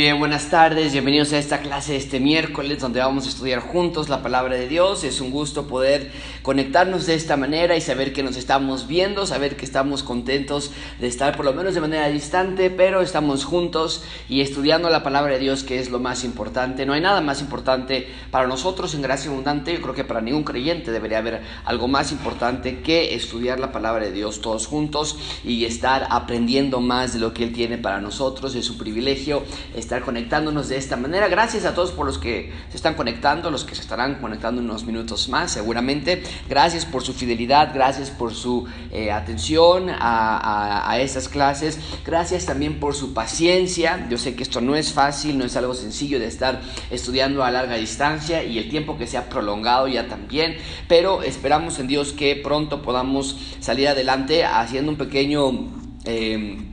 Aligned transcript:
bien, 0.00 0.18
buenas 0.18 0.48
tardes, 0.48 0.92
bienvenidos 0.92 1.30
a 1.34 1.38
esta 1.38 1.60
clase 1.60 1.92
de 1.92 1.98
este 1.98 2.20
miércoles 2.20 2.78
donde 2.78 3.00
vamos 3.00 3.26
a 3.26 3.28
estudiar 3.28 3.60
juntos 3.60 4.08
la 4.08 4.22
palabra 4.22 4.56
de 4.56 4.66
Dios. 4.66 5.04
Es 5.04 5.20
un 5.20 5.30
gusto 5.30 5.66
poder 5.66 6.10
conectarnos 6.42 7.06
de 7.06 7.14
esta 7.14 7.36
manera 7.36 7.76
y 7.76 7.80
saber 7.80 8.12
que 8.12 8.22
nos 8.22 8.36
estamos 8.36 8.86
viendo, 8.86 9.26
saber 9.26 9.56
que 9.56 9.64
estamos 9.64 10.02
contentos 10.02 10.70
de 10.98 11.06
estar 11.06 11.36
por 11.36 11.44
lo 11.44 11.52
menos 11.52 11.74
de 11.74 11.80
manera 11.80 12.08
distante, 12.08 12.70
pero 12.70 13.02
estamos 13.02 13.44
juntos 13.44 14.02
y 14.28 14.40
estudiando 14.40 14.88
la 14.90 15.02
palabra 15.02 15.34
de 15.34 15.38
Dios 15.38 15.64
que 15.64 15.78
es 15.78 15.90
lo 15.90 15.98
más 15.98 16.24
importante. 16.24 16.86
No 16.86 16.92
hay 16.92 17.00
nada 17.00 17.20
más 17.20 17.40
importante 17.40 18.08
para 18.30 18.46
nosotros 18.46 18.94
en 18.94 19.02
gracia 19.02 19.30
abundante, 19.30 19.72
yo 19.72 19.82
creo 19.82 19.94
que 19.94 20.04
para 20.04 20.20
ningún 20.20 20.44
creyente 20.44 20.90
debería 20.90 21.18
haber 21.18 21.42
algo 21.64 21.88
más 21.88 22.12
importante 22.12 22.80
que 22.80 23.14
estudiar 23.14 23.60
la 23.60 23.72
palabra 23.72 24.04
de 24.04 24.12
Dios 24.12 24.40
todos 24.40 24.66
juntos 24.66 25.18
y 25.44 25.64
estar 25.64 26.06
aprendiendo 26.10 26.80
más 26.80 27.12
de 27.12 27.18
lo 27.18 27.34
que 27.34 27.44
Él 27.44 27.52
tiene 27.52 27.78
para 27.78 28.00
nosotros. 28.00 28.54
Es 28.54 28.70
un 28.70 28.78
privilegio 28.78 29.42
estar 29.74 30.02
conectándonos 30.02 30.68
de 30.68 30.76
esta 30.76 30.96
manera. 30.96 31.28
Gracias 31.28 31.64
a 31.64 31.74
todos 31.74 31.90
por 31.90 32.06
los 32.06 32.18
que 32.18 32.52
se 32.70 32.76
están 32.76 32.94
conectando, 32.94 33.50
los 33.50 33.64
que 33.64 33.74
se 33.74 33.82
estarán 33.82 34.16
conectando 34.16 34.60
unos 34.60 34.84
minutos 34.84 35.28
más 35.28 35.52
seguramente. 35.52 36.22
Gracias 36.48 36.84
por 36.84 37.02
su 37.02 37.12
fidelidad, 37.12 37.72
gracias 37.74 38.10
por 38.10 38.34
su 38.34 38.66
eh, 38.92 39.10
atención 39.10 39.88
a, 39.90 40.96
estas 41.00 41.28
clases. 41.28 41.78
Gracias 42.04 42.46
también 42.46 42.80
por 42.80 42.94
su 42.94 43.14
paciencia. 43.14 44.06
Yo 44.10 44.18
sé 44.18 44.34
que 44.34 44.42
esto 44.42 44.60
no 44.60 44.76
es 44.76 44.92
fácil, 44.92 45.38
no 45.38 45.44
es 45.44 45.56
algo 45.56 45.74
sencillo 45.74 46.18
de 46.18 46.26
estar 46.26 46.60
estudiando 46.90 47.44
a 47.44 47.50
larga 47.50 47.76
distancia 47.76 48.44
y 48.44 48.58
el 48.58 48.68
tiempo 48.68 48.98
que 48.98 49.06
se 49.06 49.16
ha 49.16 49.28
prolongado 49.28 49.88
ya 49.88 50.08
también. 50.08 50.56
Pero 50.88 51.22
esperamos 51.22 51.78
en 51.78 51.86
Dios 51.86 52.12
que 52.12 52.36
pronto 52.36 52.82
podamos 52.82 53.36
salir 53.60 53.88
adelante 53.88 54.44
haciendo 54.44 54.92
un 54.92 54.98
pequeño... 54.98 55.68
Eh, 56.04 56.69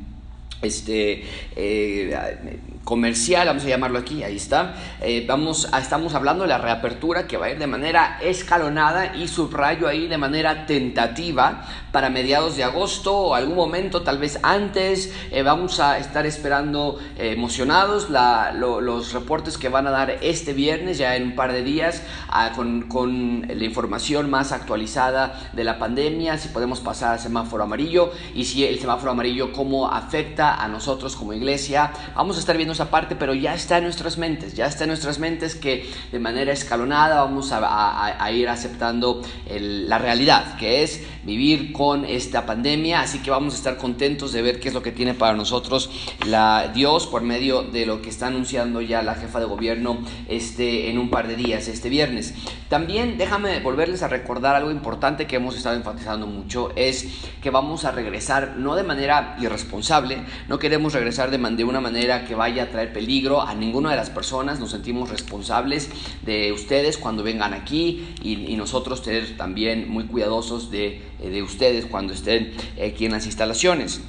este, 0.61 1.23
eh, 1.55 2.59
comercial, 2.88 3.47
vamos 3.47 3.66
a 3.66 3.67
llamarlo 3.67 4.00
aquí, 4.00 4.23
ahí 4.23 4.38
está. 4.38 4.73
Eh, 5.02 5.25
vamos 5.27 5.67
a, 5.73 5.80
estamos 5.80 6.16
hablando 6.16 6.44
de 6.44 6.47
la 6.47 6.58
reapertura 6.58 7.27
que 7.27 7.36
va 7.36 7.47
a 7.47 7.50
ir 7.52 7.59
de 7.59 7.67
manera 7.67 8.17
escalonada 8.22 9.13
y 9.13 9.28
subrayo 9.28 9.89
ahí 9.89 10.08
de 10.08 10.17
manera 10.17 10.66
tentativa 10.66 11.66
para 11.91 12.09
mediados 12.09 12.55
de 12.55 12.63
agosto 12.63 13.13
o 13.13 13.35
algún 13.35 13.58
momento, 13.58 14.03
tal 14.03 14.19
vez 14.19 14.39
antes. 14.41 15.13
Eh, 15.31 15.44
vamos 15.44 15.81
a 15.81 15.97
estar 15.97 16.25
esperando 16.25 16.97
eh, 17.17 17.33
emocionados 17.33 18.08
los 18.09 19.11
reportes 19.11 19.58
que 19.58 19.67
van 19.67 19.85
a 19.85 19.91
dar 19.91 20.19
este 20.22 20.53
viernes, 20.53 20.97
ya 20.97 21.17
en 21.17 21.23
un 21.23 21.35
par 21.35 21.52
de 21.52 21.63
días, 21.63 22.03
ah, 22.30 22.53
con, 22.55 22.83
con 22.83 23.45
la 23.50 23.66
información 23.66 24.30
más 24.30 24.53
actualizada 24.53 25.50
de 25.52 25.66
la 25.66 25.78
pandemia, 25.78 26.38
si 26.38 26.47
podemos 26.47 26.80
pasar 26.80 27.13
al 27.13 27.19
semáforo 27.19 27.66
amarillo 27.66 28.13
y 28.33 28.45
si 28.45 28.66
el 28.66 28.80
semáforo 28.80 29.11
amarillo 29.11 29.52
cómo 29.52 29.91
afecta 29.91 30.47
a 30.56 30.67
nosotros 30.67 31.16
como 31.16 31.34
iglesia. 31.34 31.92
Vamos 32.16 32.38
a 32.38 32.40
estar 32.40 32.56
viendo 32.56 32.73
esa 32.73 32.90
parte, 32.90 33.16
pero 33.16 33.34
ya 33.34 33.53
está 33.53 33.78
en 33.78 33.84
nuestras 33.84 34.17
mentes, 34.17 34.53
ya 34.53 34.66
está 34.66 34.84
en 34.86 34.90
nuestras 34.90 35.20
mentes 35.20 35.56
que 35.56 35.90
de 36.12 36.20
manera 36.20 36.52
escalonada 36.52 37.22
vamos 37.22 37.52
a, 37.52 38.31
ir 38.31 38.50
aceptando 38.50 39.22
la 39.50 39.98
realidad, 39.98 40.58
que 40.58 40.84
es 40.84 41.02
vivir 41.23 41.72
con 41.73 42.06
esta 42.06 42.45
pandemia, 42.45 43.02
así 43.02 43.20
que 43.20 43.31
vamos 43.31 43.53
a 43.53 43.58
estar 43.58 43.78
contentos 43.78 44.31
de 44.31 44.42
ver 44.42 44.59
qué 44.59 44.70
es 44.70 44.73
lo 44.73 44.81
que 44.81 44.92
tiene 44.92 45.14
para 45.14 45.34
nosotros 45.34 45.90
la 46.25 46.72
Dios 46.73 47.08
por 47.08 47.22
medio 47.22 47.64
de 47.64 47.86
lo 47.86 48.02
que 48.02 48.09
está 48.09 48.28
anunciando 48.28 48.81
ya 48.81 49.02
la 49.02 49.16
jefa 49.16 49.40
de 49.40 49.45
gobierno 49.45 50.00
este, 50.28 50.90
en 50.90 50.98
un 50.98 51.09
par 51.09 51.28
de 51.28 51.36
días, 51.36 51.68
este 51.68 51.90
viernes. 51.90 52.34
También 52.70 53.18
déjame 53.18 53.59
volverles 53.59 54.03
a 54.03 54.08
recordar 54.08 54.56
algo 54.56 54.72
importante 54.72 55.28
que 55.28 55.38
hemos 55.38 55.56
estado 55.56 55.75
enfatizando 55.75 56.28
mucho, 56.28 56.72
es 56.75 57.08
que 57.42 57.50
vamos 57.50 57.86
a 57.86 57.92
regresar 57.92 58.56
no 58.58 58.75
de 58.75 58.84
manera 58.84 59.38
irresponsable, 59.40 60.20
no 60.48 60.60
queremos 60.60 60.94
regresar 60.94 61.32
de, 61.32 61.38
de 61.38 61.64
una 61.64 61.82
manera 61.82 62.26
que 62.26 62.36
vaya 62.36 62.70
traer 62.70 62.94
peligro 62.94 63.42
a 63.42 63.53
ninguna 63.56 63.92
de 63.92 63.96
las 63.96 64.09
personas. 64.09 64.59
Nos 64.59 64.72
sentimos 64.72 65.09
responsables 65.09 65.90
de 66.24 66.52
ustedes 66.52 66.98
cuando 66.98 67.24
vengan 67.24 67.53
aquí 67.53 68.16
y, 68.22 68.56
nosotros 68.58 69.03
tener 69.03 69.38
también 69.38 69.88
muy 69.88 70.06
cuidadosos 70.06 70.72
de, 70.72 71.02
eh, 71.22 71.30
de 71.30 71.44
ustedes 71.44 71.86
cuando 71.86 72.14
estén 72.14 72.53
aquí 72.84 73.06
en 73.06 73.12
las 73.12 73.28
instalaciones. 73.28 74.02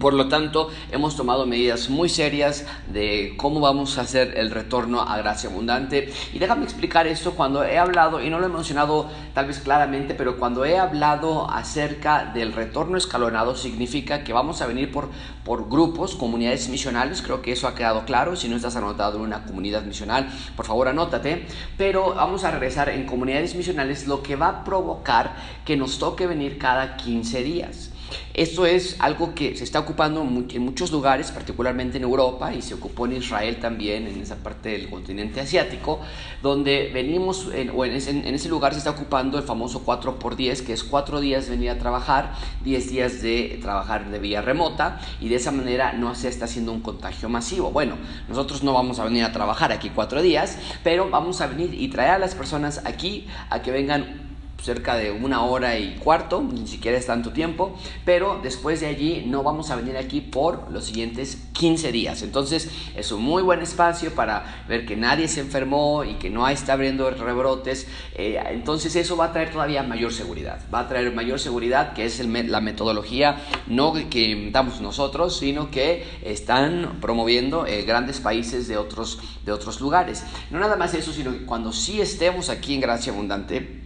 Por 0.00 0.14
lo 0.14 0.26
tanto, 0.26 0.68
hemos 0.90 1.14
tomado 1.14 1.46
medidas 1.46 1.90
muy 1.90 2.08
serias 2.08 2.66
de 2.92 3.34
cómo 3.36 3.60
vamos 3.60 3.98
a 3.98 4.00
hacer 4.00 4.36
el 4.36 4.50
retorno 4.50 5.00
a 5.00 5.16
gracia 5.18 5.48
abundante. 5.48 6.12
Y 6.32 6.40
déjame 6.40 6.64
explicar 6.64 7.06
esto 7.06 7.36
cuando 7.36 7.62
he 7.62 7.78
hablado, 7.78 8.20
y 8.20 8.28
no 8.28 8.40
lo 8.40 8.46
he 8.46 8.48
mencionado 8.48 9.08
tal 9.32 9.46
vez 9.46 9.60
claramente, 9.60 10.14
pero 10.14 10.38
cuando 10.38 10.64
he 10.64 10.76
hablado 10.76 11.48
acerca 11.48 12.32
del 12.34 12.52
retorno 12.52 12.98
escalonado, 12.98 13.54
significa 13.54 14.24
que 14.24 14.32
vamos 14.32 14.60
a 14.60 14.66
venir 14.66 14.90
por, 14.90 15.08
por 15.44 15.68
grupos, 15.70 16.16
comunidades 16.16 16.68
misionales. 16.68 17.22
Creo 17.22 17.40
que 17.40 17.52
eso 17.52 17.68
ha 17.68 17.76
quedado 17.76 18.04
claro. 18.04 18.34
Si 18.34 18.48
no 18.48 18.56
estás 18.56 18.74
anotado 18.74 19.18
en 19.18 19.22
una 19.22 19.44
comunidad 19.44 19.84
misional, 19.84 20.28
por 20.56 20.66
favor 20.66 20.88
anótate. 20.88 21.46
Pero 21.78 22.12
vamos 22.12 22.42
a 22.42 22.50
regresar 22.50 22.88
en 22.88 23.06
comunidades 23.06 23.54
misionales, 23.54 24.08
lo 24.08 24.20
que 24.20 24.34
va 24.34 24.48
a 24.48 24.64
provocar 24.64 25.36
que 25.64 25.76
nos 25.76 26.00
toque 26.00 26.26
venir 26.26 26.58
cada 26.58 26.96
15 26.96 27.44
días. 27.44 27.92
Esto 28.34 28.66
es 28.66 28.96
algo 28.98 29.34
que 29.34 29.56
se 29.56 29.64
está 29.64 29.80
ocupando 29.80 30.20
en 30.20 30.62
muchos 30.62 30.92
lugares, 30.92 31.32
particularmente 31.32 31.96
en 31.96 32.02
Europa, 32.02 32.52
y 32.52 32.60
se 32.60 32.74
ocupó 32.74 33.06
en 33.06 33.14
Israel 33.14 33.56
también, 33.60 34.06
en 34.06 34.20
esa 34.20 34.36
parte 34.36 34.68
del 34.68 34.90
continente 34.90 35.40
asiático, 35.40 36.00
donde 36.42 36.90
venimos, 36.92 37.48
o 37.74 37.84
en 37.84 37.94
ese, 37.94 38.48
lugar 38.50 38.72
se 38.72 38.78
está 38.78 38.90
ocupando 38.90 39.38
el 39.38 39.44
famoso 39.44 39.84
4x10, 39.86 40.66
que 40.66 40.74
es 40.74 40.84
4 40.84 41.20
días 41.20 41.48
venir 41.48 41.70
a 41.70 41.78
trabajar, 41.78 42.34
10 42.62 42.90
días 42.90 43.22
de 43.22 43.58
trabajar 43.62 44.10
de 44.10 44.18
vía 44.18 44.42
remota, 44.42 45.00
y 45.18 45.30
de 45.30 45.36
esa 45.36 45.50
manera 45.50 45.94
no 45.94 46.14
se 46.14 46.28
está 46.28 46.44
haciendo 46.44 46.72
un 46.72 46.82
contagio 46.82 47.30
masivo. 47.30 47.70
Bueno, 47.70 47.96
nosotros 48.28 48.62
no 48.62 48.74
vamos 48.74 48.98
a 48.98 49.04
venir 49.04 49.24
a 49.24 49.32
trabajar 49.32 49.72
aquí 49.72 49.90
4 49.94 50.20
días, 50.20 50.58
pero 50.84 51.08
vamos 51.08 51.40
a 51.40 51.46
venir 51.46 51.72
y 51.72 51.88
traer 51.88 52.10
a 52.10 52.18
las 52.18 52.34
personas 52.34 52.82
aquí 52.84 53.26
a 53.48 53.62
que 53.62 53.70
vengan 53.70 54.25
cerca 54.66 54.96
de 54.96 55.12
una 55.12 55.44
hora 55.44 55.78
y 55.78 55.94
cuarto, 55.94 56.42
ni 56.42 56.66
siquiera 56.66 56.98
es 56.98 57.06
tanto 57.06 57.30
tiempo, 57.30 57.78
pero 58.04 58.40
después 58.42 58.80
de 58.80 58.88
allí 58.88 59.24
no 59.26 59.44
vamos 59.44 59.70
a 59.70 59.76
venir 59.76 59.96
aquí 59.96 60.20
por 60.20 60.70
los 60.72 60.86
siguientes 60.86 61.38
15 61.52 61.92
días. 61.92 62.22
Entonces 62.22 62.68
es 62.96 63.12
un 63.12 63.22
muy 63.22 63.44
buen 63.44 63.62
espacio 63.62 64.12
para 64.14 64.64
ver 64.68 64.84
que 64.84 64.96
nadie 64.96 65.28
se 65.28 65.40
enfermó 65.40 66.02
y 66.02 66.14
que 66.14 66.30
no 66.30 66.46
está 66.48 66.72
abriendo 66.72 67.08
rebrotes. 67.08 67.86
Eh, 68.14 68.42
entonces 68.50 68.96
eso 68.96 69.16
va 69.16 69.26
a 69.26 69.32
traer 69.32 69.52
todavía 69.52 69.84
mayor 69.84 70.12
seguridad, 70.12 70.60
va 70.74 70.80
a 70.80 70.88
traer 70.88 71.14
mayor 71.14 71.38
seguridad 71.38 71.92
que 71.92 72.04
es 72.04 72.18
la 72.26 72.60
metodología 72.60 73.36
no 73.68 73.92
que 74.10 74.30
inventamos 74.30 74.80
nosotros, 74.80 75.38
sino 75.38 75.70
que 75.70 76.04
están 76.22 76.98
promoviendo 77.00 77.66
eh, 77.66 77.82
grandes 77.82 78.20
países 78.20 78.66
de 78.66 78.76
otros, 78.76 79.20
de 79.44 79.52
otros 79.52 79.80
lugares. 79.80 80.24
No 80.50 80.58
nada 80.58 80.76
más 80.76 80.92
eso, 80.94 81.12
sino 81.12 81.30
que 81.30 81.46
cuando 81.46 81.72
sí 81.72 82.00
estemos 82.00 82.50
aquí 82.50 82.74
en 82.74 82.80
Gracia 82.80 83.12
Abundante, 83.12 83.85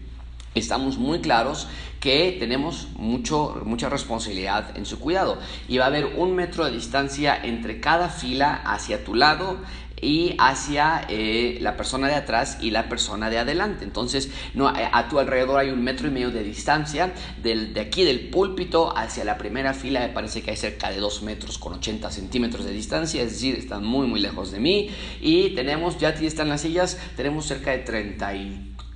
estamos 0.54 0.98
muy 0.98 1.20
claros 1.20 1.68
que 2.00 2.36
tenemos 2.38 2.88
mucho, 2.96 3.60
mucha 3.64 3.88
responsabilidad 3.88 4.76
en 4.76 4.86
su 4.86 4.98
cuidado 4.98 5.38
y 5.68 5.78
va 5.78 5.84
a 5.84 5.88
haber 5.88 6.06
un 6.16 6.34
metro 6.34 6.64
de 6.64 6.72
distancia 6.72 7.38
entre 7.42 7.80
cada 7.80 8.08
fila 8.08 8.62
hacia 8.64 9.04
tu 9.04 9.14
lado 9.14 9.58
y 10.02 10.34
hacia 10.38 11.04
eh, 11.08 11.58
la 11.60 11.76
persona 11.76 12.08
de 12.08 12.14
atrás 12.14 12.58
y 12.60 12.70
la 12.70 12.88
persona 12.88 13.28
de 13.30 13.38
adelante. 13.38 13.84
Entonces, 13.84 14.30
no, 14.54 14.74
eh, 14.74 14.88
a 14.90 15.08
tu 15.08 15.18
alrededor 15.18 15.58
hay 15.58 15.70
un 15.70 15.82
metro 15.82 16.08
y 16.08 16.10
medio 16.10 16.30
de 16.30 16.42
distancia. 16.42 17.12
Del, 17.42 17.74
de 17.74 17.80
aquí 17.80 18.04
del 18.04 18.30
púlpito 18.30 18.96
hacia 18.96 19.24
la 19.24 19.36
primera 19.36 19.74
fila 19.74 20.00
me 20.00 20.08
parece 20.08 20.42
que 20.42 20.50
hay 20.50 20.56
cerca 20.56 20.90
de 20.90 20.98
2 20.98 21.22
metros 21.22 21.58
con 21.58 21.74
80 21.74 22.10
centímetros 22.10 22.64
de 22.64 22.72
distancia, 22.72 23.22
es 23.22 23.32
decir, 23.32 23.56
están 23.56 23.84
muy 23.84 24.06
muy 24.06 24.20
lejos 24.20 24.50
de 24.50 24.60
mí. 24.60 24.90
Y 25.20 25.50
tenemos, 25.50 25.98
ya 25.98 26.08
aquí 26.08 26.26
están 26.26 26.48
las 26.48 26.62
sillas, 26.62 26.98
tenemos 27.16 27.46
cerca 27.46 27.72
de 27.72 27.78
30 27.78 28.34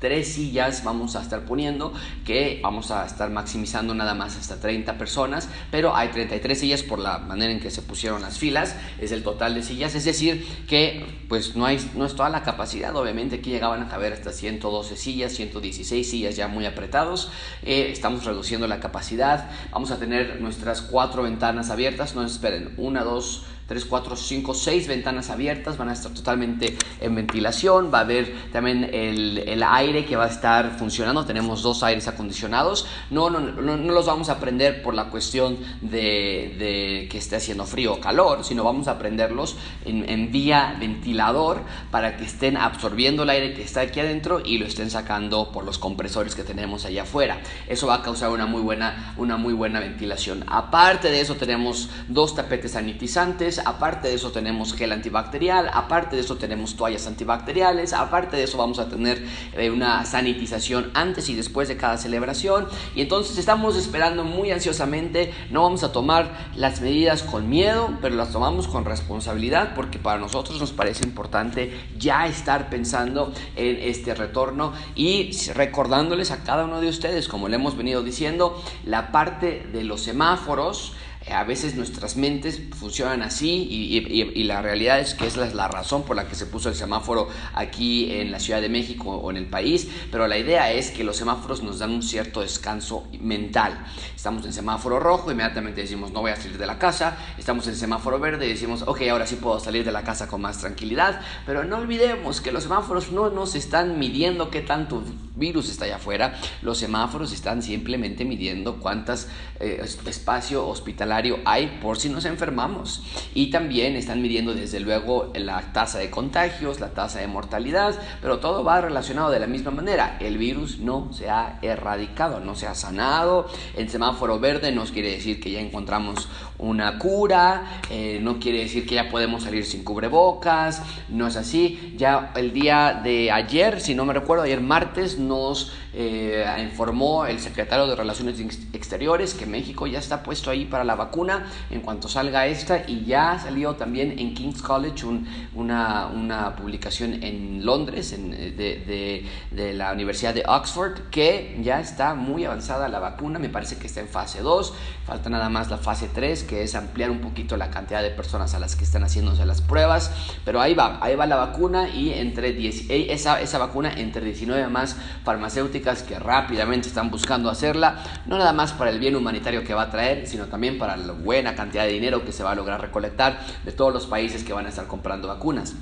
tres 0.04 0.34
sillas 0.34 0.84
vamos 0.84 1.16
a 1.16 1.22
estar 1.22 1.46
poniendo 1.46 1.94
que 2.26 2.60
vamos 2.62 2.90
a 2.90 3.06
estar 3.06 3.30
maximizando 3.30 3.94
nada 3.94 4.12
más 4.12 4.36
hasta 4.36 4.60
30 4.60 4.98
personas, 4.98 5.48
pero 5.70 5.96
hay 5.96 6.08
33 6.08 6.60
sillas 6.60 6.82
por 6.82 6.98
la 6.98 7.20
manera 7.20 7.50
en 7.50 7.58
que 7.58 7.70
se 7.70 7.80
pusieron 7.80 8.20
las 8.20 8.36
filas, 8.38 8.76
es 9.00 9.12
el 9.12 9.22
total 9.22 9.54
de 9.54 9.62
sillas, 9.62 9.94
es 9.94 10.04
decir, 10.04 10.46
que 10.68 11.06
pues 11.30 11.56
no, 11.56 11.64
hay, 11.64 11.78
no 11.94 12.04
es 12.04 12.14
toda 12.14 12.28
la 12.28 12.42
capacidad, 12.42 12.94
obviamente 12.94 13.36
aquí 13.36 13.48
llegaban 13.48 13.82
a 13.82 13.88
caber 13.88 14.12
hasta 14.12 14.30
112 14.30 14.94
sillas, 14.94 15.32
116 15.32 16.10
sillas 16.10 16.36
ya 16.36 16.48
muy 16.48 16.66
apretados, 16.66 17.30
eh, 17.62 17.88
estamos 17.90 18.26
reduciendo 18.26 18.66
la 18.66 18.80
capacidad, 18.80 19.50
vamos 19.70 19.90
a 19.90 19.98
tener 19.98 20.38
nuestras 20.38 20.82
cuatro 20.82 21.22
ventanas 21.22 21.70
abiertas, 21.70 22.14
no 22.14 22.22
esperen, 22.26 22.74
una, 22.76 23.04
dos, 23.04 23.46
3, 23.66 23.84
4, 23.84 24.16
5, 24.16 24.54
6 24.54 24.88
ventanas 24.88 25.30
abiertas, 25.30 25.76
van 25.76 25.88
a 25.88 25.92
estar 25.92 26.12
totalmente 26.12 26.76
en 27.00 27.14
ventilación, 27.14 27.90
va 27.92 27.98
a 27.98 28.02
haber 28.02 28.32
también 28.52 28.90
el, 28.92 29.38
el 29.38 29.62
aire 29.62 30.04
que 30.04 30.16
va 30.16 30.24
a 30.24 30.28
estar 30.28 30.78
funcionando, 30.78 31.24
tenemos 31.24 31.62
dos 31.62 31.82
aires 31.82 32.06
acondicionados, 32.08 32.86
no, 33.10 33.30
no, 33.30 33.40
no, 33.40 33.76
no 33.76 33.92
los 33.92 34.06
vamos 34.06 34.28
a 34.28 34.38
prender 34.38 34.82
por 34.82 34.94
la 34.94 35.10
cuestión 35.10 35.58
de, 35.80 36.54
de, 36.58 37.08
que 37.10 37.18
esté 37.18 37.36
haciendo 37.36 37.64
frío 37.64 37.94
o 37.94 38.00
calor, 38.00 38.44
sino 38.44 38.64
vamos 38.64 38.88
a 38.88 38.98
prenderlos 38.98 39.56
en, 39.84 40.08
en 40.08 40.30
vía 40.30 40.76
ventilador 40.78 41.62
para 41.90 42.16
que 42.16 42.24
estén 42.24 42.56
absorbiendo 42.56 43.22
el 43.22 43.30
aire 43.30 43.54
que 43.54 43.62
está 43.62 43.82
aquí 43.82 44.00
adentro 44.00 44.40
y 44.44 44.58
lo 44.58 44.66
estén 44.66 44.90
sacando 44.90 45.50
por 45.52 45.64
los 45.64 45.78
compresores 45.78 46.34
que 46.34 46.42
tenemos 46.42 46.84
allá 46.84 47.02
afuera. 47.02 47.40
Eso 47.66 47.86
va 47.86 47.96
a 47.96 48.02
causar 48.02 48.30
una 48.30 48.46
muy 48.46 48.60
buena, 48.60 49.14
una 49.16 49.36
muy 49.36 49.54
buena 49.54 49.80
ventilación. 49.80 50.44
Aparte 50.46 51.10
de 51.10 51.20
eso 51.20 51.36
tenemos 51.36 51.88
dos 52.08 52.34
tapetes 52.34 52.72
sanitizantes, 52.72 53.53
aparte 53.58 54.08
de 54.08 54.14
eso 54.14 54.32
tenemos 54.32 54.74
gel 54.74 54.92
antibacterial, 54.92 55.70
aparte 55.72 56.16
de 56.16 56.22
eso 56.22 56.36
tenemos 56.36 56.76
toallas 56.76 57.06
antibacteriales, 57.06 57.92
aparte 57.92 58.36
de 58.36 58.44
eso 58.44 58.58
vamos 58.58 58.78
a 58.78 58.88
tener 58.88 59.24
eh, 59.52 59.70
una 59.70 60.04
sanitización 60.04 60.90
antes 60.94 61.28
y 61.28 61.34
después 61.34 61.68
de 61.68 61.76
cada 61.76 61.98
celebración. 61.98 62.66
Y 62.94 63.02
entonces 63.02 63.38
estamos 63.38 63.76
esperando 63.76 64.24
muy 64.24 64.50
ansiosamente, 64.50 65.32
no 65.50 65.62
vamos 65.62 65.82
a 65.82 65.92
tomar 65.92 66.48
las 66.56 66.80
medidas 66.80 67.22
con 67.22 67.48
miedo, 67.48 67.98
pero 68.00 68.14
las 68.14 68.30
tomamos 68.30 68.68
con 68.68 68.84
responsabilidad 68.84 69.74
porque 69.74 69.98
para 69.98 70.18
nosotros 70.18 70.60
nos 70.60 70.72
parece 70.72 71.04
importante 71.04 71.72
ya 71.98 72.26
estar 72.26 72.68
pensando 72.68 73.32
en 73.56 73.76
este 73.76 74.14
retorno 74.14 74.72
y 74.94 75.30
recordándoles 75.54 76.30
a 76.30 76.42
cada 76.42 76.64
uno 76.64 76.80
de 76.80 76.88
ustedes, 76.88 77.28
como 77.28 77.48
le 77.48 77.56
hemos 77.56 77.76
venido 77.76 78.02
diciendo, 78.02 78.62
la 78.84 79.12
parte 79.12 79.66
de 79.72 79.84
los 79.84 80.02
semáforos 80.02 80.94
a 81.30 81.44
veces 81.44 81.74
nuestras 81.74 82.16
mentes 82.16 82.60
funcionan 82.78 83.22
así 83.22 83.66
y, 83.70 84.44
la 84.44 84.60
realidad 84.60 85.00
es 85.00 85.14
que 85.14 85.26
es 85.26 85.36
la 85.36 85.68
razón 85.68 86.02
por 86.02 86.16
la 86.16 86.28
que 86.28 86.34
se 86.34 86.44
puso 86.46 86.68
el 86.68 86.74
semáforo 86.74 87.28
aquí 87.54 88.12
en 88.12 88.30
la 88.30 88.38
Ciudad 88.38 88.60
de 88.60 88.68
México 88.68 89.10
o 89.10 89.30
en 89.30 89.38
el 89.38 89.46
país, 89.46 89.88
pero 90.10 90.28
la 90.28 90.36
idea 90.36 90.70
es 90.70 90.90
que 90.90 91.02
los 91.02 91.16
semáforos 91.16 91.62
nos 91.62 91.78
dan 91.78 91.90
un 91.90 92.02
cierto 92.02 92.42
descanso 92.42 93.06
mental. 93.20 93.86
Estamos 94.14 94.44
en 94.44 94.52
semáforo 94.52 95.00
rojo, 95.00 95.30
inmediatamente 95.30 95.80
decimos 95.80 96.12
no 96.12 96.20
voy 96.20 96.32
a 96.32 96.36
salir 96.36 96.58
de 96.58 96.66
la 96.66 96.78
casa, 96.78 97.16
estamos 97.38 97.66
en 97.68 97.76
semáforo 97.76 98.18
verde 98.18 98.46
y 98.46 98.50
decimos 98.50 98.82
ok, 98.86 99.02
ahora 99.10 99.26
sí 99.26 99.36
puedo 99.36 99.58
salir 99.60 99.84
de 99.84 99.92
la 99.92 100.02
casa 100.02 100.28
con 100.28 100.42
más 100.42 100.58
tranquilidad, 100.58 101.20
pero 101.46 101.64
no 101.64 101.78
olvidemos 101.78 102.42
que 102.42 102.52
los 102.52 102.64
semáforos 102.64 103.12
no 103.12 103.30
nos 103.30 103.54
están 103.54 103.98
midiendo 103.98 104.50
qué 104.50 104.60
tanto 104.60 105.02
virus 105.36 105.70
está 105.70 105.86
allá 105.86 105.96
afuera, 105.96 106.34
los 106.62 106.78
semáforos 106.78 107.32
están 107.32 107.62
simplemente 107.62 108.24
midiendo 108.24 108.78
cuántas 108.78 109.28
eh, 109.58 109.84
espacio 110.06 110.66
hospitalario 110.68 111.13
hay 111.44 111.78
por 111.80 111.98
si 111.98 112.08
nos 112.08 112.24
enfermamos. 112.24 113.02
Y 113.34 113.50
también 113.50 113.96
están 113.96 114.22
midiendo 114.22 114.54
desde 114.54 114.80
luego 114.80 115.32
la 115.34 115.72
tasa 115.72 115.98
de 115.98 116.10
contagios, 116.10 116.80
la 116.80 116.90
tasa 116.90 117.20
de 117.20 117.26
mortalidad, 117.26 117.94
pero 118.20 118.38
todo 118.38 118.64
va 118.64 118.80
relacionado 118.80 119.30
de 119.30 119.40
la 119.40 119.46
misma 119.46 119.70
manera. 119.70 120.16
El 120.20 120.38
virus 120.38 120.78
no 120.78 121.12
se 121.12 121.30
ha 121.30 121.58
erradicado, 121.62 122.40
no 122.40 122.54
se 122.54 122.66
ha 122.66 122.74
sanado. 122.74 123.46
El 123.76 123.88
semáforo 123.88 124.38
verde 124.38 124.72
nos 124.72 124.92
quiere 124.92 125.10
decir 125.10 125.40
que 125.40 125.50
ya 125.50 125.60
encontramos 125.60 126.28
una 126.64 126.98
cura, 126.98 127.80
eh, 127.90 128.18
no 128.22 128.38
quiere 128.38 128.60
decir 128.60 128.86
que 128.86 128.94
ya 128.94 129.08
podemos 129.08 129.44
salir 129.44 129.64
sin 129.64 129.84
cubrebocas, 129.84 130.82
no 131.08 131.26
es 131.26 131.36
así. 131.36 131.94
Ya 131.96 132.32
el 132.36 132.52
día 132.52 133.00
de 133.04 133.30
ayer, 133.30 133.80
si 133.80 133.94
no 133.94 134.04
me 134.04 134.12
recuerdo, 134.12 134.44
ayer 134.44 134.60
martes, 134.60 135.18
nos 135.18 135.72
eh, 135.96 136.44
informó 136.60 137.24
el 137.24 137.38
secretario 137.38 137.86
de 137.86 137.94
Relaciones 137.94 138.40
Exteriores 138.72 139.34
que 139.34 139.46
México 139.46 139.86
ya 139.86 140.00
está 140.00 140.24
puesto 140.24 140.50
ahí 140.50 140.64
para 140.64 140.82
la 140.82 140.96
vacuna 140.96 141.46
en 141.70 141.82
cuanto 141.82 142.08
salga 142.08 142.46
esta 142.48 142.82
y 142.88 143.04
ya 143.04 143.38
salió 143.38 143.76
también 143.76 144.18
en 144.18 144.34
King's 144.34 144.60
College 144.60 145.06
una, 145.54 146.08
una, 146.08 146.56
publicación 146.56 147.22
en 147.22 147.64
Londres 147.64 148.10
de, 148.10 149.24
de, 149.52 149.72
la 149.74 149.92
Universidad 149.92 150.34
de 150.34 150.42
Oxford 150.46 151.10
que 151.10 151.60
ya 151.62 151.78
está 151.78 152.14
muy 152.14 152.44
avanzada 152.44 152.88
la 152.88 152.98
vacuna, 152.98 153.38
me 153.38 153.48
parece 153.48 153.76
que 153.76 153.86
está 153.86 154.00
en 154.00 154.08
fase 154.08 154.40
2, 154.40 154.74
falta 155.06 155.30
nada 155.30 155.48
más 155.48 155.70
la 155.70 155.78
fase 155.78 156.10
3 156.12 156.42
que 156.42 156.53
es 156.62 156.74
ampliar 156.74 157.10
un 157.10 157.20
poquito 157.20 157.56
la 157.56 157.70
cantidad 157.70 158.02
de 158.02 158.10
personas 158.10 158.54
a 158.54 158.58
las 158.58 158.76
que 158.76 158.84
están 158.84 159.02
haciéndose 159.02 159.44
las 159.46 159.60
pruebas, 159.60 160.10
pero 160.44 160.60
ahí 160.60 160.74
va, 160.74 160.98
ahí 161.00 161.16
va 161.16 161.26
la 161.26 161.36
vacuna 161.36 161.88
y 161.88 162.12
entre 162.12 162.52
10, 162.52 162.90
eh, 162.90 163.06
esa, 163.10 163.40
esa 163.40 163.58
vacuna 163.58 163.92
entre 163.96 164.24
19 164.24 164.68
más 164.68 164.96
farmacéuticas 165.24 166.02
que 166.02 166.18
rápidamente 166.18 166.88
están 166.88 167.10
buscando 167.10 167.50
hacerla, 167.50 168.02
no 168.26 168.38
nada 168.38 168.52
más 168.52 168.72
para 168.72 168.90
el 168.90 168.98
bien 168.98 169.16
humanitario 169.16 169.64
que 169.64 169.74
va 169.74 169.82
a 169.82 169.90
traer, 169.90 170.26
sino 170.26 170.46
también 170.46 170.78
para 170.78 170.96
la 170.96 171.12
buena 171.12 171.54
cantidad 171.54 171.84
de 171.84 171.92
dinero 171.92 172.24
que 172.24 172.32
se 172.32 172.42
va 172.42 172.52
a 172.52 172.54
lograr 172.54 172.80
recolectar 172.80 173.40
de 173.64 173.72
todos 173.72 173.92
los 173.92 174.06
países 174.06 174.44
que 174.44 174.52
van 174.52 174.66
a 174.66 174.68
estar 174.68 174.86
comprando 174.86 175.28
vacunas. 175.28 175.74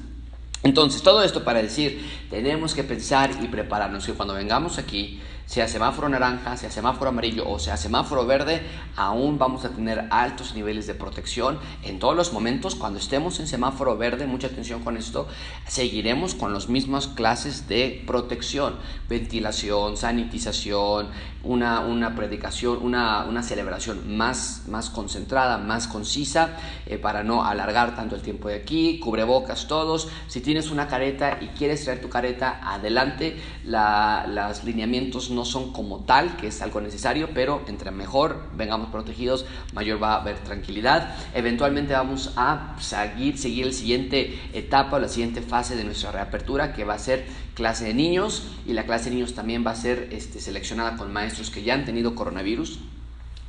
Entonces, 0.62 1.02
todo 1.02 1.24
esto 1.24 1.42
para 1.42 1.60
decir, 1.60 2.08
tenemos 2.30 2.74
que 2.74 2.84
pensar 2.84 3.30
y 3.42 3.48
prepararnos 3.48 4.06
que 4.06 4.12
cuando 4.12 4.34
vengamos 4.34 4.78
aquí, 4.78 5.20
sea 5.46 5.68
semáforo 5.68 6.08
naranja, 6.08 6.56
sea 6.56 6.70
semáforo 6.70 7.10
amarillo 7.10 7.48
o 7.48 7.58
sea 7.58 7.76
semáforo 7.76 8.26
verde, 8.26 8.62
aún 8.96 9.38
vamos 9.38 9.64
a 9.64 9.70
tener 9.70 10.06
altos 10.10 10.54
niveles 10.54 10.86
de 10.86 10.94
protección 10.94 11.58
en 11.82 11.98
todos 11.98 12.16
los 12.16 12.32
momentos. 12.32 12.74
Cuando 12.74 12.98
estemos 12.98 13.40
en 13.40 13.46
semáforo 13.46 13.96
verde, 13.96 14.26
mucha 14.26 14.46
atención 14.46 14.82
con 14.82 14.96
esto, 14.96 15.28
seguiremos 15.66 16.34
con 16.34 16.52
las 16.52 16.68
mismas 16.68 17.06
clases 17.06 17.68
de 17.68 18.02
protección, 18.06 18.76
ventilación, 19.08 19.96
sanitización, 19.96 21.08
una, 21.44 21.80
una 21.80 22.14
predicación, 22.14 22.78
una, 22.82 23.24
una, 23.24 23.42
celebración 23.42 24.16
más, 24.16 24.62
más 24.68 24.90
concentrada, 24.90 25.58
más 25.58 25.88
concisa, 25.88 26.56
eh, 26.86 26.98
para 26.98 27.24
no 27.24 27.44
alargar 27.44 27.96
tanto 27.96 28.14
el 28.14 28.22
tiempo 28.22 28.48
de 28.48 28.56
aquí, 28.56 29.00
cubrebocas 29.00 29.66
todos. 29.66 30.08
Si 30.28 30.40
tienes 30.40 30.70
una 30.70 30.86
careta 30.86 31.38
y 31.40 31.48
quieres 31.48 31.84
traer 31.84 32.00
tu 32.00 32.08
careta, 32.08 32.60
adelante. 32.62 33.36
La, 33.64 34.26
los 34.28 34.64
lineamientos 34.64 35.30
no 35.32 35.44
son 35.44 35.72
como 35.72 36.04
tal, 36.04 36.36
que 36.36 36.48
es 36.48 36.62
algo 36.62 36.80
necesario, 36.80 37.30
pero 37.34 37.62
entre 37.66 37.90
mejor 37.90 38.42
vengamos 38.56 38.90
protegidos, 38.90 39.44
mayor 39.72 40.02
va 40.02 40.14
a 40.14 40.20
haber 40.20 40.38
tranquilidad. 40.38 41.16
Eventualmente 41.34 41.92
vamos 41.92 42.32
a 42.36 42.76
seguir, 42.78 43.38
seguir 43.38 43.66
la 43.66 43.72
siguiente 43.72 44.38
etapa 44.52 44.96
o 44.96 45.00
la 45.00 45.08
siguiente 45.08 45.42
fase 45.42 45.76
de 45.76 45.84
nuestra 45.84 46.12
reapertura, 46.12 46.72
que 46.72 46.84
va 46.84 46.94
a 46.94 46.98
ser 46.98 47.24
clase 47.54 47.84
de 47.84 47.94
niños, 47.94 48.44
y 48.66 48.72
la 48.72 48.84
clase 48.84 49.10
de 49.10 49.16
niños 49.16 49.34
también 49.34 49.64
va 49.66 49.72
a 49.72 49.76
ser 49.76 50.08
este, 50.12 50.40
seleccionada 50.40 50.96
con 50.96 51.12
maestros 51.12 51.50
que 51.50 51.62
ya 51.62 51.74
han 51.74 51.84
tenido 51.84 52.14
coronavirus 52.14 52.78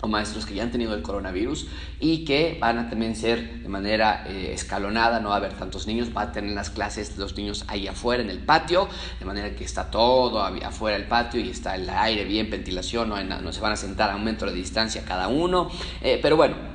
o 0.03 0.07
maestros 0.09 0.45
que 0.45 0.53
ya 0.53 0.63
han 0.63 0.71
tenido 0.71 0.93
el 0.93 1.01
coronavirus 1.01 1.67
y 2.01 2.25
que 2.25 2.57
van 2.59 2.77
a 2.77 2.89
también 2.89 3.15
ser 3.15 3.63
de 3.63 3.69
manera 3.69 4.25
eh, 4.27 4.51
escalonada, 4.53 5.21
no 5.21 5.29
va 5.29 5.35
a 5.35 5.37
haber 5.37 5.53
tantos 5.53 5.87
niños, 5.87 6.09
va 6.15 6.23
a 6.23 6.31
tener 6.33 6.51
las 6.51 6.69
clases 6.69 7.17
los 7.17 7.37
niños 7.37 7.63
ahí 7.69 7.87
afuera 7.87 8.21
en 8.21 8.29
el 8.29 8.39
patio, 8.39 8.89
de 9.17 9.25
manera 9.25 9.55
que 9.55 9.63
está 9.63 9.89
todo 9.89 10.41
afuera 10.41 10.97
del 10.97 11.07
patio 11.07 11.39
y 11.39 11.49
está 11.49 11.75
el 11.75 11.89
aire 11.89 12.25
bien, 12.25 12.49
ventilación, 12.49 13.07
no, 13.07 13.23
no 13.23 13.53
se 13.53 13.61
van 13.61 13.71
a 13.71 13.77
sentar 13.77 14.11
a 14.11 14.17
un 14.17 14.25
metro 14.25 14.49
de 14.49 14.57
distancia 14.57 15.03
cada 15.05 15.29
uno, 15.29 15.69
eh, 16.01 16.19
pero 16.21 16.35
bueno, 16.35 16.72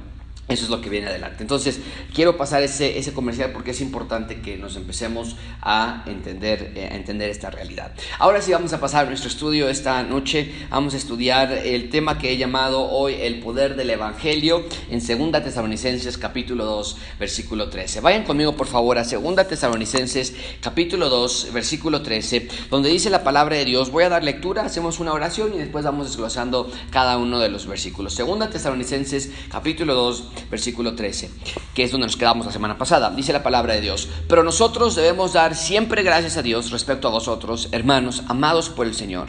eso 0.49 0.65
es 0.65 0.71
lo 0.71 0.81
que 0.81 0.89
viene 0.89 1.09
adelante. 1.09 1.43
Entonces, 1.43 1.79
quiero 2.15 2.39
pasar 2.39 2.63
ese, 2.63 2.99
ese 2.99 3.13
comercial 3.13 3.53
porque 3.53 3.73
es 3.73 3.83
importante 3.83 4.41
que 4.41 4.57
nos 4.57 4.77
empecemos 4.77 5.37
a 5.61 6.05
entender, 6.07 6.73
eh, 6.75 6.89
a 6.91 6.97
entender 6.97 7.29
esta 7.29 7.51
realidad. 7.51 7.93
Ahora 8.19 8.41
sí 8.41 8.53
vamos 8.53 8.73
a 8.73 8.81
pasar 8.81 9.05
a 9.05 9.09
nuestro 9.11 9.29
estudio 9.29 9.69
esta 9.69 10.03
noche. 10.03 10.51
Vamos 10.71 10.95
a 10.95 10.97
estudiar 10.97 11.53
el 11.53 11.91
tema 11.91 12.17
que 12.17 12.33
he 12.33 12.39
llamado 12.39 12.91
hoy 12.91 13.15
el 13.21 13.41
poder 13.41 13.77
del 13.77 13.91
Evangelio 13.91 14.65
en 14.89 15.01
2 15.07 15.45
Tesalonicenses 15.45 16.17
capítulo 16.17 16.65
2 16.65 16.97
versículo 17.19 17.69
13. 17.69 18.01
Vayan 18.01 18.25
conmigo 18.25 18.57
por 18.57 18.69
favor 18.69 18.97
a 18.97 19.05
2 19.05 19.49
Tesalonicenses 19.49 20.35
capítulo 20.63 21.11
2 21.11 21.49
versículo 21.53 22.01
13, 22.01 22.49
donde 22.71 22.89
dice 22.89 23.11
la 23.11 23.23
palabra 23.23 23.57
de 23.57 23.67
Dios. 23.67 23.91
Voy 23.91 24.05
a 24.05 24.09
dar 24.09 24.25
lectura, 24.25 24.63
hacemos 24.65 24.99
una 24.99 25.13
oración 25.13 25.53
y 25.55 25.59
después 25.59 25.85
vamos 25.85 26.07
desglosando 26.07 26.71
cada 26.91 27.19
uno 27.19 27.39
de 27.39 27.51
los 27.51 27.67
versículos. 27.67 28.17
2 28.17 28.49
Tesalonicenses 28.49 29.31
capítulo 29.51 29.93
2 29.93 30.38
versículo 30.51 30.95
13, 30.95 31.31
que 31.75 31.85
es 31.85 31.91
donde 31.91 32.07
nos 32.07 32.17
quedamos 32.17 32.47
la 32.47 32.53
semana 32.53 32.79
pasada. 32.79 33.11
Dice 33.11 33.33
la 33.33 33.43
palabra 33.43 33.75
de 33.75 33.81
Dios, 33.81 34.09
pero 34.29 34.43
nosotros 34.43 34.95
debemos 34.95 35.33
dar 35.33 35.55
siempre 35.55 36.03
gracias 36.03 36.37
a 36.37 36.43
Dios 36.43 36.71
respecto 36.71 37.09
a 37.09 37.11
vosotros, 37.11 37.69
hermanos, 37.73 38.23
amados 38.29 38.69
por 38.69 38.87
el 38.87 38.95
Señor, 38.95 39.29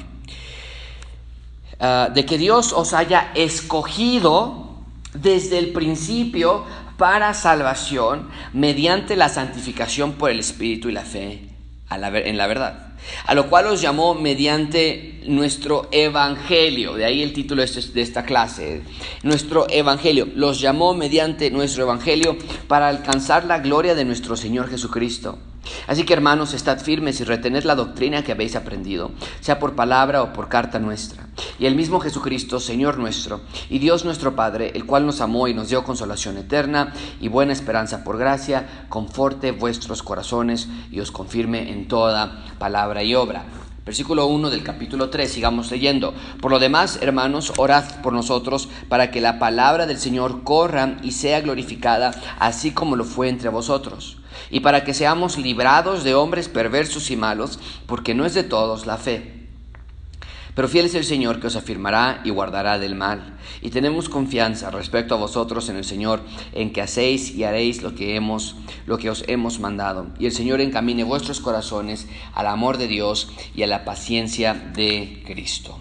ah, 1.80 2.10
de 2.14 2.26
que 2.26 2.38
Dios 2.38 2.74
os 2.74 2.94
haya 2.94 3.32
escogido 3.36 4.76
desde 5.14 5.58
el 5.58 5.72
principio 5.72 6.66
para 6.98 7.34
salvación 7.34 8.30
mediante 8.54 9.16
la 9.16 9.30
santificación 9.30 10.14
por 10.14 10.32
el 10.32 10.40
Espíritu 10.40 10.90
y 10.90 10.92
la 10.92 11.04
fe 11.04 11.50
en 11.90 12.38
la 12.38 12.48
verdad 12.48 12.89
a 13.26 13.34
lo 13.34 13.50
cual 13.50 13.68
os 13.68 13.82
llamó 13.82 14.14
mediante 14.14 15.20
nuestro 15.26 15.88
evangelio, 15.92 16.94
de 16.94 17.06
ahí 17.06 17.24
el 17.24 17.34
título 17.34 17.64
este, 17.64 17.82
de 17.82 18.02
esta 18.02 18.24
clase, 18.24 18.82
nuestro 19.24 19.68
evangelio, 19.70 20.28
los 20.36 20.60
llamó 20.60 20.94
mediante 20.94 21.52
nuestro 21.52 21.84
evangelio 21.84 22.38
para 22.68 22.88
alcanzar 22.88 23.46
la 23.46 23.60
gloria 23.60 23.96
de 23.96 24.06
nuestro 24.06 24.36
Señor 24.36 24.70
Jesucristo. 24.70 25.38
Así 25.88 26.04
que 26.04 26.14
hermanos, 26.14 26.54
estad 26.54 26.80
firmes 26.80 27.20
y 27.20 27.24
retened 27.24 27.64
la 27.64 27.76
doctrina 27.76 28.24
que 28.24 28.32
habéis 28.32 28.56
aprendido, 28.56 29.12
sea 29.42 29.60
por 29.60 29.76
palabra 29.76 30.22
o 30.22 30.34
por 30.34 30.48
carta 30.48 30.80
nuestra. 30.80 31.28
Y 31.58 31.66
el 31.66 31.76
mismo 31.76 32.00
Jesucristo, 32.00 32.60
Señor 32.60 32.98
nuestro, 32.98 33.42
y 33.70 33.80
Dios 33.80 34.06
nuestro 34.06 34.36
Padre, 34.36 34.72
el 34.76 34.86
cual 34.86 35.06
nos 35.06 35.22
amó 35.22 35.48
y 35.48 35.54
nos 35.54 35.70
dio 35.70 35.84
consolación 35.84 36.38
eterna 36.38 36.94
y 37.20 37.28
buena 37.28 37.54
esperanza 37.54 38.04
por 38.04 38.18
gracia, 38.18 38.86
conforte 38.90 39.52
vuestros 39.52 40.04
corazones 40.04 40.68
y 40.92 41.00
os 41.00 41.12
confirme 41.12 41.72
en 41.72 41.88
toda 41.88 42.46
palabra 42.58 43.04
y 43.04 43.16
obra. 43.16 43.44
Versículo 43.86 44.28
1 44.28 44.52
del 44.52 44.62
capítulo 44.62 45.10
3, 45.10 45.32
sigamos 45.32 45.72
leyendo. 45.72 46.14
Por 46.42 46.52
lo 46.52 46.60
demás, 46.60 47.00
hermanos, 47.02 47.54
orad 47.58 48.02
por 48.04 48.14
nosotros 48.14 48.70
para 48.88 49.10
que 49.10 49.20
la 49.20 49.40
palabra 49.40 49.88
del 49.88 49.98
Señor 49.98 50.44
corra 50.44 50.98
y 51.02 51.14
sea 51.14 51.42
glorificada, 51.42 52.12
así 52.38 52.72
como 52.72 52.96
lo 52.96 53.04
fue 53.04 53.30
entre 53.30 53.50
vosotros 53.50 54.19
y 54.50 54.62
para 54.62 54.84
que 54.84 54.94
seamos 54.94 55.38
librados 55.38 56.04
de 56.04 56.16
hombres 56.16 56.50
perversos 56.50 57.12
y 57.12 57.16
malos, 57.16 57.60
porque 57.86 58.14
no 58.14 58.26
es 58.26 58.34
de 58.34 58.44
todos 58.44 58.86
la 58.86 58.98
fe. 58.98 59.40
Pero 60.60 60.68
fiel 60.68 60.88
es 60.88 60.96
el 60.96 61.06
Señor 61.06 61.40
que 61.40 61.48
os 61.48 61.56
afirmará 61.56 62.22
y 62.26 62.32
guardará 62.32 62.80
del 62.80 62.94
mal. 62.94 63.38
Y 63.62 63.70
tenemos 63.70 64.10
confianza 64.10 64.70
respecto 64.72 65.16
a 65.16 65.18
vosotros 65.18 65.70
en 65.70 65.78
el 65.78 65.86
Señor, 65.86 66.22
en 66.52 66.74
que 66.74 66.82
hacéis 66.82 67.34
y 67.34 67.46
haréis 67.46 67.82
lo 67.82 67.96
que 67.96 68.16
hemos, 68.16 68.58
lo 68.86 68.98
que 68.98 69.10
os 69.10 69.24
hemos 69.28 69.62
mandado. 69.62 70.08
Y 70.20 70.26
el 70.26 70.34
Señor 70.34 70.60
encamine 70.60 71.06
vuestros 71.06 71.40
corazones 71.40 72.08
al 72.34 72.48
amor 72.48 72.78
de 72.78 72.88
Dios 72.88 73.30
y 73.56 73.64
a 73.64 73.68
la 73.68 73.86
paciencia 73.86 74.54
de 74.54 75.24
Cristo. 75.26 75.80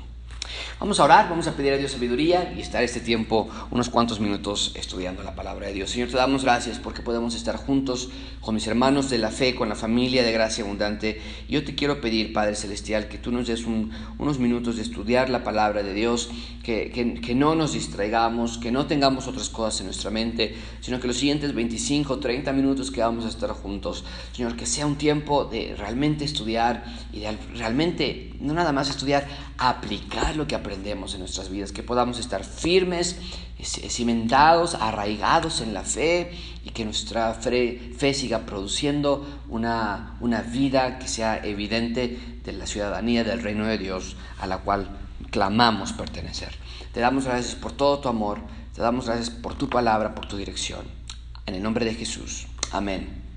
Vamos 0.80 1.00
a 1.00 1.04
orar, 1.04 1.28
vamos 1.28 1.48
a 1.48 1.56
pedir 1.56 1.72
a 1.72 1.76
Dios 1.76 1.90
sabiduría 1.90 2.54
y 2.56 2.60
estar 2.60 2.84
este 2.84 3.00
tiempo 3.00 3.48
unos 3.72 3.88
cuantos 3.88 4.20
minutos 4.20 4.70
estudiando 4.76 5.24
la 5.24 5.34
palabra 5.34 5.66
de 5.66 5.72
Dios. 5.72 5.90
Señor, 5.90 6.08
te 6.08 6.16
damos 6.16 6.44
gracias 6.44 6.78
porque 6.78 7.02
podemos 7.02 7.34
estar 7.34 7.56
juntos 7.56 8.10
con 8.40 8.54
mis 8.54 8.64
hermanos 8.68 9.10
de 9.10 9.18
la 9.18 9.32
fe, 9.32 9.56
con 9.56 9.68
la 9.68 9.74
familia 9.74 10.22
de 10.22 10.30
gracia 10.30 10.62
abundante. 10.62 11.20
Yo 11.48 11.64
te 11.64 11.74
quiero 11.74 12.00
pedir, 12.00 12.32
Padre 12.32 12.54
Celestial, 12.54 13.08
que 13.08 13.18
tú 13.18 13.32
nos 13.32 13.48
des 13.48 13.64
unos 13.66 14.38
minutos 14.38 14.76
de 14.76 14.82
estudiar 14.82 15.30
la 15.30 15.42
palabra 15.42 15.82
de 15.82 15.94
Dios, 15.94 16.30
que, 16.62 16.92
que, 16.92 17.34
no 17.34 17.56
nos 17.56 17.72
distraigamos, 17.72 18.58
que 18.58 18.70
no 18.70 18.86
tengamos 18.86 19.26
otras 19.26 19.48
cosas 19.48 19.80
en 19.80 19.86
nuestra 19.86 20.10
mente, 20.10 20.54
sino 20.80 21.00
que 21.00 21.08
los 21.08 21.16
siguientes 21.16 21.54
25, 21.54 22.20
30 22.20 22.52
minutos 22.52 22.92
que 22.92 23.00
vamos 23.00 23.24
a 23.24 23.30
estar 23.30 23.50
juntos, 23.50 24.04
Señor, 24.32 24.54
que 24.54 24.66
sea 24.66 24.86
un 24.86 24.96
tiempo 24.96 25.44
de 25.44 25.74
realmente 25.76 26.24
estudiar 26.24 26.84
y 27.12 27.20
de 27.20 27.36
realmente, 27.54 28.34
no 28.38 28.52
nada 28.52 28.70
más 28.70 28.90
estudiar, 28.90 29.26
aplicar 29.56 30.36
lo 30.36 30.46
que 30.46 30.54
aprendemos 30.68 31.14
en 31.14 31.20
nuestras 31.20 31.48
vidas, 31.48 31.72
que 31.72 31.82
podamos 31.82 32.18
estar 32.18 32.44
firmes, 32.44 33.16
cimentados, 33.62 34.74
arraigados 34.74 35.62
en 35.62 35.72
la 35.72 35.82
fe 35.82 36.30
y 36.62 36.70
que 36.70 36.84
nuestra 36.84 37.32
fe, 37.32 37.94
siga 38.12 38.40
produciendo 38.40 39.26
una, 39.48 40.18
una 40.20 40.42
vida 40.42 40.98
que 40.98 41.08
sea 41.08 41.42
evidente 41.42 42.40
de 42.44 42.52
la 42.52 42.66
ciudadanía 42.66 43.24
del 43.24 43.42
reino 43.42 43.64
de 43.64 43.78
Dios 43.78 44.16
a 44.40 44.46
la 44.46 44.58
cual 44.58 44.90
clamamos 45.30 45.94
pertenecer. 45.94 46.54
Te 46.92 47.00
damos 47.00 47.24
gracias 47.24 47.54
por 47.54 47.72
todo 47.72 48.00
tu 48.00 48.10
amor, 48.10 48.40
te 48.74 48.82
damos 48.82 49.06
gracias 49.06 49.30
por 49.30 49.54
tu 49.54 49.70
palabra, 49.70 50.14
por 50.14 50.28
tu 50.28 50.36
dirección. 50.36 50.84
En 51.46 51.54
el 51.54 51.62
nombre 51.62 51.86
de 51.86 51.94
Jesús. 51.94 52.46
Amén. 52.72 53.27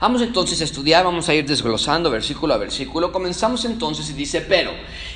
Vamos 0.00 0.22
entonces 0.22 0.60
a 0.60 0.64
estudiar, 0.64 1.04
vamos 1.04 1.28
a 1.28 1.34
ir 1.34 1.44
desglosando 1.44 2.08
versículo 2.08 2.54
a 2.54 2.56
versículo. 2.56 3.10
Comenzamos 3.10 3.64
entonces 3.64 4.08
y 4.10 4.12
dice, 4.12 4.40
pero, 4.40 4.70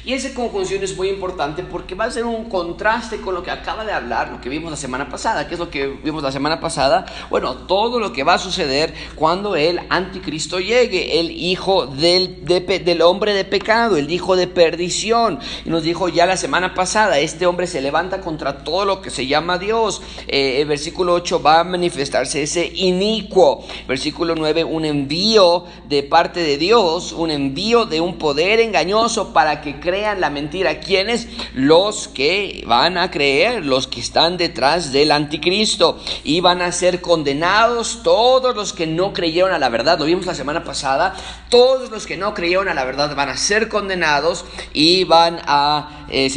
y 0.05 0.13
esa 0.13 0.35
conjunción 0.35 0.83
es 0.83 0.97
muy 0.97 1.09
importante 1.09 1.63
porque 1.63 1.95
va 1.95 2.07
a 2.07 2.11
ser 2.11 2.25
un 2.25 2.49
contraste 2.49 3.21
con 3.21 3.33
lo 3.33 3.45
que 3.45 3.53
acaba 3.53 3.85
de 3.85 3.93
hablar, 3.93 4.33
lo 4.33 4.41
que 4.41 4.49
vimos 4.49 4.73
la 4.73 4.77
semana 4.77 5.09
pasada. 5.09 5.47
¿Qué 5.47 5.55
es 5.55 5.61
lo 5.61 5.71
que 5.71 5.87
vimos 5.87 6.25
la 6.25 6.33
semana 6.33 6.59
pasada? 6.59 7.07
Bueno, 7.31 7.55
todo 7.55 8.01
lo 8.01 8.13
que 8.13 8.25
va 8.25 8.35
a 8.35 8.39
suceder 8.39 8.93
cuando 9.15 9.55
el 9.55 9.81
anticristo 9.89 10.59
llegue, 10.59 11.21
el 11.21 11.31
hijo 11.31 11.87
del, 11.87 12.45
del 12.45 13.03
hombre 13.03 13.35
de 13.35 13.45
pecado, 13.45 13.97
el 13.97 14.11
hijo 14.11 14.35
de 14.35 14.49
perdición. 14.49 15.39
Y 15.65 15.71
nos 15.71 15.85
dijo 15.85 16.09
ya 16.09 16.27
la 16.27 16.37
semana 16.37 16.75
pasada, 16.75 17.21
este 17.21 17.47
hombre 17.47 17.69
se 17.69 17.81
levanta 17.81 18.21
contra 18.21 18.65
todo 18.65 18.85
lo 18.85 19.01
que 19.01 19.11
se 19.11 19.29
llama 19.29 19.59
Dios. 19.59 20.03
Eh, 20.27 20.65
versículo 20.67 21.15
8 21.15 21.41
va 21.41 21.61
a 21.61 21.65
manifestarse 21.65 22.43
ese 22.43 22.67
inicuo. 22.75 23.65
Versículo 23.87 24.35
9, 24.35 24.72
un 24.73 24.85
envío 24.85 25.65
de 25.89 26.03
parte 26.03 26.41
de 26.41 26.57
Dios, 26.57 27.13
un 27.13 27.31
envío 27.31 27.85
de 27.85 28.01
un 28.01 28.19
poder 28.19 28.59
engañoso 28.61 29.33
para 29.33 29.61
que 29.61 29.79
crean 29.79 30.21
la 30.21 30.31
mentira. 30.31 30.81
¿Quiénes? 30.81 31.29
Los 31.55 32.09
que 32.09 32.65
van 32.67 32.97
a 32.97 33.11
creer, 33.11 33.65
los 33.65 33.87
que 33.87 34.01
están 34.01 34.39
detrás 34.39 34.93
del 34.93 35.13
anticristo. 35.13 36.01
Y 36.25 36.41
van 36.41 36.63
a 36.63 36.73
ser 36.73 37.01
condenados 37.01 38.03
todos 38.03 38.57
los 38.57 38.73
que 38.73 38.87
no 38.87 39.13
creyeron 39.13 39.53
a 39.53 39.59
la 39.59 39.69
verdad. 39.69 39.99
Lo 39.99 40.07
vimos 40.07 40.27
la 40.27 40.35
semana 40.35 40.65
pasada. 40.65 41.15
Todos 41.51 41.91
los 41.91 42.07
que 42.07 42.17
no 42.17 42.33
creyeron 42.33 42.69
a 42.69 42.75
la 42.75 42.85
verdad 42.85 43.15
van 43.15 43.29
a 43.29 43.37
ser 43.37 43.69
condenados 43.69 44.45
y 44.73 45.05
van 45.05 45.41
a, 45.47 46.07
eh, 46.11 46.31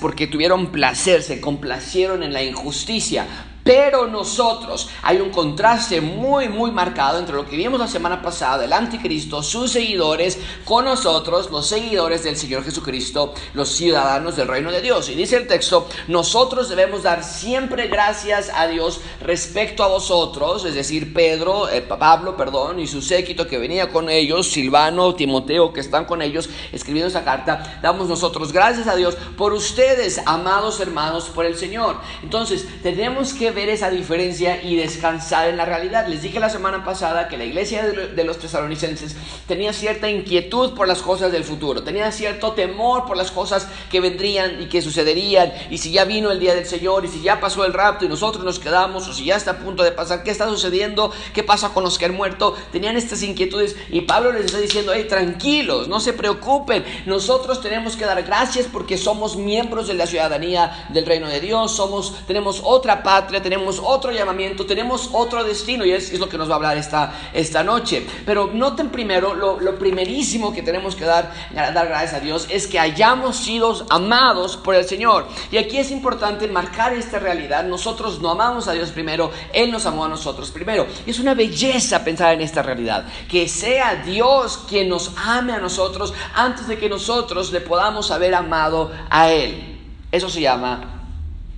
porque 0.00 0.26
tuvieron 0.28 0.70
placer, 0.70 1.22
se 1.22 1.40
complacieron 1.40 2.22
en 2.22 2.32
la 2.32 2.42
injusticia 2.42 3.26
pero 3.64 4.06
nosotros, 4.06 4.88
hay 5.02 5.18
un 5.18 5.30
contraste 5.30 6.00
muy, 6.00 6.48
muy 6.48 6.70
marcado 6.70 7.18
entre 7.18 7.36
lo 7.36 7.46
que 7.46 7.56
vimos 7.56 7.78
la 7.78 7.86
semana 7.86 8.20
pasada, 8.20 8.64
el 8.64 8.72
anticristo, 8.72 9.42
sus 9.42 9.72
seguidores, 9.72 10.38
con 10.64 10.84
nosotros, 10.84 11.50
los 11.50 11.68
seguidores 11.68 12.24
del 12.24 12.36
Señor 12.36 12.64
Jesucristo, 12.64 13.34
los 13.54 13.68
ciudadanos 13.68 14.36
del 14.36 14.48
reino 14.48 14.72
de 14.72 14.80
Dios. 14.80 15.08
Y 15.08 15.14
dice 15.14 15.36
el 15.36 15.46
texto, 15.46 15.86
nosotros 16.08 16.68
debemos 16.68 17.04
dar 17.04 17.22
siempre 17.22 17.86
gracias 17.86 18.50
a 18.54 18.66
Dios 18.66 19.00
respecto 19.20 19.84
a 19.84 19.88
vosotros, 19.88 20.64
es 20.64 20.74
decir, 20.74 21.14
Pedro, 21.14 21.68
eh, 21.68 21.82
Pablo, 21.82 22.36
perdón, 22.36 22.80
y 22.80 22.86
su 22.86 23.00
séquito 23.00 23.46
que 23.46 23.58
venía 23.58 23.90
con 23.90 24.08
ellos, 24.10 24.50
Silvano, 24.50 25.14
Timoteo, 25.14 25.72
que 25.72 25.80
están 25.80 26.04
con 26.04 26.20
ellos 26.20 26.50
escribiendo 26.72 27.08
esa 27.08 27.24
carta, 27.24 27.78
damos 27.80 28.08
nosotros 28.08 28.52
gracias 28.52 28.88
a 28.88 28.96
Dios 28.96 29.16
por 29.36 29.52
ustedes, 29.52 30.20
amados 30.26 30.80
hermanos, 30.80 31.30
por 31.32 31.46
el 31.46 31.56
Señor. 31.56 31.96
Entonces, 32.22 32.66
tenemos 32.82 33.32
que 33.32 33.51
ver 33.52 33.68
esa 33.68 33.90
diferencia 33.90 34.62
y 34.62 34.76
descansar 34.76 35.48
en 35.48 35.56
la 35.56 35.64
realidad. 35.64 36.06
Les 36.06 36.22
dije 36.22 36.40
la 36.40 36.50
semana 36.50 36.84
pasada 36.84 37.28
que 37.28 37.38
la 37.38 37.44
iglesia 37.44 37.86
de 37.86 38.24
los 38.24 38.38
tesalonicenses 38.38 39.16
tenía 39.46 39.72
cierta 39.72 40.10
inquietud 40.10 40.74
por 40.74 40.88
las 40.88 41.02
cosas 41.02 41.32
del 41.32 41.44
futuro, 41.44 41.82
tenía 41.82 42.10
cierto 42.12 42.52
temor 42.52 43.06
por 43.06 43.16
las 43.16 43.30
cosas 43.30 43.68
que 43.90 44.00
vendrían 44.00 44.62
y 44.62 44.66
que 44.66 44.82
sucederían, 44.82 45.52
y 45.70 45.78
si 45.78 45.92
ya 45.92 46.04
vino 46.04 46.30
el 46.30 46.40
día 46.40 46.54
del 46.54 46.66
Señor, 46.66 47.04
y 47.04 47.08
si 47.08 47.22
ya 47.22 47.40
pasó 47.40 47.64
el 47.64 47.72
rapto 47.72 48.04
y 48.04 48.08
nosotros 48.08 48.44
nos 48.44 48.58
quedamos, 48.58 49.08
o 49.08 49.12
si 49.12 49.24
ya 49.26 49.36
está 49.36 49.52
a 49.52 49.58
punto 49.58 49.82
de 49.82 49.92
pasar, 49.92 50.22
¿qué 50.22 50.30
está 50.30 50.48
sucediendo? 50.48 51.12
¿Qué 51.34 51.42
pasa 51.42 51.70
con 51.70 51.84
los 51.84 51.98
que 51.98 52.06
han 52.06 52.14
muerto? 52.14 52.54
Tenían 52.70 52.96
estas 52.96 53.22
inquietudes 53.22 53.76
y 53.90 54.02
Pablo 54.02 54.32
les 54.32 54.46
está 54.46 54.58
diciendo, 54.58 54.92
hey, 54.94 55.06
tranquilos, 55.08 55.88
no 55.88 56.00
se 56.00 56.12
preocupen, 56.12 56.84
nosotros 57.06 57.60
tenemos 57.60 57.96
que 57.96 58.04
dar 58.04 58.22
gracias 58.22 58.66
porque 58.72 58.96
somos 58.96 59.36
miembros 59.36 59.88
de 59.88 59.94
la 59.94 60.06
ciudadanía 60.06 60.86
del 60.90 61.06
reino 61.06 61.28
de 61.28 61.40
Dios, 61.40 61.74
somos, 61.76 62.14
tenemos 62.26 62.60
otra 62.64 63.02
patria, 63.02 63.41
tenemos 63.42 63.80
otro 63.82 64.12
llamamiento, 64.12 64.64
tenemos 64.66 65.10
otro 65.12 65.44
destino 65.44 65.84
y 65.84 65.92
es, 65.92 66.18
lo 66.18 66.28
que 66.28 66.38
nos 66.38 66.48
va 66.48 66.54
a 66.54 66.56
hablar 66.56 66.76
esta, 66.76 67.12
esta 67.32 67.62
noche. 67.62 68.06
Pero 68.24 68.50
noten 68.52 68.90
primero, 68.90 69.34
lo, 69.34 69.78
primerísimo 69.78 70.52
que 70.52 70.62
tenemos 70.62 70.94
que 70.94 71.04
dar, 71.04 71.32
dar 71.52 71.88
gracias 71.88 72.14
a 72.14 72.20
Dios 72.20 72.46
es 72.50 72.66
que 72.66 72.78
hayamos 72.78 73.36
sido 73.36 73.84
amados 73.90 74.56
por 74.56 74.74
el 74.74 74.84
Señor. 74.84 75.26
Y 75.50 75.56
aquí 75.56 75.78
es 75.78 75.90
importante 75.90 76.46
marcar 76.48 76.92
esta 76.92 77.18
realidad. 77.18 77.64
Nosotros 77.64 78.20
no 78.20 78.30
amamos 78.30 78.68
a 78.68 78.72
Dios 78.72 78.90
primero, 78.90 79.30
Él 79.52 79.70
nos 79.72 79.86
amó 79.86 80.04
a 80.04 80.08
nosotros 80.08 80.50
primero. 80.50 80.86
Y 81.06 81.10
es 81.10 81.18
una 81.18 81.34
belleza 81.34 82.04
pensar 82.04 82.34
en 82.34 82.40
esta 82.40 82.62
realidad. 82.62 83.06
Que 83.28 83.48
sea 83.48 83.96
Dios 83.96 84.60
quien 84.68 84.88
nos 84.88 85.12
ame 85.16 85.52
a 85.52 85.58
nosotros 85.58 86.14
antes 86.34 86.66
de 86.66 86.78
que 86.78 86.88
nosotros 86.88 87.52
le 87.52 87.60
podamos 87.60 88.10
haber 88.10 88.34
amado 88.34 88.92
a 89.10 89.30
Él. 89.30 89.80
Eso 90.10 90.28
se 90.28 90.40
llama 90.40 91.06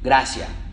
gracia. 0.02 0.63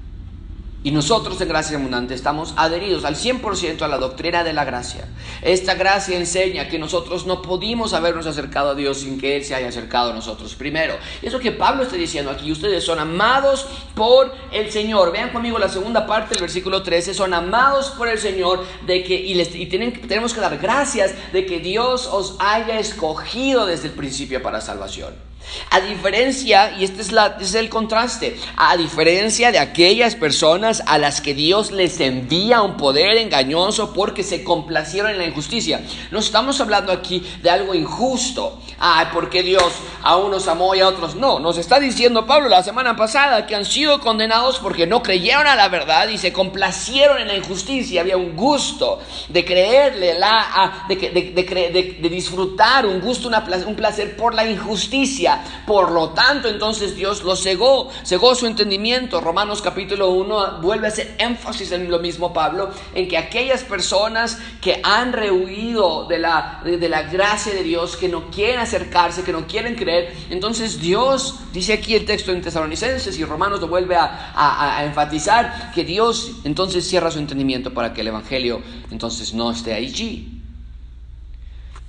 Y 0.84 0.90
nosotros 0.90 1.40
en 1.40 1.48
Gracia 1.48 1.78
Abundante 1.78 2.16
estamos 2.16 2.56
adheridos 2.58 3.06
al 3.06 3.16
100% 3.16 3.84
a 3.84 3.88
la 3.88 4.00
doctrina 4.00 4.44
de 4.44 4.52
la 4.52 4.66
gracia. 4.66 5.08
Esta 5.44 5.76
gracia 5.76 6.18
enseña 6.18 6.70
que 6.70 6.80
nosotros 6.80 7.28
no 7.28 7.44
pudimos 7.44 7.94
habernos 7.94 8.26
acercado 8.26 8.72
a 8.72 8.76
Dios 8.76 9.02
sin 9.02 9.20
que 9.20 9.38
Él 9.38 9.46
se 9.46 9.54
haya 9.54 9.68
acercado 9.68 10.10
a 10.10 10.16
nosotros 10.16 10.56
primero. 10.56 10.96
Y 11.22 11.28
eso 11.28 11.40
que 11.40 11.52
Pablo 11.52 11.84
está 11.84 11.98
diciendo 11.98 12.32
aquí, 12.32 12.52
ustedes 12.52 12.84
son 12.84 12.98
amados 12.98 13.68
por 13.94 14.34
el 14.52 14.72
Señor. 14.72 15.12
Vean 15.12 15.30
conmigo 15.30 15.60
la 15.60 15.70
segunda 15.70 16.08
parte 16.08 16.34
del 16.34 16.42
versículo 16.42 16.82
13, 16.82 17.14
son 17.14 17.36
amados 17.36 17.92
por 17.92 18.08
el 18.08 18.18
Señor 18.18 18.66
de 18.88 19.04
que, 19.04 19.14
y, 19.14 19.36
les, 19.36 19.54
y 19.54 19.68
tenemos 19.68 20.34
que 20.34 20.40
dar 20.40 20.58
gracias 20.58 21.14
de 21.32 21.46
que 21.46 21.60
Dios 21.60 22.08
os 22.08 22.38
haya 22.40 22.80
escogido 22.80 23.68
desde 23.68 23.90
el 23.90 23.94
principio 23.94 24.42
para 24.42 24.60
salvación. 24.62 25.31
A 25.70 25.82
diferencia, 25.82 26.76
y 26.78 26.84
este 26.84 27.02
es, 27.02 27.54
el 27.56 27.70
contraste, 27.70 28.38
a 28.56 28.78
diferencia 28.78 29.52
de 29.52 29.60
aquellas 29.60 30.16
personas 30.16 30.84
a 30.86 30.98
las 30.98 31.22
que 31.22 31.34
Dios 31.34 31.72
les 31.72 32.00
envía 32.00 32.62
un 32.62 32.78
poder 32.78 33.18
engañoso 33.18 33.94
porque 33.94 34.24
se 34.24 34.44
complacieron 34.44 35.12
en 35.12 35.18
la 35.18 35.26
injusticia. 35.26 35.82
No 36.12 36.20
estamos 36.20 36.60
hablando 36.62 36.92
aquí 36.92 37.24
de 37.42 37.50
algo 37.50 37.74
injusto. 37.74 38.60
Ay, 38.84 39.10
porque 39.14 39.44
Dios 39.44 39.74
a 40.02 40.18
unos 40.18 40.48
amó 40.48 40.74
y 40.74 40.80
a 40.80 40.88
otros 40.88 41.14
no. 41.16 41.40
Nos 41.40 41.60
está 41.60 41.80
diciendo 41.80 42.26
Pablo 42.26 42.50
la 42.50 42.64
semana 42.64 42.96
pasada 42.96 43.46
que 43.46 43.56
han 43.56 43.64
sido 43.64 44.00
condenados 44.00 44.58
porque 44.58 44.88
no 44.88 45.04
creyeron 45.04 45.46
a 45.46 45.56
la 45.56 45.70
verdad 45.70 46.10
y 46.10 46.18
se 46.18 46.34
complacieron 46.34 47.20
en 47.20 47.28
la 47.28 47.36
injusticia. 47.36 48.02
Había 48.02 48.18
un 48.18 48.36
gusto 48.36 49.00
de 49.30 49.46
creerle, 49.46 50.18
la, 50.18 50.86
de, 50.90 50.96
de, 50.96 51.98
de, 52.02 52.10
disfrutar, 52.10 52.88
un 52.88 53.00
gusto, 53.02 53.30
un 53.68 53.76
placer 53.76 54.18
por 54.18 54.34
la 54.34 54.50
injusticia. 54.50 55.44
Por 55.68 55.92
lo 55.92 56.10
tanto, 56.10 56.48
entonces 56.48 56.96
Dios 56.96 57.24
lo 57.24 57.36
cegó, 57.36 57.90
cegó 58.04 58.34
su 58.34 58.48
entendimiento. 58.48 59.22
Romanos 59.22 59.62
capítulo 59.62 60.10
1 60.10 60.60
vuelve 60.62 60.88
a 60.88 60.90
hacer 60.90 61.16
énfasis 61.20 61.72
en 61.72 61.90
lo 61.90 62.00
mismo 62.00 62.34
Pablo, 62.34 62.72
en 62.96 63.08
que 63.08 63.18
aquellas 63.18 63.64
personas 63.64 64.40
que 64.60 64.82
han 64.84 65.14
rehuido 65.14 66.06
de 66.06 66.18
la, 66.18 66.62
de, 66.64 66.90
la 66.90 67.04
gracia 67.04 67.54
de 67.54 67.64
Dios, 67.64 67.96
que 67.96 68.10
no 68.10 68.32
quieren 68.32 68.60
acercarse, 68.75 69.24
que 69.24 69.32
no 69.32 69.48
quieren 69.48 69.75
creer, 69.75 70.13
entonces 70.30 70.80
Dios, 70.80 71.40
dice 71.54 71.74
aquí 71.74 71.96
el 71.96 72.06
texto 72.06 72.32
en 72.32 72.42
Tesalonicenses 72.42 73.18
y 73.18 73.25
Romanos 73.25 73.60
lo 73.60 73.68
vuelve 73.68 73.96
a, 73.96 74.78
a 74.78 74.86
enfatizar, 74.86 75.72
que 75.74 75.84
Dios 75.84 76.32
entonces 76.44 76.88
cierra 76.88 77.12
su 77.12 77.20
entendimiento 77.20 77.74
para 77.74 77.94
que 77.94 78.01
el 78.01 78.08
Evangelio 78.08 78.62
entonces 78.90 79.34
no 79.34 79.51
esté 79.51 79.74
allí. 79.74 80.42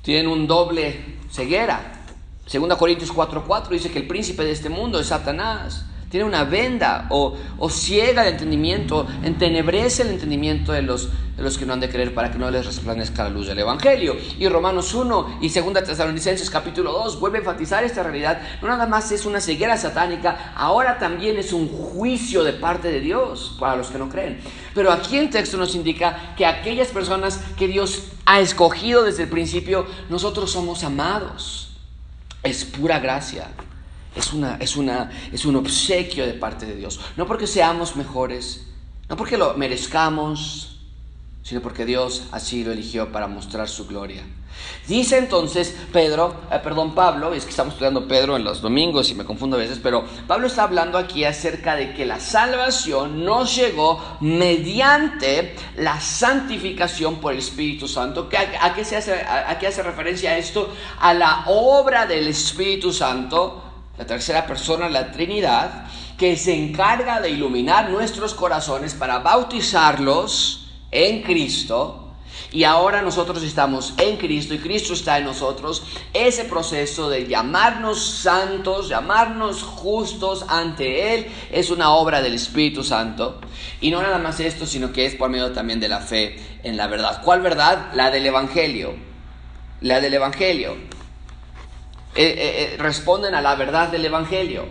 Tienen 0.03 0.27
un 0.27 0.47
doble 0.47 1.19
ceguera. 1.31 2.01
2 2.53 2.77
Corintios 2.77 3.13
4:4 3.13 3.69
dice 3.69 3.91
que 3.91 4.01
el 4.01 4.09
príncipe 4.09 4.45
de 4.45 4.51
este 4.51 4.69
mundo 4.69 4.99
es 4.99 5.07
Satanás 5.07 5.87
tiene 6.13 6.27
una 6.27 6.45
venda 6.45 7.07
o, 7.09 7.39
ciega 7.71 8.21
el 8.21 8.35
entendimiento, 8.35 9.07
entenebrece 9.23 10.03
el 10.03 10.11
entendimiento 10.11 10.73
de 10.73 10.83
los, 10.83 11.09
de 11.39 11.43
los 11.43 11.57
que 11.57 11.65
no 11.65 11.73
han 11.73 11.81
de 11.81 11.89
creer 11.89 12.13
para 12.13 12.31
que 12.31 12.37
no 12.37 12.51
les 12.51 12.67
resplandezca 12.67 13.25
la 13.25 13.31
luz 13.31 13.47
del 13.47 13.61
Evangelio. 13.61 14.15
Y 14.39 14.47
Romanos 14.47 14.93
1 14.93 15.39
y 15.41 15.49
2 15.49 15.73
Tesalonicenses 15.73 16.51
capítulo 16.51 16.93
2 16.93 17.19
vuelve 17.19 17.39
a 17.39 17.41
enfatizar 17.41 17.83
esta 17.83 18.03
realidad. 18.03 18.43
No 18.61 18.69
nada 18.69 18.87
más 18.87 19.11
es 19.11 19.25
una 19.25 19.41
ceguera 19.41 19.79
satánica, 19.79 20.53
ahora 20.55 20.99
también 20.99 21.39
es 21.39 21.51
un 21.55 21.67
juicio 21.67 22.45
de 22.45 22.53
parte 22.53 22.89
de 22.89 23.01
Dios 23.01 23.57
para 23.59 23.77
los 23.77 23.89
que 23.89 23.97
no 23.97 24.11
creen. 24.11 24.39
Pero 24.75 24.93
aquí 24.93 25.17
el 25.17 25.31
texto 25.31 25.57
nos 25.57 25.75
indica 25.75 26.35
que 26.37 26.45
aquellas 26.45 26.89
personas 26.89 27.41
que 27.57 27.69
Dios 27.69 28.09
ha 28.27 28.41
escogido 28.41 29.03
desde 29.03 29.23
el 29.23 29.31
principio, 29.31 29.87
nosotros 30.11 30.53
somos 30.53 30.85
amados. 30.85 31.71
Es 32.43 32.67
pura 32.67 32.99
gracia. 32.99 33.49
Es, 34.15 34.33
una, 34.33 34.57
es, 34.57 34.77
una, 34.77 35.11
es 35.33 35.45
un 35.45 35.57
obsequio 35.57 36.27
de 36.27 36.35
parte 36.35 36.67
de 36.67 36.77
Dios. 36.77 37.01
No 37.17 37.27
porque 37.27 37.47
seamos 37.47 37.97
mejores, 37.97 38.67
no 39.09 39.17
porque 39.17 39.39
lo 39.39 39.55
merezcamos, 39.55 40.73
sino 41.43 41.61
porque 41.61 41.85
Dios 41.85 42.25
así 42.31 42.63
lo 42.65 42.73
eligió 42.73 43.11
para 43.11 43.27
mostrar 43.27 43.69
su 43.69 43.87
gloria. 43.87 44.23
Dice 44.87 45.17
entonces 45.19 45.75
Pedro, 45.93 46.35
eh, 46.51 46.61
perdón 46.63 46.95
Pablo, 46.95 47.33
es 47.33 47.45
que 47.45 47.51
estamos 47.51 47.73
estudiando 47.75 48.07
Pedro 48.07 48.37
en 48.37 48.45
los 48.45 48.61
domingos 48.61 49.11
y 49.11 49.15
me 49.15 49.25
confundo 49.25 49.57
a 49.57 49.61
veces, 49.61 49.81
pero 49.83 50.05
Pablo 50.27 50.47
está 50.47 50.65
hablando 50.65 50.99
aquí 50.99 51.25
acerca 51.25 51.75
de 51.75 51.95
que 51.95 52.05
la 52.05 52.21
salvación 52.21 53.25
nos 53.25 53.57
llegó 53.57 54.19
mediante 54.21 55.57
la 55.77 56.01
santificación 56.01 57.17
por 57.17 57.33
el 57.33 57.39
Espíritu 57.39 57.89
Santo. 57.89 58.29
¿A, 58.61 58.75
qué, 58.75 58.85
se 58.85 58.97
hace, 58.97 59.15
a 59.15 59.59
qué 59.59 59.69
hace 59.69 59.83
referencia 59.83 60.37
esto? 60.37 60.73
A 61.01 61.15
la 61.15 61.45
obra 61.47 62.07
del 62.07 62.29
Espíritu 62.29 62.93
Santo 62.93 63.72
la 63.99 64.07
tercera 64.07 64.47
persona, 64.47 64.89
la 64.89 65.11
Trinidad, 65.13 65.87
que 66.17 66.37
se 66.37 66.55
encarga 66.55 67.21
de 67.21 67.31
iluminar 67.31 67.91
nuestros 67.91 68.35
corazones 68.35 68.95
para 68.95 69.19
bautizarlos 69.19 70.69
en 70.91 71.23
Cristo. 71.23 71.99
Y 72.51 72.65
ahora 72.65 73.03
nosotros 73.03 73.43
estamos 73.43 73.95
en 73.99 74.17
Cristo 74.17 74.55
y 74.55 74.59
Cristo 74.59 74.93
está 74.93 75.19
en 75.19 75.25
nosotros. 75.25 75.83
Ese 76.13 76.45
proceso 76.45 77.09
de 77.09 77.27
llamarnos 77.27 78.05
santos, 78.05 78.89
llamarnos 78.89 79.63
justos 79.63 80.45
ante 80.49 81.15
Él, 81.15 81.27
es 81.51 81.71
una 81.71 81.93
obra 81.95 82.21
del 82.21 82.35
Espíritu 82.35 82.85
Santo. 82.85 83.41
Y 83.81 83.91
no 83.91 84.03
nada 84.03 84.19
más 84.19 84.39
esto, 84.41 84.67
sino 84.67 84.93
que 84.93 85.07
es 85.07 85.15
por 85.15 85.31
medio 85.31 85.53
también 85.53 85.81
de 85.81 85.89
la 85.89 86.01
fe 86.01 86.59
en 86.63 86.77
la 86.77 86.87
verdad. 86.87 87.23
¿Cuál 87.25 87.41
verdad? 87.41 87.91
La 87.95 88.11
del 88.11 88.27
Evangelio. 88.27 88.95
La 89.81 90.01
del 90.01 90.15
Evangelio. 90.15 90.77
Eh, 92.15 92.25
eh, 92.25 92.75
eh, 92.75 92.77
responden 92.77 93.35
a 93.35 93.41
la 93.41 93.55
verdad 93.55 93.89
del 93.89 94.05
Evangelio. 94.05 94.67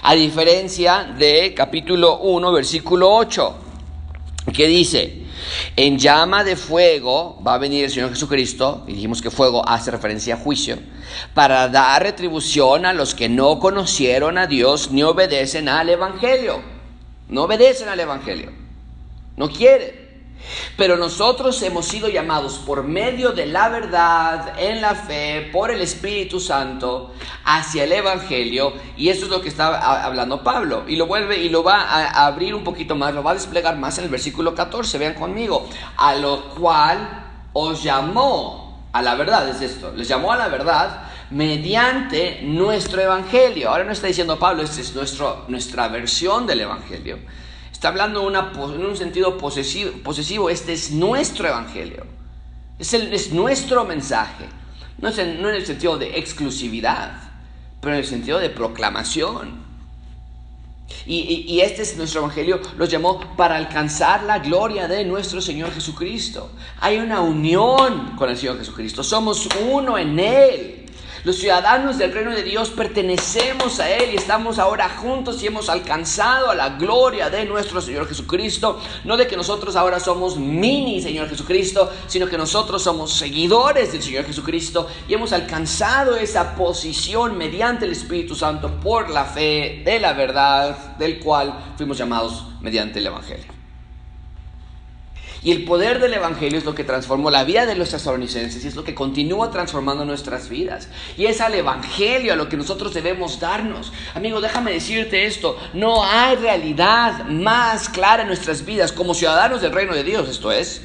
A 0.00 0.14
diferencia 0.14 1.14
de 1.18 1.52
capítulo 1.54 2.18
1, 2.20 2.52
versículo 2.52 3.14
8, 3.14 3.54
que 4.54 4.66
dice, 4.66 5.24
en 5.76 5.98
llama 5.98 6.42
de 6.42 6.56
fuego 6.56 7.38
va 7.46 7.54
a 7.54 7.58
venir 7.58 7.84
el 7.84 7.90
Señor 7.90 8.10
Jesucristo, 8.10 8.84
y 8.86 8.94
dijimos 8.94 9.20
que 9.20 9.30
fuego 9.30 9.66
hace 9.66 9.90
referencia 9.90 10.34
a 10.34 10.38
juicio, 10.38 10.78
para 11.34 11.68
dar 11.68 12.02
retribución 12.02 12.86
a 12.86 12.94
los 12.94 13.14
que 13.14 13.28
no 13.28 13.58
conocieron 13.58 14.38
a 14.38 14.46
Dios 14.46 14.90
ni 14.90 15.02
obedecen 15.02 15.68
al 15.68 15.90
Evangelio. 15.90 16.62
No 17.28 17.42
obedecen 17.42 17.88
al 17.88 18.00
Evangelio. 18.00 18.52
No 19.36 19.50
quieren. 19.50 20.03
Pero 20.76 20.96
nosotros 20.96 21.60
hemos 21.62 21.86
sido 21.86 22.08
llamados 22.08 22.58
por 22.58 22.84
medio 22.84 23.32
de 23.32 23.46
la 23.46 23.68
verdad, 23.68 24.58
en 24.58 24.80
la 24.80 24.94
fe, 24.94 25.48
por 25.52 25.70
el 25.70 25.80
Espíritu 25.80 26.40
Santo, 26.40 27.12
hacia 27.44 27.84
el 27.84 27.92
Evangelio. 27.92 28.72
Y 28.96 29.08
eso 29.08 29.24
es 29.26 29.30
lo 29.30 29.40
que 29.40 29.48
está 29.48 30.04
hablando 30.04 30.42
Pablo. 30.42 30.84
Y 30.86 30.96
lo 30.96 31.06
vuelve 31.06 31.38
y 31.38 31.48
lo 31.48 31.62
va 31.62 31.82
a 31.82 32.26
abrir 32.26 32.54
un 32.54 32.64
poquito 32.64 32.94
más, 32.94 33.14
lo 33.14 33.22
va 33.22 33.32
a 33.32 33.34
desplegar 33.34 33.76
más 33.76 33.98
en 33.98 34.04
el 34.04 34.10
versículo 34.10 34.54
14. 34.54 34.98
Vean 34.98 35.14
conmigo. 35.14 35.68
A 35.96 36.14
lo 36.14 36.50
cual 36.54 37.24
os 37.52 37.82
llamó 37.82 38.88
a 38.92 39.02
la 39.02 39.14
verdad, 39.14 39.48
es 39.48 39.60
esto. 39.60 39.92
Les 39.92 40.08
llamó 40.08 40.32
a 40.32 40.36
la 40.36 40.48
verdad 40.48 41.08
mediante 41.30 42.40
nuestro 42.42 43.00
Evangelio. 43.02 43.70
Ahora 43.70 43.84
no 43.84 43.92
está 43.92 44.06
diciendo 44.06 44.38
Pablo, 44.38 44.62
esta 44.62 44.80
es 44.80 44.94
nuestro, 44.94 45.44
nuestra 45.48 45.88
versión 45.88 46.46
del 46.46 46.60
Evangelio. 46.60 47.18
Está 47.84 47.90
hablando 47.90 48.26
en 48.30 48.86
un 48.86 48.96
sentido 48.96 49.36
posesivo, 49.36 50.48
Este 50.48 50.72
es 50.72 50.90
nuestro 50.90 51.48
evangelio. 51.48 52.06
Es, 52.78 52.94
es 52.94 53.30
nuestro 53.30 53.84
mensaje. 53.84 54.46
No, 54.96 55.10
es 55.10 55.18
en, 55.18 55.42
no 55.42 55.50
en 55.50 55.56
el 55.56 55.66
sentido 55.66 55.98
de 55.98 56.18
exclusividad, 56.18 57.12
pero 57.82 57.92
en 57.92 58.00
el 58.00 58.06
sentido 58.06 58.38
de 58.38 58.48
proclamación. 58.48 59.62
Y, 61.04 61.44
y, 61.46 61.60
este 61.60 61.82
es 61.82 61.98
nuestro 61.98 62.20
evangelio, 62.20 62.58
los 62.78 62.88
llamó 62.88 63.20
para 63.36 63.56
alcanzar 63.56 64.22
la 64.22 64.38
gloria 64.38 64.88
de 64.88 65.04
nuestro 65.04 65.42
Señor 65.42 65.70
Jesucristo. 65.70 66.52
Hay 66.80 66.96
una 66.96 67.20
unión 67.20 68.16
con 68.16 68.30
el 68.30 68.38
Señor 68.38 68.56
Jesucristo, 68.56 69.04
somos 69.04 69.46
uno 69.70 69.98
en 69.98 70.18
Él. 70.18 70.83
Los 71.24 71.36
ciudadanos 71.36 71.96
del 71.96 72.12
reino 72.12 72.32
de 72.32 72.42
Dios 72.42 72.68
pertenecemos 72.68 73.80
a 73.80 73.88
Él 73.88 74.10
y 74.12 74.16
estamos 74.16 74.58
ahora 74.58 74.90
juntos 74.90 75.42
y 75.42 75.46
hemos 75.46 75.70
alcanzado 75.70 76.50
a 76.50 76.54
la 76.54 76.76
gloria 76.76 77.30
de 77.30 77.46
nuestro 77.46 77.80
Señor 77.80 78.06
Jesucristo. 78.06 78.78
No 79.04 79.16
de 79.16 79.26
que 79.26 79.34
nosotros 79.34 79.74
ahora 79.74 80.00
somos 80.00 80.36
mini 80.36 81.00
Señor 81.00 81.30
Jesucristo, 81.30 81.90
sino 82.08 82.26
que 82.26 82.36
nosotros 82.36 82.82
somos 82.82 83.14
seguidores 83.14 83.92
del 83.92 84.02
Señor 84.02 84.26
Jesucristo 84.26 84.86
y 85.08 85.14
hemos 85.14 85.32
alcanzado 85.32 86.14
esa 86.16 86.54
posición 86.56 87.38
mediante 87.38 87.86
el 87.86 87.92
Espíritu 87.92 88.34
Santo 88.34 88.78
por 88.82 89.08
la 89.08 89.24
fe 89.24 89.80
de 89.82 90.00
la 90.00 90.12
verdad 90.12 90.96
del 90.98 91.20
cual 91.20 91.72
fuimos 91.78 91.96
llamados 91.96 92.44
mediante 92.60 92.98
el 92.98 93.06
Evangelio. 93.06 93.53
Y 95.44 95.52
el 95.52 95.64
poder 95.66 96.00
del 96.00 96.14
Evangelio 96.14 96.58
es 96.58 96.64
lo 96.64 96.74
que 96.74 96.84
transformó 96.84 97.30
la 97.30 97.44
vida 97.44 97.66
de 97.66 97.74
los 97.74 97.90
tesalonicenses 97.90 98.64
y 98.64 98.68
es 98.68 98.76
lo 98.76 98.82
que 98.82 98.94
continúa 98.94 99.50
transformando 99.50 100.06
nuestras 100.06 100.48
vidas. 100.48 100.88
Y 101.18 101.26
es 101.26 101.42
al 101.42 101.54
Evangelio 101.54 102.32
a 102.32 102.36
lo 102.36 102.48
que 102.48 102.56
nosotros 102.56 102.94
debemos 102.94 103.38
darnos. 103.40 103.92
Amigo, 104.14 104.40
déjame 104.40 104.72
decirte 104.72 105.26
esto, 105.26 105.58
no 105.74 106.02
hay 106.02 106.36
realidad 106.36 107.26
más 107.26 107.90
clara 107.90 108.22
en 108.22 108.28
nuestras 108.28 108.64
vidas 108.64 108.90
como 108.90 109.12
ciudadanos 109.12 109.60
del 109.60 109.72
reino 109.72 109.94
de 109.94 110.02
Dios, 110.02 110.30
esto 110.30 110.50
es, 110.50 110.80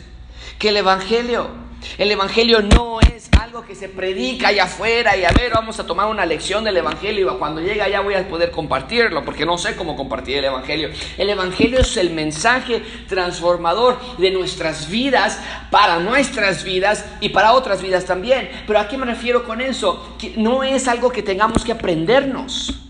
que 0.60 0.70
el 0.70 0.78
Evangelio. 0.78 1.69
El 1.98 2.12
Evangelio 2.12 2.62
no 2.62 3.00
es 3.02 3.30
algo 3.40 3.66
que 3.66 3.76
se 3.76 3.90
predica 3.90 4.50
allá 4.50 4.66
afuera 4.66 5.18
y 5.18 5.26
a 5.26 5.32
ver, 5.32 5.52
vamos 5.54 5.80
a 5.80 5.86
tomar 5.86 6.08
una 6.08 6.26
lección 6.26 6.64
del 6.64 6.78
Evangelio 6.78 7.34
y 7.34 7.38
cuando 7.38 7.62
llegue 7.62 7.82
allá 7.82 8.02
voy 8.02 8.14
a 8.14 8.28
poder 8.28 8.52
compartirlo 8.52 9.24
porque 9.26 9.46
no 9.46 9.58
sé 9.58 9.76
cómo 9.76 9.96
compartir 9.96 10.38
el 10.38 10.46
Evangelio. 10.46 10.90
El 11.18 11.30
Evangelio 11.30 11.80
es 11.80 11.98
el 11.98 12.12
mensaje 12.12 12.84
transformador 13.08 13.98
de 14.18 14.32
nuestras 14.32 14.90
vidas 14.90 15.40
para 15.72 16.00
nuestras 16.00 16.64
vidas 16.64 17.06
y 17.22 17.30
para 17.30 17.54
otras 17.54 17.82
vidas 17.82 18.06
también. 18.06 18.50
Pero 18.68 18.80
¿a 18.80 18.88
qué 18.88 18.98
me 18.98 19.06
refiero 19.06 19.44
con 19.46 19.62
eso? 19.62 20.16
Que 20.20 20.34
no 20.38 20.64
es 20.64 20.88
algo 20.88 21.12
que 21.12 21.24
tengamos 21.24 21.64
que 21.64 21.72
aprendernos. 21.72 22.89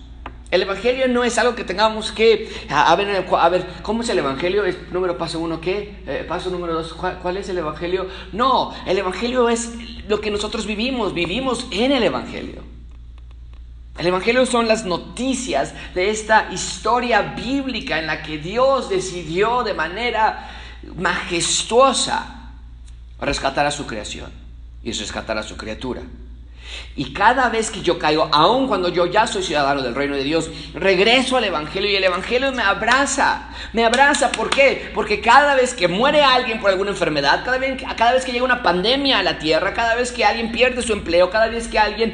El 0.51 0.63
Evangelio 0.63 1.07
no 1.07 1.23
es 1.23 1.37
algo 1.37 1.53
que 1.53 1.63
tengamos 1.63 2.11
que... 2.11 2.51
A, 2.69 2.95
ver, 2.95 3.25
a 3.31 3.49
ver, 3.49 3.67
¿cómo 3.83 4.01
es 4.01 4.09
el 4.09 4.17
Evangelio? 4.17 4.65
¿Es 4.65 4.91
número 4.91 5.15
paso 5.15 5.39
uno 5.39 5.61
qué? 5.61 6.01
Eh, 6.07 6.25
paso 6.27 6.49
número 6.49 6.73
dos, 6.73 6.93
¿cuál, 6.93 7.37
es 7.37 7.49
el 7.49 7.59
Evangelio? 7.59 8.07
No, 8.31 8.73
el 8.87 8.97
Evangelio 8.97 9.47
es 9.47 9.73
lo 10.07 10.19
que 10.19 10.31
nosotros 10.31 10.65
vivimos, 10.65 11.13
vivimos 11.13 11.67
en 11.69 11.91
el 11.91 12.01
Evangelio. 12.01 12.63
El 13.99 14.07
Evangelio 14.07 14.45
son 14.47 14.67
las 14.67 14.85
noticias 14.85 15.75
de 15.93 16.09
esta 16.09 16.51
historia 16.51 17.21
bíblica 17.21 17.99
en 17.99 18.07
la 18.07 18.23
que 18.23 18.39
Dios 18.39 18.89
decidió 18.89 19.61
de 19.63 19.75
manera 19.75 20.49
majestuosa 20.95 22.53
rescatar 23.21 23.67
a 23.67 23.71
su 23.71 23.85
creación 23.85 24.31
y 24.83 24.93
rescatar 24.93 25.37
a 25.37 25.43
su 25.43 25.57
criatura. 25.57 26.01
Y 26.95 27.13
cada 27.13 27.49
vez 27.49 27.71
que 27.71 27.81
yo 27.81 27.97
caigo, 27.97 28.29
aun 28.31 28.67
cuando 28.67 28.89
yo 28.89 29.05
ya 29.05 29.25
soy 29.25 29.41
ciudadano 29.41 29.81
del 29.81 29.95
reino 29.95 30.15
de 30.15 30.23
Dios, 30.23 30.49
regreso 30.73 31.37
al 31.37 31.45
Evangelio 31.45 31.89
y 31.89 31.95
el 31.95 32.03
Evangelio 32.03 32.51
me 32.51 32.61
abraza. 32.61 33.49
Me 33.71 33.85
abraza, 33.85 34.31
¿por 34.31 34.49
qué? 34.49 34.91
Porque 34.93 35.21
cada 35.21 35.55
vez 35.55 35.73
que 35.73 35.87
muere 35.87 36.23
alguien 36.23 36.59
por 36.59 36.69
alguna 36.69 36.91
enfermedad, 36.91 37.43
cada 37.45 37.57
vez, 37.57 37.81
cada 37.95 38.11
vez 38.13 38.25
que 38.25 38.33
llega 38.33 38.43
una 38.43 38.61
pandemia 38.61 39.19
a 39.19 39.23
la 39.23 39.39
tierra, 39.39 39.73
cada 39.73 39.95
vez 39.95 40.11
que 40.11 40.25
alguien 40.25 40.51
pierde 40.51 40.81
su 40.81 40.91
empleo, 40.91 41.29
cada 41.29 41.47
vez 41.47 41.69
que 41.69 41.79
alguien 41.79 42.13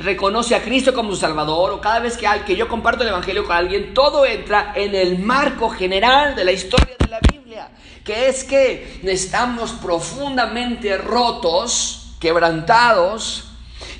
reconoce 0.00 0.54
a 0.54 0.62
Cristo 0.62 0.92
como 0.92 1.10
su 1.10 1.16
Salvador, 1.16 1.70
o 1.70 1.80
cada 1.80 2.00
vez 2.00 2.16
que, 2.18 2.28
que 2.46 2.56
yo 2.56 2.68
comparto 2.68 3.04
el 3.04 3.08
Evangelio 3.08 3.44
con 3.44 3.56
alguien, 3.56 3.94
todo 3.94 4.26
entra 4.26 4.72
en 4.74 4.94
el 4.94 5.18
marco 5.18 5.70
general 5.70 6.36
de 6.36 6.44
la 6.44 6.52
historia 6.52 6.94
de 6.98 7.08
la 7.08 7.20
Biblia, 7.32 7.70
que 8.04 8.28
es 8.28 8.44
que 8.44 9.00
estamos 9.02 9.72
profundamente 9.72 10.98
rotos, 10.98 12.16
quebrantados, 12.20 13.53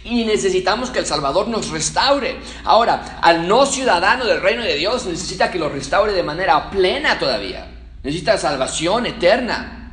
y 0.04 0.24
necesitamos 0.24 0.90
que 0.90 0.98
el 0.98 1.06
Salvador 1.06 1.48
nos 1.48 1.70
restaure. 1.70 2.36
Ahora, 2.64 3.18
al 3.22 3.46
no 3.48 3.66
ciudadano 3.66 4.24
del 4.24 4.40
reino 4.40 4.62
de 4.62 4.76
Dios 4.76 5.06
necesita 5.06 5.50
que 5.50 5.58
lo 5.58 5.68
restaure 5.68 6.12
de 6.12 6.22
manera 6.22 6.70
plena 6.70 7.18
todavía. 7.18 7.66
Necesita 8.02 8.38
salvación 8.38 9.06
eterna. 9.06 9.83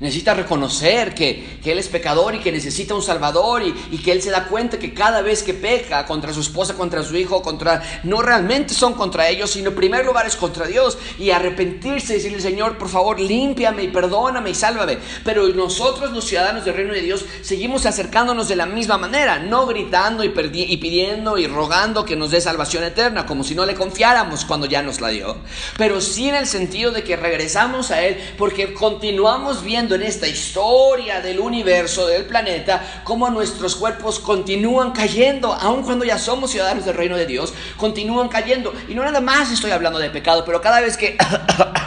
Necesita 0.00 0.32
reconocer 0.32 1.14
que, 1.14 1.60
Él 1.62 1.78
es 1.78 1.88
pecador 1.88 2.34
y 2.34 2.38
que 2.38 2.50
necesita 2.50 2.94
un 2.94 3.02
Salvador 3.02 3.62
y, 3.62 3.98
que 3.98 4.12
Él 4.12 4.22
se 4.22 4.30
da 4.30 4.46
cuenta 4.46 4.78
que 4.78 4.94
cada 4.94 5.20
vez 5.20 5.42
que 5.42 5.52
peca 5.52 6.06
contra 6.06 6.32
su 6.32 6.40
esposa, 6.40 6.74
contra 6.74 7.02
su 7.02 7.14
hijo, 7.16 7.42
contra 7.42 7.82
no 8.04 8.22
realmente 8.22 8.72
son 8.72 8.94
contra 8.94 9.28
ellos, 9.28 9.50
sino 9.50 9.68
en 9.68 9.76
primer 9.76 10.06
lugar 10.06 10.26
es 10.26 10.36
contra 10.36 10.66
Dios 10.66 10.96
y 11.18 11.32
arrepentirse 11.32 12.14
y 12.14 12.16
decirle, 12.16 12.40
Señor, 12.40 12.78
por 12.78 12.88
favor, 12.88 13.20
límpiame 13.20 13.82
y 13.82 13.88
perdóname 13.88 14.48
y 14.48 14.54
sálvame. 14.54 14.96
Pero 15.22 15.46
nosotros, 15.48 16.10
los 16.12 16.24
ciudadanos 16.24 16.64
del 16.64 16.76
reino 16.76 16.94
de 16.94 17.02
Dios, 17.02 17.26
seguimos 17.42 17.84
acercándonos 17.84 18.48
de 18.48 18.56
la 18.56 18.64
misma 18.64 18.96
manera, 18.96 19.38
no 19.38 19.66
gritando 19.66 20.24
y, 20.24 20.28
y 20.28 20.76
pidiendo 20.78 21.36
y 21.36 21.46
rogando 21.46 22.06
que 22.06 22.16
nos 22.16 22.30
dé 22.30 22.40
salvación 22.40 22.84
eterna, 22.84 23.26
como 23.26 23.44
si 23.44 23.54
no 23.54 23.66
le 23.66 23.74
confiáramos 23.74 24.46
cuando 24.46 24.64
ya 24.64 24.82
nos 24.82 25.02
la 25.02 25.08
dio, 25.08 25.36
pero 25.76 26.00
sí 26.00 26.30
en 26.30 26.36
el 26.36 26.46
sentido 26.46 26.90
de 26.90 27.04
que 27.04 27.16
regresamos 27.16 27.90
a 27.90 28.02
Él 28.02 28.16
porque 28.38 28.72
continuamos 28.72 29.62
viendo 29.62 29.89
en 29.94 30.02
esta 30.02 30.26
historia 30.26 31.20
del 31.20 31.40
universo, 31.40 32.06
del 32.06 32.24
planeta, 32.24 33.02
cómo 33.04 33.30
nuestros 33.30 33.76
cuerpos 33.76 34.18
continúan 34.18 34.92
cayendo, 34.92 35.52
aun 35.52 35.82
cuando 35.82 36.04
ya 36.04 36.18
somos 36.18 36.50
ciudadanos 36.50 36.84
del 36.84 36.96
reino 36.96 37.16
de 37.16 37.26
Dios, 37.26 37.52
continúan 37.76 38.28
cayendo. 38.28 38.72
Y 38.88 38.94
no 38.94 39.04
nada 39.04 39.20
más 39.20 39.50
estoy 39.50 39.70
hablando 39.70 39.98
de 39.98 40.10
pecado, 40.10 40.44
pero 40.44 40.60
cada 40.60 40.80
vez 40.80 40.96
que 40.96 41.16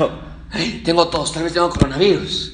tengo 0.86 1.08
tos, 1.08 1.32
tal 1.32 1.44
vez 1.44 1.54
tengo 1.54 1.70
coronavirus. 1.70 2.54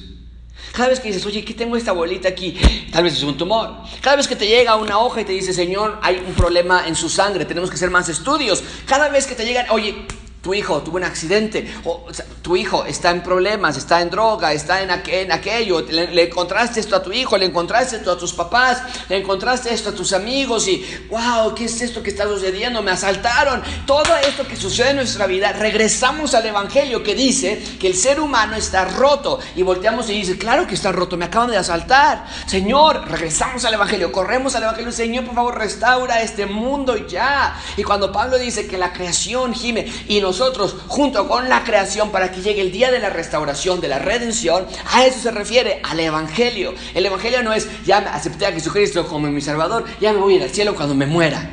Cada 0.72 0.88
vez 0.88 1.00
que 1.00 1.08
dices, 1.08 1.26
oye, 1.26 1.44
¿qué 1.44 1.52
tengo 1.52 1.76
esta 1.76 1.92
bolita 1.92 2.28
aquí? 2.28 2.56
Tal 2.92 3.02
vez 3.02 3.14
es 3.14 3.22
un 3.22 3.36
tumor. 3.36 3.74
Cada 4.00 4.16
vez 4.16 4.28
que 4.28 4.36
te 4.36 4.46
llega 4.46 4.76
una 4.76 4.98
hoja 4.98 5.20
y 5.20 5.24
te 5.24 5.32
dice, 5.32 5.52
Señor, 5.52 5.98
hay 6.00 6.22
un 6.24 6.34
problema 6.34 6.86
en 6.86 6.94
su 6.94 7.08
sangre, 7.08 7.44
tenemos 7.44 7.70
que 7.70 7.76
hacer 7.76 7.90
más 7.90 8.08
estudios. 8.08 8.62
Cada 8.86 9.08
vez 9.08 9.26
que 9.26 9.34
te 9.34 9.44
llegan, 9.44 9.66
oye, 9.70 10.06
tu 10.42 10.54
hijo 10.54 10.80
tuvo 10.82 10.96
un 10.96 11.04
accidente, 11.04 11.70
o, 11.84 12.06
tu 12.40 12.56
hijo 12.56 12.84
está 12.86 13.10
en 13.10 13.22
problemas, 13.22 13.76
está 13.76 14.00
en 14.00 14.08
droga, 14.08 14.52
está 14.52 14.82
en, 14.82 14.90
aquello, 14.90 15.82
le, 15.82 16.22
encontraste 16.22 16.80
esto 16.80 16.96
a 16.96 17.02
tu 17.02 17.12
hijo, 17.12 17.36
le 17.36 17.46
encontraste 17.46 17.96
esto 17.96 18.12
a 18.12 18.18
tus 18.18 18.32
papás, 18.32 18.82
le 19.08 19.18
encontraste 19.18 19.72
esto 19.72 19.90
a 19.90 19.92
tus 19.92 20.14
amigos 20.14 20.66
y, 20.66 20.82
wow, 21.10 21.54
¿qué 21.54 21.66
es 21.66 21.82
esto 21.82 22.02
que 22.02 22.10
está 22.10 22.24
sucediendo? 22.24 22.82
Me 22.82 22.90
asaltaron. 22.90 23.62
Todo 23.86 24.16
esto 24.16 24.46
que 24.46 24.56
sucede 24.56 24.90
en 24.90 24.96
nuestra 24.96 25.26
vida, 25.26 25.52
regresamos 25.52 26.34
al 26.34 26.46
Evangelio 26.46 27.02
que 27.02 27.14
dice 27.14 27.62
que 27.78 27.86
el 27.86 27.94
ser 27.94 28.18
humano 28.20 28.56
está 28.56 28.86
roto 28.86 29.38
y 29.54 29.62
volteamos 29.62 30.08
y 30.08 30.14
dice, 30.14 30.38
claro 30.38 30.66
que 30.66 30.74
está 30.74 30.90
roto, 30.90 31.18
me 31.18 31.26
acaban 31.26 31.50
de 31.50 31.58
asaltar. 31.58 32.26
Señor, 32.46 33.06
regresamos 33.08 33.64
al 33.66 33.74
Evangelio, 33.74 34.10
corremos 34.10 34.54
al 34.54 34.62
Evangelio, 34.62 34.92
Señor, 34.92 35.26
por 35.26 35.34
favor, 35.34 35.58
restaura 35.58 36.22
este 36.22 36.46
mundo 36.46 36.96
ya. 37.06 37.60
Y 37.76 37.82
cuando 37.82 38.10
Pablo 38.10 38.38
dice 38.38 38.66
que 38.66 38.78
la 38.78 38.94
creación 38.94 39.52
gime 39.52 39.92
y 40.08 40.20
nosotros 40.30 40.76
junto 40.86 41.26
con 41.26 41.48
la 41.48 41.64
creación 41.64 42.12
para 42.12 42.30
que 42.30 42.40
llegue 42.40 42.60
el 42.60 42.70
día 42.70 42.92
de 42.92 43.00
la 43.00 43.10
restauración, 43.10 43.80
de 43.80 43.88
la 43.88 43.98
redención, 43.98 44.64
a 44.92 45.04
eso 45.04 45.18
se 45.18 45.32
refiere, 45.32 45.80
al 45.82 45.98
Evangelio. 45.98 46.72
El 46.94 47.04
Evangelio 47.04 47.42
no 47.42 47.52
es, 47.52 47.68
ya 47.84 47.98
acepté 47.98 48.46
a 48.46 48.52
Jesucristo 48.52 49.08
como 49.08 49.26
mi 49.26 49.40
Salvador, 49.40 49.84
ya 50.00 50.12
me 50.12 50.20
voy 50.20 50.34
a 50.34 50.36
ir 50.36 50.42
al 50.44 50.50
cielo 50.50 50.76
cuando 50.76 50.94
me 50.94 51.06
muera. 51.06 51.50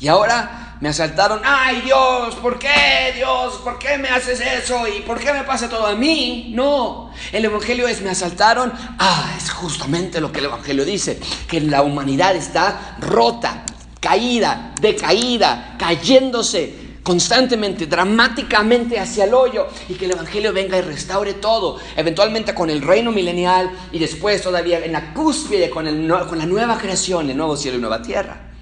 Y 0.00 0.08
ahora 0.08 0.78
me 0.80 0.88
asaltaron, 0.88 1.42
ay 1.44 1.82
Dios, 1.82 2.34
¿por 2.36 2.58
qué 2.58 3.12
Dios? 3.14 3.56
¿Por 3.62 3.78
qué 3.78 3.98
me 3.98 4.08
haces 4.08 4.40
eso? 4.40 4.88
¿Y 4.88 5.02
por 5.02 5.20
qué 5.20 5.34
me 5.34 5.44
pasa 5.44 5.68
todo 5.68 5.86
a 5.86 5.94
mí? 5.94 6.50
No, 6.54 7.12
el 7.30 7.44
Evangelio 7.44 7.86
es, 7.88 8.00
me 8.00 8.08
asaltaron, 8.08 8.72
ah, 8.98 9.34
es 9.36 9.50
justamente 9.50 10.18
lo 10.18 10.32
que 10.32 10.38
el 10.38 10.46
Evangelio 10.46 10.86
dice, 10.86 11.20
que 11.46 11.60
la 11.60 11.82
humanidad 11.82 12.34
está 12.34 12.96
rota, 13.00 13.64
caída, 14.00 14.72
decaída, 14.80 15.76
cayéndose, 15.78 16.91
constantemente, 17.02 17.86
dramáticamente 17.86 18.98
hacia 18.98 19.24
el 19.24 19.34
hoyo 19.34 19.66
y 19.88 19.94
que 19.94 20.04
el 20.04 20.12
Evangelio 20.12 20.52
venga 20.52 20.78
y 20.78 20.82
restaure 20.82 21.34
todo, 21.34 21.78
eventualmente 21.96 22.54
con 22.54 22.70
el 22.70 22.80
reino 22.80 23.10
milenial 23.10 23.70
y 23.90 23.98
después 23.98 24.42
todavía 24.42 24.84
en 24.84 24.92
la 24.92 25.12
cúspide 25.12 25.68
con, 25.68 25.86
el, 25.86 26.08
con 26.28 26.38
la 26.38 26.46
nueva 26.46 26.78
creación, 26.78 27.28
el 27.28 27.36
nuevo 27.36 27.56
cielo 27.56 27.78
y 27.78 27.80
nueva 27.80 28.02
tierra. 28.02 28.52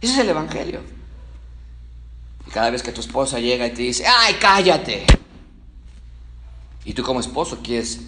Ese 0.00 0.12
es 0.12 0.18
el 0.18 0.28
Evangelio. 0.28 0.80
Y 2.46 2.50
cada 2.50 2.70
vez 2.70 2.82
que 2.82 2.92
tu 2.92 3.00
esposa 3.00 3.38
llega 3.38 3.66
y 3.66 3.70
te 3.70 3.82
dice, 3.82 4.04
¡ay, 4.06 4.36
cállate! 4.40 5.04
Y 6.84 6.92
tú 6.92 7.02
como 7.02 7.20
esposo 7.20 7.60
quieres, 7.62 8.00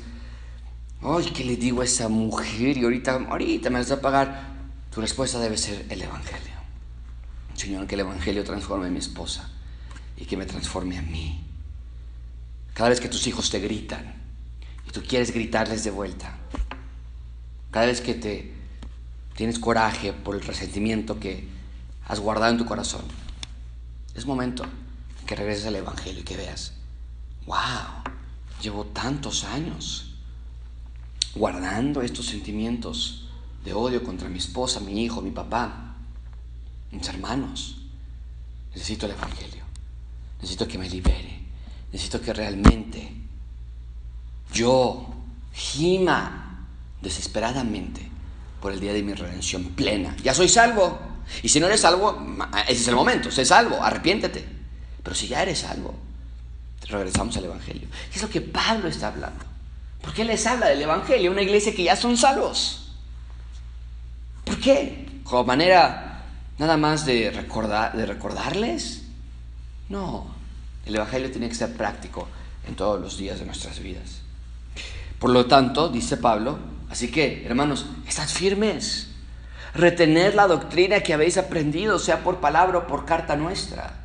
¡ay, 1.02 1.30
qué 1.34 1.44
le 1.44 1.56
digo 1.56 1.80
a 1.80 1.84
esa 1.84 2.08
mujer! 2.08 2.76
Y 2.76 2.84
ahorita, 2.84 3.26
ahorita 3.28 3.70
me 3.70 3.78
vas 3.78 3.90
a 3.90 4.00
pagar. 4.00 4.52
Tu 4.92 5.00
respuesta 5.00 5.38
debe 5.38 5.56
ser 5.56 5.86
el 5.88 6.02
Evangelio. 6.02 6.52
Señor, 7.54 7.86
que 7.86 7.94
el 7.94 8.00
Evangelio 8.00 8.44
transforme 8.44 8.88
a 8.88 8.90
mi 8.90 8.98
esposa 8.98 9.48
y 10.16 10.24
que 10.24 10.36
me 10.36 10.46
transforme 10.46 10.98
a 10.98 11.02
mí. 11.02 11.44
Cada 12.74 12.90
vez 12.90 13.00
que 13.00 13.08
tus 13.08 13.26
hijos 13.26 13.50
te 13.50 13.60
gritan 13.60 14.14
y 14.86 14.90
tú 14.90 15.02
quieres 15.02 15.32
gritarles 15.32 15.84
de 15.84 15.90
vuelta, 15.90 16.38
cada 17.70 17.86
vez 17.86 18.00
que 18.00 18.14
te 18.14 18.52
tienes 19.34 19.58
coraje 19.58 20.12
por 20.12 20.34
el 20.34 20.42
resentimiento 20.42 21.18
que 21.18 21.48
has 22.06 22.20
guardado 22.20 22.52
en 22.52 22.58
tu 22.58 22.66
corazón, 22.66 23.02
es 24.14 24.26
momento 24.26 24.64
que 25.26 25.34
regreses 25.34 25.66
al 25.66 25.76
Evangelio 25.76 26.20
y 26.20 26.24
que 26.24 26.36
veas, 26.36 26.74
wow, 27.46 28.12
llevo 28.60 28.84
tantos 28.86 29.44
años 29.44 30.14
guardando 31.34 32.02
estos 32.02 32.26
sentimientos 32.26 33.28
de 33.64 33.72
odio 33.72 34.02
contra 34.02 34.28
mi 34.28 34.38
esposa, 34.38 34.80
mi 34.80 35.02
hijo, 35.04 35.22
mi 35.22 35.30
papá, 35.30 35.96
mis 36.90 37.08
hermanos. 37.08 37.78
Necesito 38.74 39.06
el 39.06 39.12
Evangelio. 39.12 39.61
Necesito 40.42 40.66
que 40.66 40.76
me 40.76 40.88
libere. 40.88 41.40
Necesito 41.92 42.20
que 42.20 42.32
realmente 42.32 43.12
yo 44.52 45.06
gima 45.54 46.66
desesperadamente 47.00 48.08
por 48.60 48.72
el 48.72 48.80
día 48.80 48.92
de 48.92 49.02
mi 49.02 49.14
redención 49.14 49.64
plena. 49.70 50.16
Ya 50.22 50.34
soy 50.34 50.48
salvo. 50.48 50.98
Y 51.42 51.48
si 51.48 51.60
no 51.60 51.66
eres 51.66 51.80
salvo, 51.80 52.20
ese 52.68 52.82
es 52.82 52.88
el 52.88 52.96
momento. 52.96 53.30
Sé 53.30 53.44
salvo, 53.44 53.82
arrepiéntete. 53.82 54.44
Pero 55.02 55.14
si 55.14 55.28
ya 55.28 55.42
eres 55.42 55.60
salvo, 55.60 55.94
regresamos 56.88 57.36
al 57.36 57.44
Evangelio. 57.44 57.88
¿Qué 58.10 58.16
es 58.16 58.22
lo 58.22 58.28
que 58.28 58.40
Pablo 58.40 58.88
está 58.88 59.08
hablando? 59.08 59.44
¿Por 60.00 60.12
qué 60.12 60.24
les 60.24 60.46
habla 60.46 60.68
del 60.68 60.82
Evangelio? 60.82 61.30
Una 61.30 61.42
iglesia 61.42 61.74
que 61.74 61.84
ya 61.84 61.96
son 61.96 62.16
salvos. 62.16 62.92
¿Por 64.44 64.58
qué? 64.58 65.20
Como 65.22 65.44
manera 65.44 66.24
nada 66.58 66.76
más 66.76 67.06
de, 67.06 67.30
recordar, 67.30 67.96
de 67.96 68.06
recordarles 68.06 69.01
no, 69.92 70.26
el 70.86 70.96
Evangelio 70.96 71.30
tiene 71.30 71.48
que 71.48 71.54
ser 71.54 71.74
práctico 71.74 72.26
en 72.66 72.74
todos 72.74 73.00
los 73.00 73.18
días 73.18 73.38
de 73.38 73.44
nuestras 73.44 73.78
vidas. 73.78 74.22
Por 75.18 75.30
lo 75.30 75.46
tanto, 75.46 75.88
dice 75.88 76.16
Pablo, 76.16 76.58
así 76.90 77.10
que, 77.10 77.46
hermanos, 77.46 77.86
estad 78.08 78.26
firmes, 78.26 79.10
retened 79.74 80.34
la 80.34 80.46
doctrina 80.46 81.00
que 81.00 81.12
habéis 81.12 81.36
aprendido, 81.36 81.98
sea 81.98 82.24
por 82.24 82.40
palabra 82.40 82.78
o 82.78 82.86
por 82.86 83.04
carta 83.04 83.36
nuestra 83.36 84.01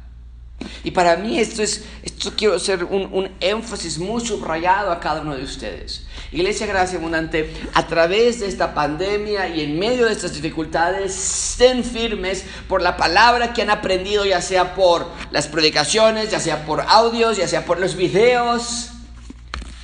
y 0.84 0.92
para 0.92 1.18
mí 1.18 1.40
esto 1.40 1.62
es, 1.62 1.86
esto 2.04 2.34
quiero 2.36 2.56
hacer 2.56 2.84
un, 2.84 3.30
énfasis 3.40 4.00
muy 4.00 4.26
subrayado 4.26 4.92
a 4.92 5.00
cada 5.00 5.22
uno 5.22 5.36
de 5.36 5.44
ustedes. 5.44 6.06
Iglesia 6.32 6.66
Gracia 6.66 6.98
Abundante, 6.98 7.54
a 7.74 7.86
través 7.88 8.40
de 8.40 8.48
esta 8.48 8.74
pandemia 8.74 9.48
y 9.50 9.62
en 9.62 9.78
medio 9.78 10.06
de 10.06 10.14
estas 10.14 10.34
dificultades, 10.34 11.52
estén 11.52 11.84
firmes 11.84 12.44
por 12.68 12.82
la 12.82 12.98
palabra 12.98 13.54
que 13.54 13.62
han 13.62 13.70
aprendido, 13.70 14.26
ya 14.26 14.42
sea 14.42 14.74
por 14.74 15.08
las 15.32 15.48
predicaciones, 15.48 16.32
ya 16.32 16.40
sea 16.40 16.66
por 16.66 16.82
audios, 16.82 17.38
ya 17.38 17.48
sea 17.48 17.64
por 17.64 17.80
los 17.80 17.96
videos, 17.96 18.90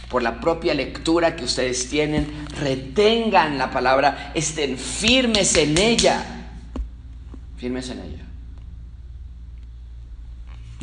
por 0.09 0.23
la 0.23 0.39
propia 0.39 0.73
lectura 0.73 1.36
que 1.36 1.43
ustedes 1.43 1.88
tienen. 1.88 2.45
Retengan 2.59 3.57
la 3.57 3.69
palabra, 3.69 4.31
estén 4.33 4.77
firmes 4.77 5.55
en 5.55 5.77
ella. 5.77 6.47
Firmes 7.57 7.89
en 7.89 7.99
ella. 7.99 8.22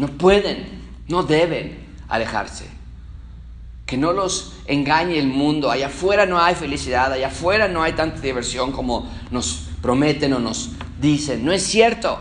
No 0.00 0.06
pueden, 0.06 0.66
no 1.08 1.24
deben 1.24 1.78
alejarse. 2.08 2.64
Que 3.84 3.98
no 3.98 4.14
los 4.14 4.54
engañe 4.66 5.18
el 5.18 5.26
mundo. 5.26 5.70
Allá 5.70 5.88
afuera 5.88 6.24
no 6.24 6.40
hay 6.40 6.54
felicidad, 6.54 7.12
allá 7.12 7.26
afuera 7.26 7.68
no 7.68 7.82
hay 7.82 7.92
tanta 7.92 8.18
diversión 8.18 8.72
como 8.72 9.10
nos 9.30 9.68
prometen 9.82 10.32
o 10.32 10.38
nos 10.38 10.70
dicen. 10.98 11.44
No 11.44 11.52
es 11.52 11.64
cierto. 11.64 12.18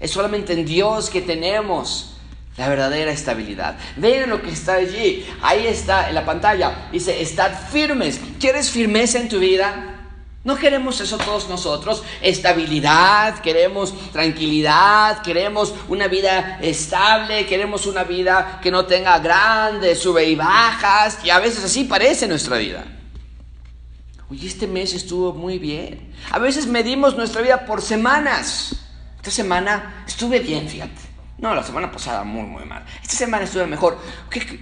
Es 0.00 0.10
solamente 0.10 0.52
en 0.52 0.66
Dios 0.66 1.10
que 1.10 1.22
tenemos 1.22 2.16
la 2.56 2.68
verdadera 2.68 3.12
estabilidad. 3.12 3.78
Vean 3.98 4.28
lo 4.28 4.42
que 4.42 4.50
está 4.50 4.74
allí. 4.74 5.24
Ahí 5.42 5.68
está 5.68 6.08
en 6.08 6.16
la 6.16 6.24
pantalla. 6.24 6.88
Dice, 6.90 7.22
estad 7.22 7.52
firmes. 7.70 8.20
¿Quieres 8.40 8.68
firmeza 8.68 9.20
en 9.20 9.28
tu 9.28 9.38
vida? 9.38 9.91
No 10.44 10.56
queremos 10.56 11.00
eso 11.00 11.18
todos 11.18 11.48
nosotros, 11.48 12.02
estabilidad, 12.20 13.40
queremos 13.42 13.94
tranquilidad, 14.10 15.22
queremos 15.22 15.72
una 15.88 16.08
vida 16.08 16.58
estable, 16.60 17.46
queremos 17.46 17.86
una 17.86 18.02
vida 18.02 18.58
que 18.60 18.72
no 18.72 18.84
tenga 18.84 19.20
grandes 19.20 20.00
sube 20.00 20.24
y 20.24 20.34
bajas, 20.34 21.18
y 21.24 21.30
a 21.30 21.38
veces 21.38 21.62
así 21.64 21.84
parece 21.84 22.26
nuestra 22.26 22.56
vida. 22.56 22.84
Oye, 24.28 24.48
este 24.48 24.66
mes 24.66 24.94
estuvo 24.94 25.32
muy 25.32 25.58
bien. 25.58 26.12
A 26.30 26.38
veces 26.40 26.66
medimos 26.66 27.16
nuestra 27.16 27.42
vida 27.42 27.64
por 27.64 27.80
semanas. 27.80 28.74
Esta 29.18 29.30
semana 29.30 30.04
estuve 30.08 30.40
bien, 30.40 30.68
fíjate. 30.68 31.11
No, 31.42 31.56
la 31.56 31.64
semana 31.64 31.90
pasada 31.90 32.22
muy, 32.22 32.44
muy 32.44 32.64
mal. 32.64 32.84
Esta 33.02 33.16
semana 33.16 33.42
estuve 33.42 33.66
mejor. 33.66 33.98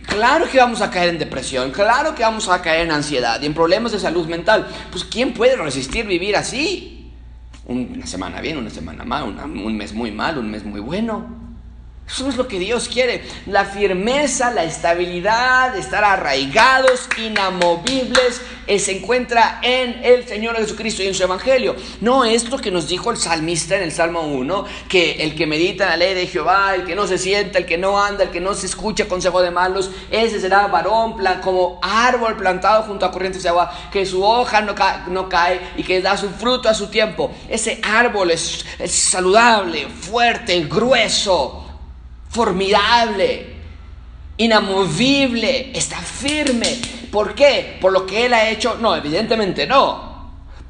Claro 0.06 0.48
que 0.50 0.56
vamos 0.56 0.80
a 0.80 0.90
caer 0.90 1.10
en 1.10 1.18
depresión, 1.18 1.72
claro 1.72 2.14
que 2.14 2.22
vamos 2.22 2.48
a 2.48 2.62
caer 2.62 2.86
en 2.86 2.92
ansiedad 2.92 3.38
y 3.42 3.44
en 3.44 3.52
problemas 3.52 3.92
de 3.92 4.00
salud 4.00 4.26
mental. 4.26 4.66
Pues 4.90 5.04
¿quién 5.04 5.34
puede 5.34 5.56
resistir 5.56 6.06
vivir 6.06 6.36
así? 6.36 7.12
Una 7.66 8.06
semana 8.06 8.40
bien, 8.40 8.56
una 8.56 8.70
semana 8.70 9.04
mal, 9.04 9.24
un 9.24 9.76
mes 9.76 9.92
muy 9.92 10.10
mal, 10.10 10.38
un 10.38 10.50
mes 10.50 10.64
muy 10.64 10.80
bueno. 10.80 11.49
Eso 12.12 12.28
es 12.28 12.36
lo 12.36 12.48
que 12.48 12.58
Dios 12.58 12.88
quiere. 12.88 13.22
La 13.46 13.64
firmeza, 13.64 14.50
la 14.50 14.64
estabilidad, 14.64 15.76
estar 15.76 16.02
arraigados, 16.02 17.08
inamovibles, 17.16 18.40
eh, 18.66 18.78
se 18.78 18.98
encuentra 18.98 19.60
en 19.62 20.04
el 20.04 20.26
Señor 20.26 20.56
Jesucristo 20.56 21.02
y 21.02 21.06
en 21.06 21.14
su 21.14 21.22
Evangelio. 21.22 21.76
No 22.00 22.24
es 22.24 22.48
lo 22.50 22.58
que 22.58 22.72
nos 22.72 22.88
dijo 22.88 23.10
el 23.12 23.16
salmista 23.16 23.76
en 23.76 23.82
el 23.82 23.92
Salmo 23.92 24.22
1, 24.22 24.64
que 24.88 25.22
el 25.22 25.36
que 25.36 25.46
medita 25.46 25.88
la 25.88 25.96
ley 25.96 26.14
de 26.14 26.26
Jehová, 26.26 26.74
el 26.74 26.84
que 26.84 26.96
no 26.96 27.06
se 27.06 27.16
sienta, 27.16 27.58
el 27.58 27.66
que 27.66 27.78
no 27.78 28.02
anda, 28.02 28.24
el 28.24 28.30
que 28.30 28.40
no 28.40 28.54
se 28.54 28.66
escucha 28.66 29.06
consejo 29.06 29.40
de 29.40 29.52
malos, 29.52 29.90
ese 30.10 30.40
será 30.40 30.66
varón 30.66 31.16
como 31.42 31.78
árbol 31.80 32.36
plantado 32.36 32.82
junto 32.84 33.06
a 33.06 33.12
corrientes 33.12 33.44
de 33.44 33.48
agua, 33.50 33.72
que 33.92 34.04
su 34.04 34.22
hoja 34.24 34.60
no 34.62 35.28
cae, 35.28 35.60
y 35.76 35.84
que 35.84 36.02
da 36.02 36.16
su 36.16 36.28
fruto 36.28 36.68
a 36.68 36.74
su 36.74 36.88
tiempo. 36.88 37.30
Ese 37.48 37.80
árbol 37.82 38.32
es 38.32 38.64
saludable, 38.86 39.88
fuerte, 39.88 40.60
grueso 40.64 41.59
formidable, 42.30 43.54
inamovible, 44.38 45.70
está 45.74 45.98
firme. 45.98 46.78
¿Por 47.12 47.34
qué? 47.34 47.76
¿Por 47.80 47.92
lo 47.92 48.06
que 48.06 48.24
Él 48.24 48.32
ha 48.32 48.48
hecho? 48.48 48.78
No, 48.80 48.96
evidentemente 48.96 49.66
no 49.66 50.09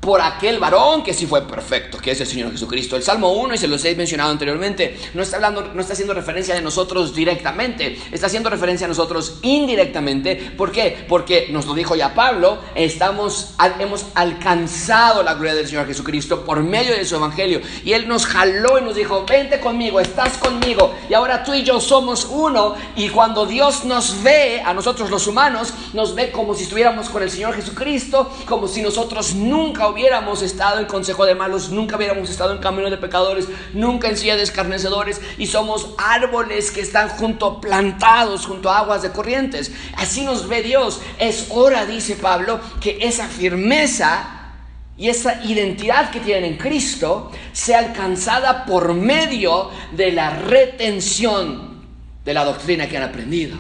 por 0.01 0.21
aquel 0.23 0.59
varón 0.59 1.03
que 1.03 1.13
sí 1.13 1.27
fue 1.27 1.43
perfecto, 1.43 1.99
que 1.99 2.13
es 2.13 2.21
el 2.21 2.27
Señor 2.27 2.51
Jesucristo. 2.53 2.97
El 2.97 3.03
Salmo 3.03 3.33
1, 3.33 3.55
y 3.55 3.59
se 3.59 3.69
los 3.69 3.85
he 3.85 3.95
mencionado 3.95 4.31
anteriormente, 4.31 4.99
no 5.13 5.23
está, 5.23 5.37
hablando, 5.37 5.71
no 5.75 5.81
está 5.81 5.93
haciendo 5.93 6.15
referencia 6.15 6.55
de 6.55 6.63
nosotros 6.63 7.15
directamente, 7.15 7.99
está 8.11 8.27
haciendo 8.27 8.49
referencia 8.49 8.87
a 8.87 8.89
nosotros 8.89 9.39
indirectamente. 9.43 10.37
¿Por 10.57 10.73
qué? 10.73 11.05
Porque 11.07 11.49
nos 11.51 11.67
lo 11.67 11.75
dijo 11.75 11.95
ya 11.95 12.15
Pablo, 12.15 12.59
estamos, 12.75 13.55
hemos 13.79 14.07
alcanzado 14.15 15.23
la 15.23 15.35
gloria 15.35 15.55
del 15.55 15.67
Señor 15.67 15.87
Jesucristo 15.87 16.45
por 16.45 16.63
medio 16.63 16.95
de 16.95 17.05
su 17.05 17.17
Evangelio. 17.17 17.61
Y 17.85 17.93
Él 17.93 18.09
nos 18.09 18.25
jaló 18.25 18.79
y 18.79 18.83
nos 18.83 18.95
dijo, 18.95 19.27
vente 19.27 19.61
conmigo, 19.61 20.01
estás 20.01 20.39
conmigo. 20.39 20.95
Y 21.11 21.15
ahora 21.15 21.45
tú 21.45 21.53
y 21.53 21.63
yo 21.63 21.79
somos 21.79 22.25
uno. 22.25 22.75
Y 22.97 23.11
cuando 23.11 23.45
Dios 23.45 23.85
nos 23.85 24.23
ve, 24.23 24.63
a 24.65 24.73
nosotros 24.73 25.11
los 25.11 25.27
humanos, 25.27 25.75
nos 25.93 26.15
ve 26.15 26.31
como 26.31 26.55
si 26.55 26.63
estuviéramos 26.63 27.11
con 27.11 27.23
el 27.23 27.31
Señor 27.31 27.55
Jesucristo, 27.55 28.31
como 28.47 28.67
si 28.67 28.81
nosotros 28.81 29.35
nunca 29.35 29.90
hubiéramos 29.91 30.43
estado 30.43 30.81
en 30.81 30.87
consejo 30.87 31.27
de 31.27 31.35
malos, 31.35 31.71
nunca 31.71 31.97
hubiéramos 31.97 32.31
estado 32.31 32.53
en 32.53 32.59
camino 32.59 32.91
de 32.91 32.97
pecadores, 32.97 33.47
nunca 33.73 34.09
en 34.09 34.17
silla 34.17 34.37
de 34.37 34.43
escarnecedores 34.43 35.21
y 35.39 35.47
somos 35.47 35.91
árboles 35.99 36.71
que 36.71 36.81
están 36.81 37.09
junto, 37.09 37.61
plantados 37.61 38.47
junto 38.47 38.71
a 38.71 38.79
aguas 38.79 39.03
de 39.03 39.11
corrientes. 39.11 39.73
Así 39.97 40.23
nos 40.23 40.49
ve 40.49 40.63
Dios. 40.63 41.01
Es 41.19 41.47
hora, 41.51 41.87
dice 41.87 42.17
Pablo, 42.17 42.61
que 42.81 42.99
esa 43.03 43.29
firmeza 43.29 44.53
y 44.97 45.09
esa 45.09 45.43
identidad 45.45 46.11
que 46.11 46.21
tienen 46.21 46.53
en 46.53 46.59
Cristo 46.59 47.33
sea 47.53 47.79
alcanzada 47.79 48.67
por 48.67 48.93
medio 48.95 49.71
de 49.93 50.13
la 50.13 50.31
retención 50.31 51.87
de 52.25 52.35
la 52.35 52.45
doctrina 52.45 52.87
que 52.87 52.97
han 52.97 53.05
aprendido. 53.05 53.57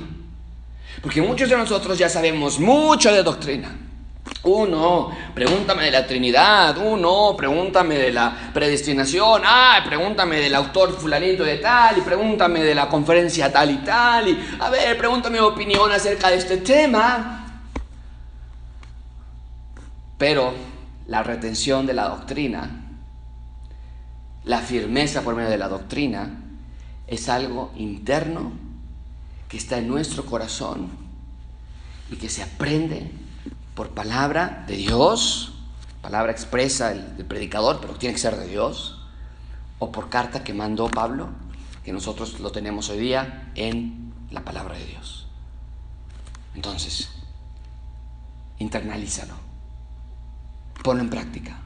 Porque 1.00 1.22
muchos 1.22 1.48
de 1.48 1.56
nosotros 1.56 1.98
ya 1.98 2.08
sabemos 2.08 2.58
mucho 2.58 3.12
de 3.12 3.22
doctrina. 3.22 3.89
Uno, 4.42 5.10
pregúntame 5.34 5.84
de 5.84 5.90
la 5.90 6.06
Trinidad. 6.06 6.76
Uno, 6.78 7.34
pregúntame 7.36 7.96
de 7.96 8.10
la 8.10 8.50
predestinación. 8.54 9.42
Ah, 9.44 9.82
pregúntame 9.84 10.36
del 10.36 10.54
autor 10.54 10.98
fulanito 10.98 11.44
de 11.44 11.58
tal. 11.58 11.98
Y 11.98 12.00
pregúntame 12.00 12.62
de 12.62 12.74
la 12.74 12.88
conferencia 12.88 13.52
tal 13.52 13.70
y 13.70 13.76
tal. 13.78 14.28
Y 14.28 14.56
a 14.58 14.70
ver, 14.70 14.96
pregúntame 14.96 15.40
opinión 15.40 15.92
acerca 15.92 16.30
de 16.30 16.36
este 16.36 16.56
tema. 16.58 17.36
Pero 20.16 20.54
la 21.06 21.22
retención 21.22 21.86
de 21.86 21.94
la 21.94 22.08
doctrina, 22.08 22.70
la 24.44 24.58
firmeza 24.60 25.22
por 25.22 25.34
medio 25.34 25.50
de 25.50 25.58
la 25.58 25.68
doctrina, 25.68 26.40
es 27.06 27.28
algo 27.28 27.72
interno 27.76 28.52
que 29.48 29.58
está 29.58 29.78
en 29.78 29.88
nuestro 29.88 30.24
corazón 30.24 30.88
y 32.10 32.16
que 32.16 32.28
se 32.28 32.42
aprende 32.42 33.10
por 33.80 33.92
palabra 33.92 34.66
de 34.68 34.76
Dios, 34.76 35.54
palabra 36.02 36.32
expresa 36.32 36.90
del, 36.90 37.24
predicador, 37.24 37.80
pero 37.80 37.94
tiene 37.94 38.12
que 38.12 38.20
ser 38.20 38.36
de 38.36 38.46
Dios, 38.46 39.00
o 39.78 39.90
por 39.90 40.10
carta 40.10 40.44
que 40.44 40.52
mandó 40.52 40.90
Pablo, 40.90 41.30
que 41.82 41.90
nosotros 41.90 42.40
lo 42.40 42.52
tenemos 42.52 42.90
hoy 42.90 42.98
día 42.98 43.50
en 43.54 44.12
la 44.30 44.44
palabra 44.44 44.76
de 44.76 44.84
Dios. 44.84 45.28
Entonces, 46.54 47.08
internalízalo, 48.58 49.32
ponlo 50.84 51.02
en 51.02 51.08
práctica, 51.08 51.56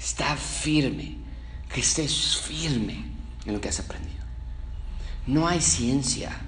está 0.00 0.34
firme, 0.34 1.16
que 1.72 1.80
estés 1.80 2.38
firme 2.38 3.04
en 3.44 3.54
lo 3.54 3.60
que 3.60 3.68
has 3.68 3.78
aprendido. 3.78 4.24
No 5.28 5.46
hay 5.46 5.60
ciencia, 5.60 6.40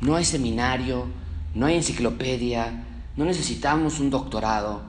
no 0.00 0.14
hay 0.14 0.24
seminario, 0.24 1.08
no 1.52 1.66
hay 1.66 1.74
enciclopedia, 1.74 2.86
no 3.20 3.26
necesitamos 3.26 4.00
un 4.00 4.08
doctorado 4.08 4.80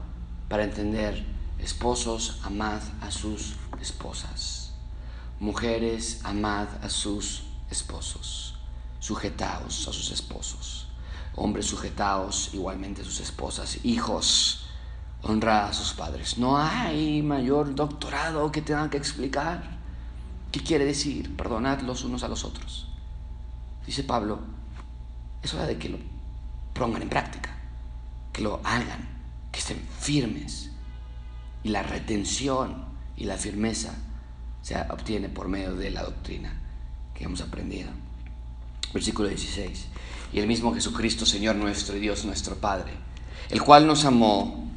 para 0.48 0.64
entender, 0.64 1.26
esposos, 1.60 2.40
amad 2.44 2.80
a 3.02 3.12
sus 3.12 3.58
esposas. 3.82 4.72
Mujeres, 5.42 6.22
amad 6.24 6.70
a 6.82 6.90
sus 6.90 7.44
esposos. 7.70 8.56
Sujetaos 9.00 9.86
a 9.86 9.92
sus 9.92 10.12
esposos. 10.12 10.88
Hombres, 11.36 11.66
sujetaos 11.66 12.54
igualmente 12.54 13.02
a 13.02 13.04
sus 13.04 13.20
esposas. 13.20 13.84
Hijos, 13.84 14.64
honrad 15.24 15.66
a 15.66 15.74
sus 15.74 15.92
padres. 15.94 16.38
No 16.38 16.58
hay 16.58 17.22
mayor 17.22 17.76
doctorado 17.76 18.50
que 18.50 18.62
tengan 18.62 18.90
que 18.90 18.96
explicar. 18.96 19.78
¿Qué 20.54 20.64
quiere 20.64 20.86
decir? 20.86 21.36
Perdonad 21.36 21.82
los 21.82 22.06
unos 22.06 22.24
a 22.24 22.30
los 22.30 22.46
otros. 22.46 22.88
Dice 23.86 24.06
Pablo, 24.06 24.40
es 25.44 25.54
hora 25.54 25.66
de 25.66 25.78
que 25.78 25.90
lo 25.90 25.98
pongan 26.74 27.02
en 27.02 27.10
práctica 27.10 27.58
que 28.32 28.42
lo 28.42 28.62
hagan, 28.64 29.08
que 29.52 29.60
estén 29.60 29.82
firmes. 30.00 30.70
Y 31.64 31.70
la 31.70 31.84
retención 31.84 32.86
y 33.18 33.26
la 33.26 33.38
firmeza 33.38 33.94
se 34.62 34.76
obtiene 34.90 35.30
por 35.30 35.48
medio 35.48 35.76
de 35.76 35.92
la 35.92 36.04
doctrina 36.04 36.54
que 37.14 37.26
hemos 37.26 37.42
aprendido. 37.42 37.90
Versículo 38.94 39.30
16. 39.30 39.88
Y 40.34 40.40
el 40.40 40.48
mismo 40.48 40.74
Jesucristo, 40.74 41.26
Señor 41.26 41.56
nuestro 41.56 41.96
y 41.96 42.00
Dios 42.00 42.26
nuestro 42.26 42.56
Padre, 42.56 42.92
el 43.50 43.62
cual 43.62 43.86
nos 43.86 44.06
amó 44.06 44.70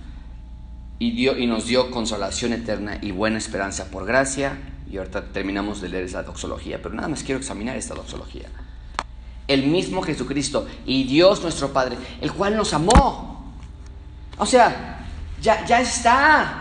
y, 0.99 1.13
dio, 1.13 1.39
y 1.39 1.47
nos 1.47 1.67
dio 1.67 1.91
consolación 1.91 2.53
eterna 2.53 2.99
y 3.01 3.13
buena 3.13 3.39
esperanza 3.39 3.91
por 3.91 4.05
gracia. 4.05 4.59
Y 4.91 4.99
ahorita 4.99 5.33
terminamos 5.33 5.81
de 5.81 5.89
leer 5.89 6.05
esa 6.05 6.23
doxología, 6.23 6.81
pero 6.83 6.95
nada 6.95 7.09
más 7.09 7.23
quiero 7.23 7.41
examinar 7.41 7.77
esta 7.77 7.95
doxología. 7.95 8.49
El 9.47 9.67
mismo 9.67 10.03
Jesucristo 10.03 10.67
y 10.87 11.05
Dios 11.05 11.43
nuestro 11.43 11.73
Padre, 11.73 11.97
el 12.21 12.33
cual 12.33 12.57
nos 12.57 12.73
amó 12.73 13.34
o 14.39 14.47
sea, 14.47 15.07
ya, 15.41 15.65
ya 15.65 15.81
está. 15.81 16.61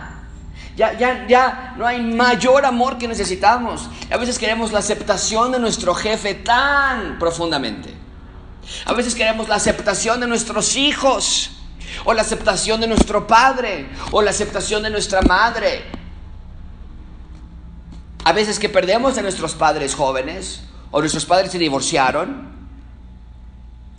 Ya, 0.76 0.98
ya, 0.98 1.26
ya 1.28 1.74
no 1.76 1.86
hay 1.86 2.00
mayor 2.02 2.64
amor 2.64 2.98
que 2.98 3.06
necesitamos. 3.06 3.88
A 4.10 4.16
veces 4.16 4.38
queremos 4.38 4.72
la 4.72 4.80
aceptación 4.80 5.52
de 5.52 5.60
nuestro 5.60 5.94
jefe 5.94 6.34
tan 6.34 7.18
profundamente. 7.18 7.94
A 8.84 8.92
veces 8.92 9.14
queremos 9.14 9.48
la 9.48 9.56
aceptación 9.56 10.20
de 10.20 10.26
nuestros 10.26 10.76
hijos. 10.76 11.50
O 12.04 12.12
la 12.12 12.22
aceptación 12.22 12.80
de 12.80 12.88
nuestro 12.88 13.26
padre. 13.26 13.88
O 14.10 14.20
la 14.20 14.30
aceptación 14.30 14.82
de 14.82 14.90
nuestra 14.90 15.22
madre. 15.22 15.84
A 18.24 18.32
veces 18.32 18.58
que 18.58 18.68
perdemos 18.68 19.16
a 19.16 19.22
nuestros 19.22 19.54
padres 19.54 19.94
jóvenes. 19.94 20.62
O 20.90 21.00
nuestros 21.00 21.24
padres 21.24 21.52
se 21.52 21.58
divorciaron. 21.58 22.53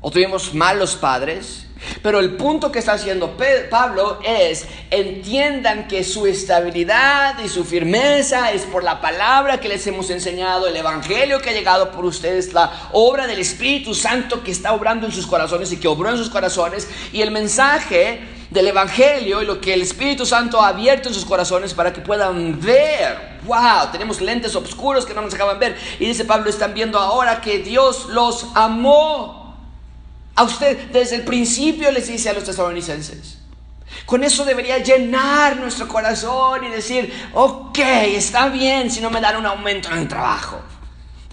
O 0.08 0.12
tuvimos 0.12 0.54
malos 0.54 0.96
padres. 0.96 1.66
Pero 2.04 2.20
el 2.20 2.38
punto 2.38 2.72
que 2.72 2.78
está 2.78 2.94
haciendo 2.94 3.36
Pablo 3.72 4.20
es, 4.24 4.68
entiendan 4.92 5.88
que 5.88 6.04
su 6.04 6.28
estabilidad 6.28 7.40
y 7.44 7.50
su 7.50 7.66
firmeza 7.66 8.52
es 8.52 8.66
por 8.66 8.84
la 8.84 9.02
palabra 9.02 9.60
que 9.60 9.68
les 9.68 9.88
hemos 9.88 10.12
enseñado, 10.12 10.68
el 10.68 10.76
Evangelio 10.76 11.42
que 11.42 11.50
ha 11.50 11.54
llegado 11.54 11.90
por 11.90 12.06
ustedes, 12.06 12.54
la 12.54 12.90
obra 12.92 13.26
del 13.26 13.40
Espíritu 13.40 13.96
Santo 13.96 14.44
que 14.44 14.52
está 14.52 14.74
obrando 14.74 15.08
en 15.08 15.12
sus 15.12 15.26
corazones 15.26 15.72
y 15.72 15.78
que 15.78 15.88
obró 15.88 16.12
en 16.12 16.18
sus 16.18 16.30
corazones, 16.30 16.88
y 17.12 17.24
el 17.24 17.32
mensaje 17.32 18.20
del 18.52 18.68
Evangelio 18.68 19.42
y 19.42 19.48
lo 19.48 19.60
que 19.60 19.74
el 19.74 19.82
Espíritu 19.82 20.24
Santo 20.28 20.62
ha 20.62 20.68
abierto 20.68 21.10
en 21.10 21.16
sus 21.16 21.26
corazones 21.26 21.74
para 21.74 21.92
que 21.92 22.02
puedan 22.02 22.62
ver. 22.62 23.40
Wow, 23.46 23.90
tenemos 23.92 24.22
lentes 24.22 24.56
oscuros 24.56 25.04
que 25.04 25.16
no 25.16 25.24
nos 25.24 25.34
acaban 25.34 25.58
ver. 25.58 25.76
Y 26.00 26.06
dice 26.06 26.26
Pablo, 26.26 26.52
están 26.52 26.76
viendo 26.76 27.00
ahora 27.00 27.42
que 27.42 27.58
Dios 27.58 28.06
los 28.10 28.46
amó. 28.54 29.45
A 30.36 30.44
usted 30.44 30.92
desde 30.92 31.16
el 31.16 31.24
principio 31.24 31.92
les 31.92 32.08
dice 32.08 32.30
a 32.30 32.34
los 32.34 32.44
tesalonicenses. 32.44 33.40
Con 34.06 34.24
eso 34.24 34.44
debería 34.46 34.80
llenar 34.80 35.58
nuestro 35.58 35.88
corazón 35.88 36.64
y 36.66 36.70
decir, 36.70 37.12
ok, 37.34 37.80
está 37.80 38.50
bien 38.50 38.92
si 38.92 39.00
no 39.00 39.10
me 39.10 39.22
dan 39.22 39.38
un 39.38 39.46
aumento 39.46 39.90
en 39.92 40.00
el 40.00 40.08
trabajo. 40.08 40.62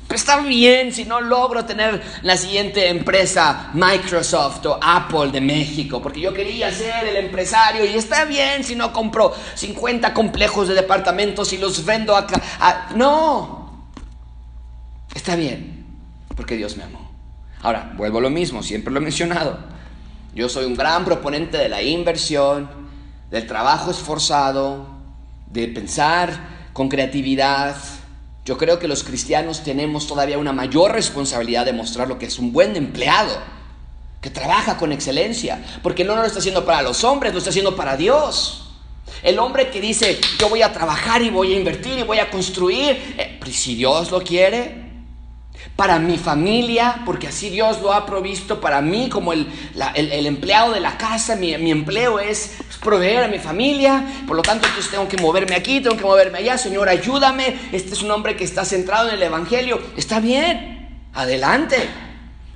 Está 0.08 0.40
bien 0.40 0.92
si 0.92 1.04
no 1.04 1.20
logro 1.20 1.64
tener 1.64 2.02
la 2.22 2.36
siguiente 2.36 2.88
empresa, 2.88 3.70
Microsoft 3.72 4.64
o 4.66 4.78
Apple 4.80 5.30
de 5.30 5.40
México, 5.40 6.02
porque 6.02 6.20
yo 6.20 6.34
quería 6.34 6.70
ser 6.70 7.06
el 7.06 7.16
empresario 7.16 7.84
y 7.84 7.94
está 7.94 8.26
bien 8.26 8.62
si 8.62 8.76
no 8.76 8.92
compro 8.92 9.34
50 9.54 10.12
complejos 10.12 10.68
de 10.68 10.74
departamentos 10.74 11.52
y 11.52 11.58
los 11.58 11.84
vendo 11.84 12.14
acá. 12.14 12.40
no, 12.94 13.88
está 15.14 15.34
bien, 15.34 15.86
porque 16.36 16.56
Dios 16.56 16.76
me 16.76 16.84
amó. 16.84 17.11
Ahora, 17.62 17.92
vuelvo 17.96 18.18
a 18.18 18.22
lo 18.22 18.30
mismo, 18.30 18.62
siempre 18.62 18.92
lo 18.92 19.00
he 19.00 19.02
mencionado. 19.02 19.58
Yo 20.34 20.48
soy 20.48 20.64
un 20.64 20.74
gran 20.74 21.04
proponente 21.04 21.56
de 21.58 21.68
la 21.68 21.82
inversión, 21.82 22.68
del 23.30 23.46
trabajo 23.46 23.90
esforzado, 23.90 24.86
de 25.46 25.68
pensar 25.68 26.70
con 26.72 26.88
creatividad 26.88 27.76
yo 28.44 28.58
creo 28.58 28.80
que 28.80 28.88
los 28.88 29.04
cristianos 29.04 29.62
tenemos 29.62 30.08
todavía 30.08 30.36
una 30.36 30.52
mayor 30.52 30.92
responsabilidad 30.92 31.64
de 31.64 31.72
mostrar 31.72 32.08
lo 32.08 32.18
que 32.18 32.26
es 32.26 32.40
un 32.40 32.52
buen 32.52 32.74
empleado, 32.74 33.32
que 34.20 34.30
trabaja 34.30 34.76
con 34.76 34.90
excelencia, 34.90 35.64
porque 35.82 36.04
no 36.04 36.16
lo 36.16 36.24
está 36.24 36.40
haciendo 36.40 36.64
para 36.64 36.82
los 36.82 37.04
hombres, 37.04 37.32
lo 37.32 37.38
está 37.38 37.50
haciendo 37.50 37.76
para 37.76 37.96
Dios. 37.96 38.70
El 39.22 39.38
hombre 39.38 39.70
que 39.70 39.80
dice, 39.80 40.20
yo 40.40 40.48
voy 40.48 40.62
a 40.62 40.72
trabajar 40.72 41.22
y 41.22 41.30
voy 41.30 41.54
a 41.54 41.56
invertir 41.56 42.00
y 42.00 42.02
voy 42.02 42.18
a 42.18 42.30
construir, 42.30 43.14
eh, 43.16 43.38
pues 43.40 43.54
si 43.54 43.76
Dios 43.76 44.10
lo 44.10 44.22
quiere, 44.22 44.81
para 45.76 45.98
mi 45.98 46.18
familia, 46.18 47.02
porque 47.06 47.28
así 47.28 47.48
Dios 47.48 47.80
lo 47.80 47.92
ha 47.92 48.04
provisto 48.04 48.60
para 48.60 48.80
mí 48.82 49.08
como 49.08 49.32
el, 49.32 49.46
empleado 49.96 50.72
de 50.72 50.80
la 50.80 50.98
casa, 50.98 51.34
mi, 51.34 51.52
empleo 51.52 52.18
es 52.20 52.58
proveer 52.82 53.24
a 53.24 53.28
mi 53.28 53.38
familia, 53.38 54.04
por 54.26 54.36
lo 54.36 54.42
tanto 54.42 54.66
entonces 54.66 54.90
tengo 54.90 55.08
que 55.08 55.16
moverme 55.16 55.54
aquí, 55.54 55.80
tengo 55.80 55.96
que 55.96 56.04
moverme 56.04 56.38
allá, 56.38 56.58
Señor, 56.58 56.88
ayúdame, 56.88 57.56
este 57.72 57.94
es 57.94 58.02
un 58.02 58.10
hombre 58.10 58.36
que 58.36 58.44
está 58.44 58.64
centrado 58.64 59.08
en 59.08 59.14
el 59.14 59.22
Evangelio, 59.22 59.80
está 59.96 60.20
bien, 60.20 61.06
adelante. 61.14 61.76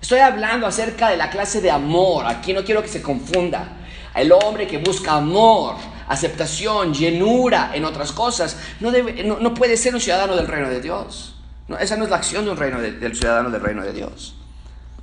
Estoy 0.01 0.21
hablando 0.21 0.67
acerca 0.67 1.09
de 1.09 1.17
la 1.17 1.31
clase 1.31 1.61
de 1.61 1.71
amor, 1.71 2.27
aquí 2.27 2.53
no 2.53 2.65
quiero 2.65 2.83
que 2.83 2.89
se 2.89 3.03
confunda. 3.03 3.79
El 4.15 4.31
hombre 4.31 4.67
que 4.67 4.79
busca 4.79 5.13
amor, 5.13 5.75
aceptación, 6.09 6.93
llenura 6.95 7.71
en 7.75 7.85
otras 7.85 8.13
cosas, 8.13 8.59
no, 8.81 8.91
debe, 8.91 9.25
no 9.25 9.55
puede 9.55 9.77
ser 9.77 9.95
un 9.95 10.01
ciudadano 10.01 10.37
del 10.37 10.47
reino 10.47 10.69
de 10.69 10.81
Dios. 10.81 11.36
No, 11.69 11.79
esa 11.79 11.97
no 11.97 12.05
es 12.05 12.11
la 12.11 12.17
acción 12.17 12.45
de 12.45 12.51
un 12.53 12.57
reino 12.57 12.81
del 12.81 13.17
ciudadano 13.17 13.51
del 13.51 13.61
reino 13.61 13.83
de 13.83 13.93
Dios. 13.93 14.37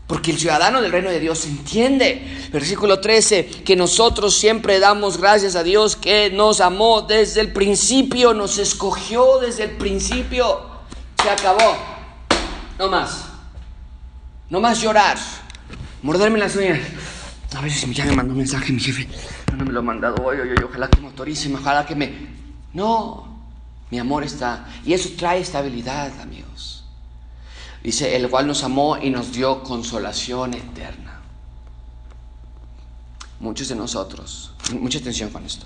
Porque 0.07 0.31
el 0.31 0.37
ciudadano 0.37 0.81
del 0.81 0.91
reino 0.91 1.09
de 1.09 1.19
Dios 1.19 1.45
entiende, 1.45 2.47
versículo 2.51 2.99
13, 2.99 3.45
que 3.65 3.75
nosotros 3.75 4.35
siempre 4.35 4.79
damos 4.79 5.17
gracias 5.17 5.55
a 5.55 5.63
Dios 5.63 5.95
que 5.95 6.29
nos 6.29 6.61
amó 6.61 7.01
desde 7.01 7.41
el 7.41 7.53
principio, 7.53 8.33
nos 8.33 8.57
escogió 8.57 9.39
desde 9.39 9.63
el 9.63 9.71
principio. 9.71 10.59
Se 11.21 11.29
acabó. 11.29 11.77
No 12.77 12.89
más. 12.89 13.25
No 14.49 14.59
más 14.59 14.81
llorar. 14.81 15.17
Morderme 16.01 16.37
las 16.37 16.55
uñas. 16.55 16.79
A 17.55 17.61
ver 17.61 17.71
si 17.71 17.91
ya 17.93 18.05
me 18.05 18.11
mandó 18.11 18.33
un 18.33 18.39
mensaje 18.39 18.73
mi 18.73 18.81
jefe. 18.81 19.07
No 19.57 19.63
me 19.65 19.71
lo 19.71 19.79
ha 19.79 19.83
mandado 19.83 20.15
hoy, 20.23 20.37
ojalá 20.65 20.89
que 20.89 20.99
motorice, 20.99 21.53
ojalá 21.53 21.85
que 21.85 21.95
me... 21.95 22.11
No, 22.73 23.32
mi 23.91 23.99
amor 23.99 24.23
está... 24.23 24.67
Y 24.85 24.93
eso 24.93 25.09
trae 25.17 25.39
estabilidad, 25.39 26.19
amigos. 26.21 26.83
Dice, 27.83 28.15
el 28.15 28.29
cual 28.29 28.47
nos 28.47 28.63
amó 28.63 28.97
y 28.97 29.09
nos 29.09 29.33
dio 29.33 29.61
consolación 29.63 30.53
eterna. 30.53 31.21
Muchos 33.39 33.67
de 33.67 33.75
nosotros, 33.75 34.53
mucha 34.79 34.99
atención 34.99 35.29
con 35.29 35.45
esto, 35.45 35.65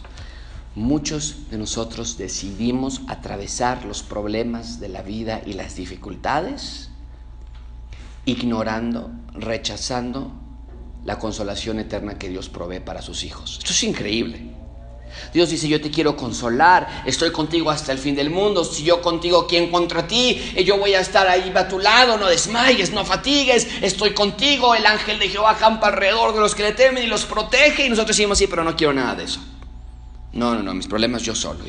muchos 0.74 1.50
de 1.52 1.60
nosotros 1.60 2.18
decidimos 2.18 3.02
atravesar 3.08 3.86
los 3.86 4.02
problemas 4.02 4.80
de 4.80 4.90
la 4.90 5.04
vida 5.04 5.42
y 5.46 5.54
las 5.54 5.76
dificultades 5.76 6.90
ignorando, 8.26 9.12
rechazando 9.34 10.32
la 11.06 11.18
consolación 11.20 11.80
eterna 11.80 12.18
que 12.18 12.30
Dios 12.30 12.50
provee 12.50 12.80
para 12.80 13.02
sus 13.02 13.24
hijos. 13.24 13.60
Esto 13.60 13.72
es 13.72 13.84
increíble. 13.84 14.57
Dios 15.34 15.50
dice, 15.50 15.68
yo 15.68 15.82
te 15.82 15.92
quiero 15.92 16.16
consolar, 16.16 17.04
estoy 17.06 17.32
contigo 17.32 17.70
hasta 17.70 17.92
el 17.92 17.98
fin 17.98 18.16
del 18.16 18.30
mundo, 18.30 18.64
si 18.64 18.84
yo 18.84 19.02
contigo, 19.02 19.48
¿quién 19.48 19.72
contra 19.72 20.08
ti? 20.08 20.42
Yo 20.66 20.78
voy 20.78 20.94
a 20.94 21.00
estar 21.00 21.28
ahí 21.28 21.52
a 21.56 21.68
tu 21.68 21.80
lado, 21.80 22.18
no 22.18 22.28
desmayes, 22.28 22.92
no 22.92 23.06
fatigues, 23.06 23.68
estoy 23.82 24.14
contigo, 24.14 24.76
el 24.76 24.86
ángel 24.86 25.20
de 25.20 25.30
Jehová 25.30 25.58
campa 25.58 25.88
alrededor 25.88 26.34
de 26.34 26.40
los 26.40 26.56
que 26.56 26.64
le 26.64 26.74
temen 26.74 27.04
y 27.04 27.08
los 27.08 27.26
protege. 27.26 27.86
Y 27.86 27.90
nosotros 27.90 28.16
decimos, 28.16 28.38
sí, 28.38 28.48
pero 28.48 28.64
no 28.64 28.76
quiero 28.76 28.94
nada 28.94 29.16
de 29.16 29.24
eso. 29.26 29.40
No, 30.34 30.54
no, 30.54 30.62
no, 30.62 30.74
mis 30.74 30.88
problemas 30.88 31.24
yo 31.24 31.34
solo. 31.34 31.64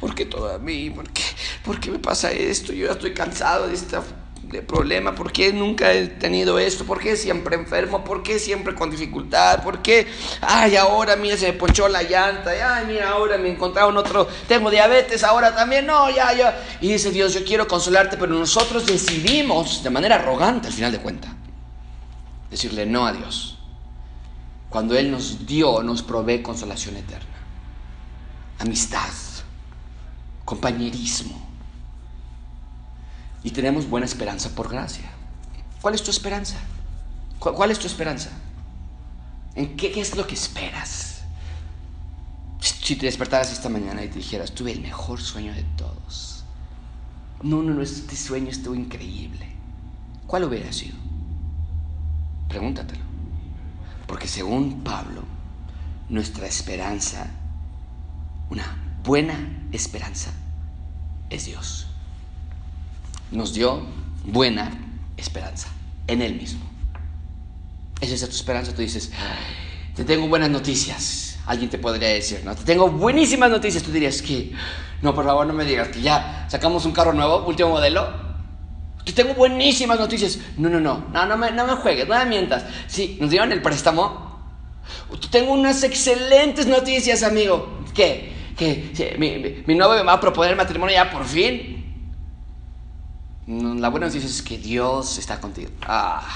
¿Por 0.00 0.14
qué 0.14 0.26
todo 0.26 0.54
a 0.54 0.58
mí? 0.58 0.90
¿Por 0.90 1.10
qué, 1.10 1.22
¿Por 1.64 1.80
qué 1.80 1.90
me 1.90 1.98
pasa 1.98 2.30
esto? 2.30 2.72
Yo 2.72 2.86
ya 2.86 2.92
estoy 2.92 3.12
cansado 3.12 3.68
de 3.68 3.74
esta 3.74 4.02
de 4.50 4.62
problema, 4.62 5.14
¿por 5.14 5.32
qué 5.32 5.52
nunca 5.52 5.92
he 5.92 6.06
tenido 6.06 6.58
esto? 6.58 6.84
¿Por 6.84 7.00
qué 7.00 7.16
siempre 7.16 7.56
enfermo? 7.56 8.04
¿Por 8.04 8.22
qué 8.22 8.38
siempre 8.38 8.74
con 8.74 8.90
dificultad? 8.90 9.62
¿Por 9.62 9.82
qué? 9.82 10.06
Ay, 10.40 10.76
ahora 10.76 11.16
mira, 11.16 11.36
se 11.36 11.46
me 11.46 11.52
ponchó 11.54 11.88
la 11.88 12.02
llanta. 12.02 12.50
Ay, 12.50 12.86
mira, 12.86 13.10
ahora 13.10 13.38
me 13.38 13.50
encontraron 13.50 13.96
otro. 13.96 14.28
Tengo 14.46 14.70
diabetes, 14.70 15.24
ahora 15.24 15.54
también. 15.54 15.86
No, 15.86 16.08
ya, 16.10 16.32
ya. 16.32 16.62
Y 16.80 16.88
dice 16.88 17.10
Dios, 17.10 17.34
yo 17.34 17.44
quiero 17.44 17.66
consolarte, 17.66 18.16
pero 18.16 18.34
nosotros 18.34 18.86
decidimos 18.86 19.82
de 19.82 19.90
manera 19.90 20.16
arrogante 20.16 20.68
al 20.68 20.72
final 20.72 20.92
de 20.92 20.98
cuenta 20.98 21.34
decirle 22.50 22.86
no 22.86 23.06
a 23.06 23.12
Dios. 23.12 23.58
Cuando 24.68 24.96
Él 24.96 25.10
nos 25.10 25.46
dio, 25.46 25.82
nos 25.82 26.02
provee 26.02 26.42
consolación 26.42 26.96
eterna, 26.96 27.36
amistad, 28.58 29.10
compañerismo 30.44 31.45
y 33.46 33.52
tenemos 33.52 33.88
buena 33.88 34.06
esperanza 34.06 34.50
por 34.56 34.68
gracia. 34.68 35.08
¿Cuál 35.80 35.94
es 35.94 36.02
tu 36.02 36.10
esperanza? 36.10 36.56
¿Cuál, 37.38 37.70
es 37.70 37.78
tu 37.78 37.86
esperanza? 37.86 38.30
¿En 39.54 39.76
qué, 39.76 40.00
es 40.00 40.16
lo 40.16 40.26
que 40.26 40.34
esperas? 40.34 41.22
Si 42.58 42.96
te 42.96 43.06
despertaras 43.06 43.52
esta 43.52 43.68
mañana 43.68 44.02
y 44.02 44.08
te 44.08 44.16
dijeras, 44.16 44.50
tuve 44.50 44.72
el 44.72 44.80
mejor 44.80 45.20
sueño 45.20 45.54
de 45.54 45.62
todos. 45.76 46.42
No, 47.40 47.62
no, 47.62 47.72
no, 47.72 47.82
este 47.82 48.16
sueño 48.16 48.48
estuvo 48.48 48.74
increíble. 48.74 49.46
¿Cuál 50.26 50.42
hubiera 50.42 50.72
sido? 50.72 50.96
Pregúntatelo. 52.48 53.04
Porque 54.08 54.26
según 54.26 54.82
Pablo, 54.82 55.22
nuestra 56.08 56.48
esperanza, 56.48 57.30
una 58.50 58.98
buena 59.04 59.68
esperanza, 59.70 60.32
es 61.30 61.44
Dios 61.44 61.85
nos 63.30 63.52
dio 63.54 63.82
buena 64.24 64.70
esperanza 65.16 65.68
en 66.06 66.22
Él 66.22 66.34
mismo. 66.36 66.64
Esa 68.00 68.14
es 68.14 68.20
tu 68.20 68.36
esperanza. 68.36 68.74
Tú 68.74 68.82
dices, 68.82 69.10
te 69.94 70.04
tengo 70.04 70.28
buenas 70.28 70.50
noticias. 70.50 71.38
Alguien 71.46 71.70
te 71.70 71.78
podría 71.78 72.08
decir, 72.08 72.42
¿no? 72.44 72.54
Te 72.54 72.64
tengo 72.64 72.90
buenísimas 72.90 73.50
noticias. 73.50 73.82
Tú 73.82 73.92
dirías 73.92 74.20
que, 74.20 74.52
no, 75.02 75.14
por 75.14 75.24
favor, 75.24 75.46
no 75.46 75.52
me 75.52 75.64
digas 75.64 75.88
que 75.88 76.00
ya 76.00 76.46
sacamos 76.48 76.84
un 76.84 76.92
carro 76.92 77.12
nuevo, 77.12 77.44
último 77.46 77.70
modelo. 77.70 78.26
Te 79.04 79.12
tengo 79.12 79.34
buenísimas 79.34 79.98
noticias. 79.98 80.38
No, 80.58 80.68
no, 80.68 80.80
no, 80.80 81.06
no, 81.12 81.26
no 81.26 81.36
me, 81.36 81.52
no 81.52 81.66
me 81.66 81.74
juegues, 81.76 82.08
no 82.08 82.18
me 82.18 82.26
mientas. 82.26 82.64
Sí, 82.88 83.16
nos 83.20 83.30
dieron 83.30 83.52
el 83.52 83.62
préstamo. 83.62 84.26
Tengo 85.30 85.52
unas 85.52 85.82
excelentes 85.84 86.66
noticias, 86.66 87.22
amigo. 87.22 87.80
¿Qué? 87.94 88.34
Que 88.56 89.16
mi, 89.18 89.64
mi 89.66 89.78
novio 89.78 89.98
me 89.98 90.06
va 90.06 90.14
a 90.14 90.20
proponer 90.20 90.56
matrimonio 90.56 90.94
ya 90.94 91.10
por 91.10 91.24
fin. 91.24 91.85
La 93.46 93.90
buena 93.90 94.06
noticia 94.06 94.28
es 94.28 94.42
que 94.42 94.58
Dios 94.58 95.18
está 95.18 95.40
contigo. 95.40 95.70
Ah, 95.82 96.26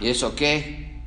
¿Y 0.00 0.08
eso 0.08 0.34
qué? 0.34 1.00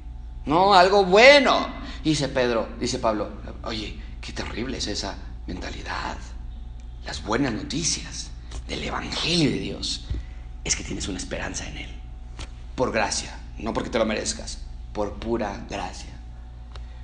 No, 0.46 0.74
algo 0.74 1.04
bueno. 1.04 1.68
Dice 2.04 2.30
Pedro, 2.30 2.70
dice 2.80 3.00
Pablo, 3.00 3.30
oye, 3.64 4.00
qué 4.22 4.32
terrible 4.32 4.78
es 4.78 4.88
esa 4.88 5.18
mentalidad. 5.48 6.18
Las 7.06 7.24
buenas 7.24 7.52
noticias 7.52 8.30
del 8.70 8.84
Evangelio 8.84 9.50
de 9.50 9.60
Dios 9.60 10.06
es 10.64 10.78
que 10.78 10.84
tienes 10.86 11.10
una 11.10 11.18
esperanza 11.18 11.68
en 11.68 11.78
Él. 11.78 11.90
Por 12.76 12.94
gracia, 12.94 13.38
no 13.58 13.74
porque 13.74 13.90
te 13.90 14.00
lo 14.00 14.06
merezcas, 14.06 14.60
por 14.94 15.16
pura 15.16 15.66
gracia. 15.70 16.10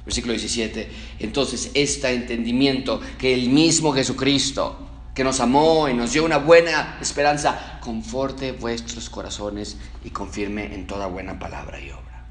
Versículo 0.05 0.31
17. 0.31 0.89
Entonces, 1.19 1.71
este 1.73 2.09
entendimiento 2.13 3.01
que 3.17 3.33
el 3.33 3.49
mismo 3.49 3.91
Jesucristo 3.91 4.85
que 5.16 5.24
nos 5.24 5.39
amó 5.39 5.88
y 5.88 5.93
nos 5.93 6.11
dio 6.11 6.26
una 6.26 6.38
buena 6.38 6.97
esperanza, 6.99 7.80
conforte 7.80 8.51
vuestros 8.51 9.09
corazones 9.09 9.78
y 10.03 10.09
confirme 10.09 10.76
en 10.76 10.88
toda 10.88 11.07
buena 11.07 11.39
palabra 11.39 11.80
y 11.80 11.89
obra. 11.89 12.26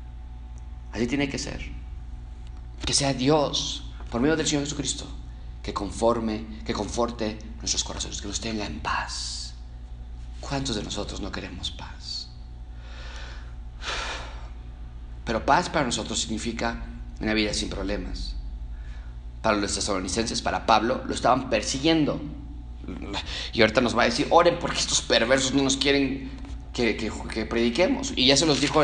Así 0.93 1.07
tiene 1.07 1.31
que 1.31 1.39
ser. 1.39 1.73
Que 2.85 2.93
sea 2.93 3.15
Dios, 3.15 3.87
por 4.11 4.21
medio 4.21 4.37
del 4.37 4.47
Señor 4.47 4.65
Jesucristo, 4.65 5.07
que 5.63 5.73
conforme, 5.73 6.45
que 6.67 6.75
conforte 6.75 7.39
nuestros 7.57 7.83
corazones, 7.85 8.21
que 8.21 8.29
nos 8.29 8.39
tenga 8.39 8.67
en 8.67 8.81
paz. 8.81 9.55
¿Cuántos 10.41 10.77
de 10.77 10.83
nosotros 10.83 11.23
no 11.23 11.33
queremos 11.33 11.71
paz? 11.71 12.29
Pero 15.25 15.47
paz 15.47 15.71
para 15.71 15.87
nosotros 15.87 16.21
significa 16.21 16.85
una 17.19 17.33
vida 17.33 17.55
sin 17.55 17.71
problemas. 17.71 18.35
Para 19.41 19.57
los 19.57 19.75
tesalonicenses, 19.75 20.43
para 20.43 20.67
Pablo, 20.67 21.03
lo 21.07 21.15
estaban 21.15 21.49
persiguiendo 21.49 22.21
Y 23.53 23.61
ahorita 23.61 23.81
nos 23.81 23.97
va 23.97 24.03
a 24.03 24.07
decir, 24.07 24.27
oren 24.31 24.59
porque 24.59 24.79
estos 24.79 25.03
perversos 25.03 25.55
no 25.55 25.63
nos 25.63 25.77
quieren 25.77 26.31
que, 26.73 26.97
que, 26.97 27.47
prediquemos. 27.47 28.13
Y 28.17 28.27
ya 28.27 28.37
se 28.37 28.47
los 28.47 28.61
dijo 28.61 28.83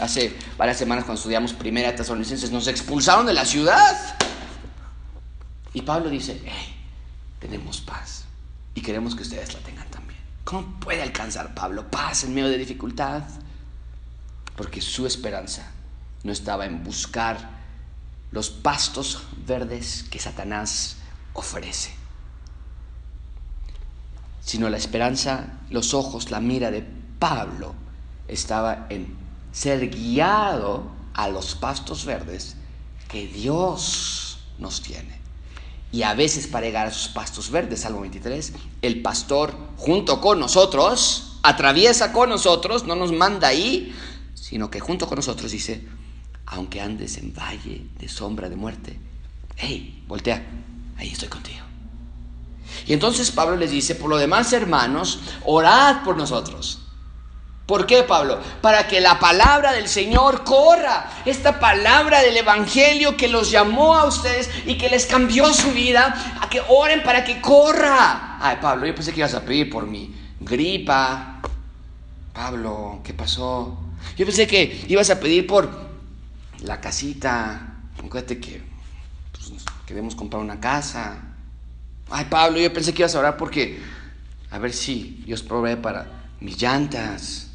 hace 0.00 0.34
varias 0.56 0.76
semanas 0.76 1.04
cuando 1.04 1.18
estudiamos 1.18 1.52
Primera 1.52 1.94
Tesalonicenses, 1.94 2.50
nos 2.50 2.66
expulsaron 2.66 3.26
de 3.26 3.34
la 3.34 3.44
ciudad. 3.44 4.16
Y 5.72 5.82
Pablo 5.82 6.10
dice, 6.10 6.40
hey, 6.44 6.76
tenemos 7.38 7.80
paz 7.80 8.24
y 8.74 8.80
queremos 8.80 9.14
que 9.14 9.22
ustedes 9.22 9.54
la 9.54 9.60
tengan 9.60 9.88
también. 9.88 10.20
¿Cómo 10.44 10.80
puede 10.80 11.02
alcanzar 11.02 11.54
Pablo 11.54 11.90
paz 11.90 12.24
en 12.24 12.34
medio 12.34 12.48
de 12.48 12.58
dificultad? 12.58 13.22
Porque 14.56 14.80
su 14.80 15.06
esperanza 15.06 15.70
no 16.24 16.32
estaba 16.32 16.66
en 16.66 16.82
buscar 16.82 17.58
los 18.30 18.50
pastos 18.50 19.22
verdes 19.46 20.04
que 20.10 20.18
Satanás 20.18 20.96
ofrece, 21.32 21.94
sino 24.48 24.70
la 24.70 24.78
esperanza, 24.78 25.58
los 25.68 25.92
ojos, 25.92 26.30
la 26.30 26.40
mira 26.40 26.70
de 26.70 26.82
Pablo 27.18 27.74
estaba 28.28 28.86
en 28.88 29.14
ser 29.52 29.90
guiado 29.90 30.90
a 31.12 31.28
los 31.28 31.54
pastos 31.54 32.06
verdes 32.06 32.56
que 33.10 33.26
Dios 33.26 34.38
nos 34.58 34.80
tiene. 34.80 35.20
Y 35.92 36.00
a 36.00 36.14
veces 36.14 36.46
para 36.46 36.64
llegar 36.64 36.86
a 36.86 36.88
esos 36.88 37.08
pastos 37.08 37.50
verdes, 37.50 37.80
Salmo 37.80 38.00
23, 38.00 38.54
el 38.80 39.02
pastor 39.02 39.54
junto 39.76 40.18
con 40.22 40.40
nosotros, 40.40 41.38
atraviesa 41.42 42.10
con 42.14 42.30
nosotros, 42.30 42.86
no 42.86 42.96
nos 42.96 43.12
manda 43.12 43.48
ahí, 43.48 43.94
sino 44.32 44.70
que 44.70 44.80
junto 44.80 45.06
con 45.06 45.16
nosotros 45.16 45.52
dice, 45.52 45.86
aunque 46.46 46.80
andes 46.80 47.18
en 47.18 47.34
valle 47.34 47.86
de 47.98 48.08
sombra 48.08 48.48
de 48.48 48.56
muerte, 48.56 48.98
hey, 49.58 50.02
voltea, 50.08 50.42
ahí 50.96 51.10
estoy 51.10 51.28
contigo. 51.28 51.67
Y 52.86 52.92
entonces 52.92 53.30
Pablo 53.30 53.56
les 53.56 53.70
dice, 53.70 53.94
por 53.94 54.10
lo 54.10 54.16
demás 54.16 54.52
hermanos, 54.52 55.20
orad 55.44 56.02
por 56.04 56.16
nosotros 56.16 56.80
¿Por 57.68 57.84
qué, 57.84 58.02
Pablo? 58.02 58.40
Para 58.62 58.88
que 58.88 58.98
la 58.98 59.20
palabra 59.20 59.72
del 59.72 59.88
Señor 59.88 60.42
corra. 60.42 61.06
Esta 61.26 61.60
palabra 61.60 62.22
del 62.22 62.38
Evangelio 62.38 63.14
que 63.14 63.28
los 63.28 63.50
llamó 63.50 63.94
a 63.94 64.06
ustedes 64.06 64.48
y 64.64 64.78
que 64.78 64.88
les 64.88 65.04
cambió 65.04 65.52
su 65.52 65.72
vida, 65.72 66.38
a 66.40 66.48
que 66.48 66.62
oren 66.66 67.02
para 67.02 67.24
que 67.24 67.42
corra. 67.42 68.38
Ay, 68.40 68.56
Pablo, 68.62 68.86
yo 68.86 68.94
pensé 68.94 69.12
que 69.12 69.20
ibas 69.20 69.34
a 69.34 69.42
pedir 69.42 69.68
por 69.68 69.86
mi 69.86 70.16
gripa. 70.40 71.42
Pablo, 72.32 73.00
¿qué 73.04 73.12
pasó? 73.12 73.78
Yo 74.16 74.24
pensé 74.24 74.46
que 74.46 74.86
ibas 74.88 75.10
a 75.10 75.20
pedir 75.20 75.46
por 75.46 75.70
la 76.60 76.80
casita. 76.80 77.74
Acuérdate 78.02 78.40
que 78.40 78.62
pues, 79.32 79.62
queremos 79.84 80.14
comprar 80.14 80.40
una 80.40 80.58
casa. 80.58 81.27
Ay, 82.10 82.26
Pablo, 82.30 82.58
yo 82.58 82.72
pensé 82.72 82.94
que 82.94 83.02
ibas 83.02 83.14
a 83.14 83.18
orar 83.18 83.36
porque 83.36 83.78
a 84.50 84.58
ver 84.58 84.72
si 84.72 85.22
Dios 85.26 85.42
provee 85.42 85.76
para 85.76 86.06
mis 86.40 86.60
llantas. 86.60 87.48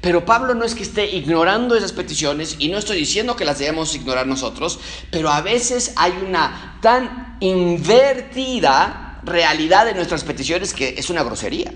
Pero 0.00 0.24
Pablo 0.24 0.54
no 0.54 0.64
es 0.64 0.74
que 0.74 0.82
esté 0.82 1.14
ignorando 1.14 1.76
esas 1.76 1.92
peticiones 1.92 2.56
y 2.58 2.68
no 2.68 2.78
estoy 2.78 2.98
diciendo 2.98 3.36
que 3.36 3.44
las 3.44 3.58
debemos 3.58 3.94
ignorar 3.94 4.26
nosotros, 4.26 4.80
pero 5.10 5.30
a 5.30 5.40
veces 5.40 5.92
hay 5.96 6.12
una 6.26 6.78
tan 6.80 7.36
invertida 7.40 9.20
realidad 9.22 9.86
de 9.86 9.94
nuestras 9.94 10.24
peticiones 10.24 10.72
que 10.72 10.94
es 10.96 11.10
una 11.10 11.22
grosería. 11.22 11.72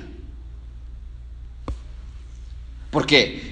Porque 2.90 3.49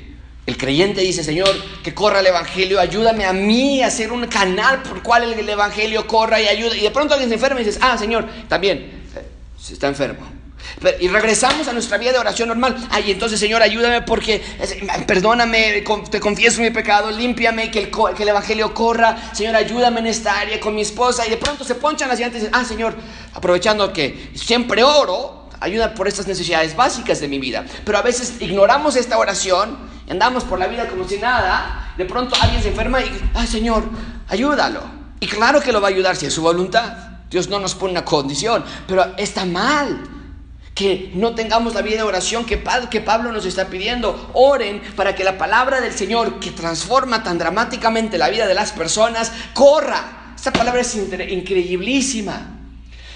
el 0.48 0.56
creyente 0.56 1.02
dice, 1.02 1.22
Señor, 1.22 1.50
que 1.84 1.92
corra 1.92 2.20
el 2.20 2.26
Evangelio, 2.26 2.80
ayúdame 2.80 3.26
a 3.26 3.34
mí 3.34 3.82
a 3.82 3.88
hacer 3.88 4.10
un 4.10 4.26
canal 4.26 4.82
por 4.82 5.02
cual 5.02 5.32
el 5.34 5.48
Evangelio 5.48 6.06
corra 6.06 6.40
y 6.40 6.48
ayuda. 6.48 6.74
Y 6.74 6.80
de 6.80 6.90
pronto 6.90 7.12
alguien 7.12 7.28
se 7.28 7.34
enferma 7.34 7.60
y 7.60 7.64
dices, 7.64 7.78
ah, 7.82 7.98
Señor, 7.98 8.26
también, 8.48 8.78
eh, 9.14 9.28
se 9.60 9.74
está 9.74 9.88
enfermo 9.88 10.38
y 11.00 11.08
regresamos 11.08 11.66
a 11.68 11.72
nuestra 11.72 11.98
vida 11.98 12.12
de 12.12 12.18
oración 12.18 12.48
normal. 12.48 12.76
Ay, 12.90 13.10
entonces, 13.10 13.38
Señor, 13.38 13.62
ayúdame 13.62 14.02
porque, 14.02 14.42
perdóname, 15.06 15.84
te 16.10 16.20
confieso 16.20 16.60
mi 16.60 16.70
pecado, 16.70 17.10
límpiame, 17.10 17.70
que 17.70 17.80
el, 17.80 17.90
que 17.90 18.22
el 18.22 18.28
Evangelio 18.28 18.72
corra. 18.72 19.34
Señor, 19.34 19.56
ayúdame 19.56 20.00
en 20.00 20.06
esta 20.06 20.38
área 20.38 20.58
con 20.60 20.74
mi 20.74 20.82
esposa. 20.82 21.26
Y 21.26 21.30
de 21.30 21.36
pronto 21.36 21.64
se 21.64 21.74
ponchan 21.74 22.08
las 22.08 22.18
llantas 22.18 22.40
y 22.40 22.44
dicen, 22.44 22.54
ah, 22.58 22.64
Señor, 22.64 22.96
aprovechando 23.34 23.92
que 23.92 24.30
siempre 24.34 24.82
oro, 24.82 25.48
ayuda 25.60 25.94
por 25.94 26.06
estas 26.06 26.26
necesidades 26.26 26.76
básicas 26.76 27.20
de 27.20 27.28
mi 27.28 27.38
vida. 27.38 27.64
Pero 27.84 27.98
a 27.98 28.02
veces 28.02 28.34
ignoramos 28.40 28.96
esta 28.96 29.18
oración, 29.18 29.76
andamos 30.10 30.44
por 30.44 30.58
la 30.58 30.66
vida 30.66 30.88
como 30.88 31.06
si 31.06 31.18
nada. 31.18 31.92
De 31.96 32.04
pronto 32.04 32.36
alguien 32.40 32.62
se 32.62 32.68
enferma 32.68 33.00
y, 33.00 33.30
ah, 33.34 33.46
Señor, 33.46 33.84
ayúdalo. 34.28 34.82
Y 35.20 35.26
claro 35.26 35.60
que 35.60 35.72
lo 35.72 35.80
va 35.80 35.88
a 35.88 35.90
ayudar 35.90 36.16
si 36.16 36.26
es 36.26 36.34
su 36.34 36.42
voluntad. 36.42 36.92
Dios 37.30 37.48
no 37.48 37.58
nos 37.58 37.74
pone 37.74 37.92
una 37.92 38.04
condición, 38.04 38.64
pero 38.86 39.14
está 39.16 39.44
mal 39.44 40.00
que 40.74 41.10
no 41.14 41.34
tengamos 41.34 41.74
la 41.74 41.82
vida 41.82 41.96
de 41.96 42.02
oración 42.04 42.44
que, 42.46 42.62
que 42.88 43.00
Pablo 43.00 43.32
nos 43.32 43.44
está 43.44 43.66
pidiendo. 43.66 44.30
Oren 44.32 44.80
para 44.94 45.14
que 45.14 45.24
la 45.24 45.36
palabra 45.36 45.80
del 45.80 45.92
Señor, 45.92 46.38
que 46.38 46.52
transforma 46.52 47.24
tan 47.24 47.36
dramáticamente 47.36 48.16
la 48.16 48.30
vida 48.30 48.46
de 48.46 48.54
las 48.54 48.70
personas, 48.70 49.32
corra. 49.54 50.34
Esta 50.36 50.52
palabra 50.52 50.80
es 50.80 50.94
increíblísima. 50.94 52.54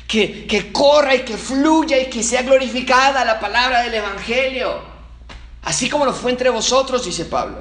Que, 0.09 0.45
que 0.47 0.73
corra 0.73 1.15
y 1.15 1.21
que 1.21 1.37
fluya 1.37 1.99
y 2.01 2.11
que 2.11 2.25
sea 2.25 2.43
glorificada 2.43 3.25
la 3.25 3.39
palabra 3.39 3.83
del 3.83 3.95
Evangelio. 3.95 4.92
Así 5.63 5.89
como 5.89 6.05
lo 6.05 6.13
fue 6.13 6.31
entre 6.31 6.51
vosotros, 6.51 7.05
dice 7.05 7.25
Pablo. 7.25 7.59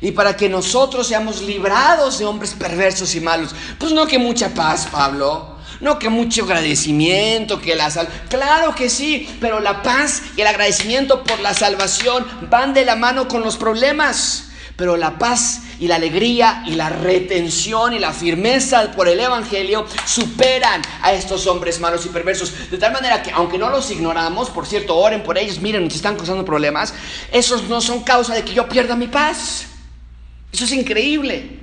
Y 0.00 0.12
para 0.12 0.36
que 0.36 0.48
nosotros 0.48 1.06
seamos 1.06 1.42
librados 1.42 2.18
de 2.18 2.24
hombres 2.24 2.54
perversos 2.54 3.14
y 3.14 3.20
malos. 3.20 3.54
Pues 3.78 3.92
no 3.92 4.06
que 4.06 4.18
mucha 4.18 4.54
paz, 4.54 4.88
Pablo. 4.90 5.56
No 5.80 5.98
que 5.98 6.08
mucho 6.08 6.44
agradecimiento, 6.44 7.60
que 7.60 7.74
la 7.74 7.90
sal... 7.90 8.08
Claro 8.28 8.74
que 8.74 8.88
sí, 8.88 9.38
pero 9.40 9.60
la 9.60 9.82
paz 9.82 10.22
y 10.36 10.40
el 10.40 10.46
agradecimiento 10.46 11.22
por 11.24 11.40
la 11.40 11.54
salvación 11.54 12.26
van 12.50 12.74
de 12.74 12.84
la 12.84 12.96
mano 12.96 13.28
con 13.28 13.42
los 13.42 13.56
problemas. 13.56 14.49
Pero 14.80 14.96
la 14.96 15.18
paz 15.18 15.60
y 15.78 15.88
la 15.88 15.96
alegría 15.96 16.64
y 16.66 16.70
la 16.70 16.88
retención 16.88 17.92
y 17.92 17.98
la 17.98 18.14
firmeza 18.14 18.90
por 18.92 19.08
el 19.08 19.20
Evangelio 19.20 19.86
superan 20.06 20.80
a 21.02 21.12
estos 21.12 21.46
hombres 21.46 21.78
malos 21.80 22.06
y 22.06 22.08
perversos. 22.08 22.70
De 22.70 22.78
tal 22.78 22.90
manera 22.90 23.22
que 23.22 23.30
aunque 23.30 23.58
no 23.58 23.68
los 23.68 23.90
ignoramos, 23.90 24.48
por 24.48 24.66
cierto, 24.66 24.96
oren 24.96 25.22
por 25.22 25.36
ellos, 25.36 25.60
miren, 25.60 25.84
nos 25.84 25.94
están 25.94 26.16
causando 26.16 26.46
problemas, 26.46 26.94
esos 27.30 27.64
no 27.68 27.82
son 27.82 28.02
causa 28.04 28.34
de 28.34 28.42
que 28.42 28.54
yo 28.54 28.66
pierda 28.70 28.96
mi 28.96 29.08
paz. 29.08 29.66
Eso 30.50 30.64
es 30.64 30.72
increíble. 30.72 31.60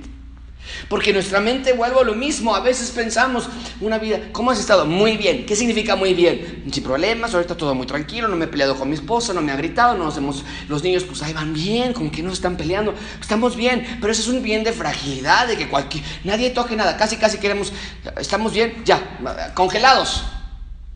Porque 0.88 1.12
nuestra 1.12 1.40
mente 1.40 1.74
vuelve 1.74 2.00
a 2.00 2.04
lo 2.04 2.14
mismo. 2.14 2.54
A 2.54 2.60
veces 2.60 2.90
pensamos 2.90 3.48
una 3.80 3.98
vida, 3.98 4.20
¿cómo 4.32 4.50
has 4.50 4.58
estado? 4.58 4.86
Muy 4.86 5.16
bien. 5.16 5.44
¿Qué 5.44 5.54
significa 5.54 5.96
muy 5.96 6.14
bien? 6.14 6.64
Sin 6.72 6.82
problemas, 6.82 7.34
ahorita 7.34 7.56
todo 7.56 7.74
muy 7.74 7.86
tranquilo, 7.86 8.26
no 8.26 8.36
me 8.36 8.46
he 8.46 8.48
peleado 8.48 8.74
con 8.74 8.88
mi 8.88 8.94
esposa, 8.94 9.34
no 9.34 9.42
me 9.42 9.52
ha 9.52 9.56
gritado, 9.56 9.96
no 9.96 10.04
nos 10.04 10.16
hemos, 10.16 10.44
los 10.68 10.82
niños 10.82 11.04
pues 11.04 11.22
ahí 11.22 11.32
van 11.32 11.52
bien, 11.52 11.92
como 11.92 12.10
que 12.10 12.22
no 12.22 12.32
están 12.32 12.56
peleando. 12.56 12.94
Estamos 13.20 13.54
bien, 13.54 13.98
pero 14.00 14.12
eso 14.12 14.22
es 14.22 14.28
un 14.28 14.42
bien 14.42 14.64
de 14.64 14.72
fragilidad, 14.72 15.46
de 15.46 15.56
que 15.56 15.68
cualquier, 15.68 16.02
nadie 16.24 16.50
toque 16.50 16.74
nada, 16.74 16.96
casi 16.96 17.16
casi 17.16 17.38
queremos, 17.38 17.72
estamos 18.18 18.52
bien, 18.52 18.82
ya, 18.84 19.52
congelados. 19.54 20.24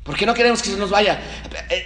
¿Por 0.04 0.16
qué 0.16 0.26
no 0.26 0.34
queremos 0.34 0.62
que 0.62 0.70
se 0.70 0.76
nos 0.76 0.90
vaya? 0.90 1.20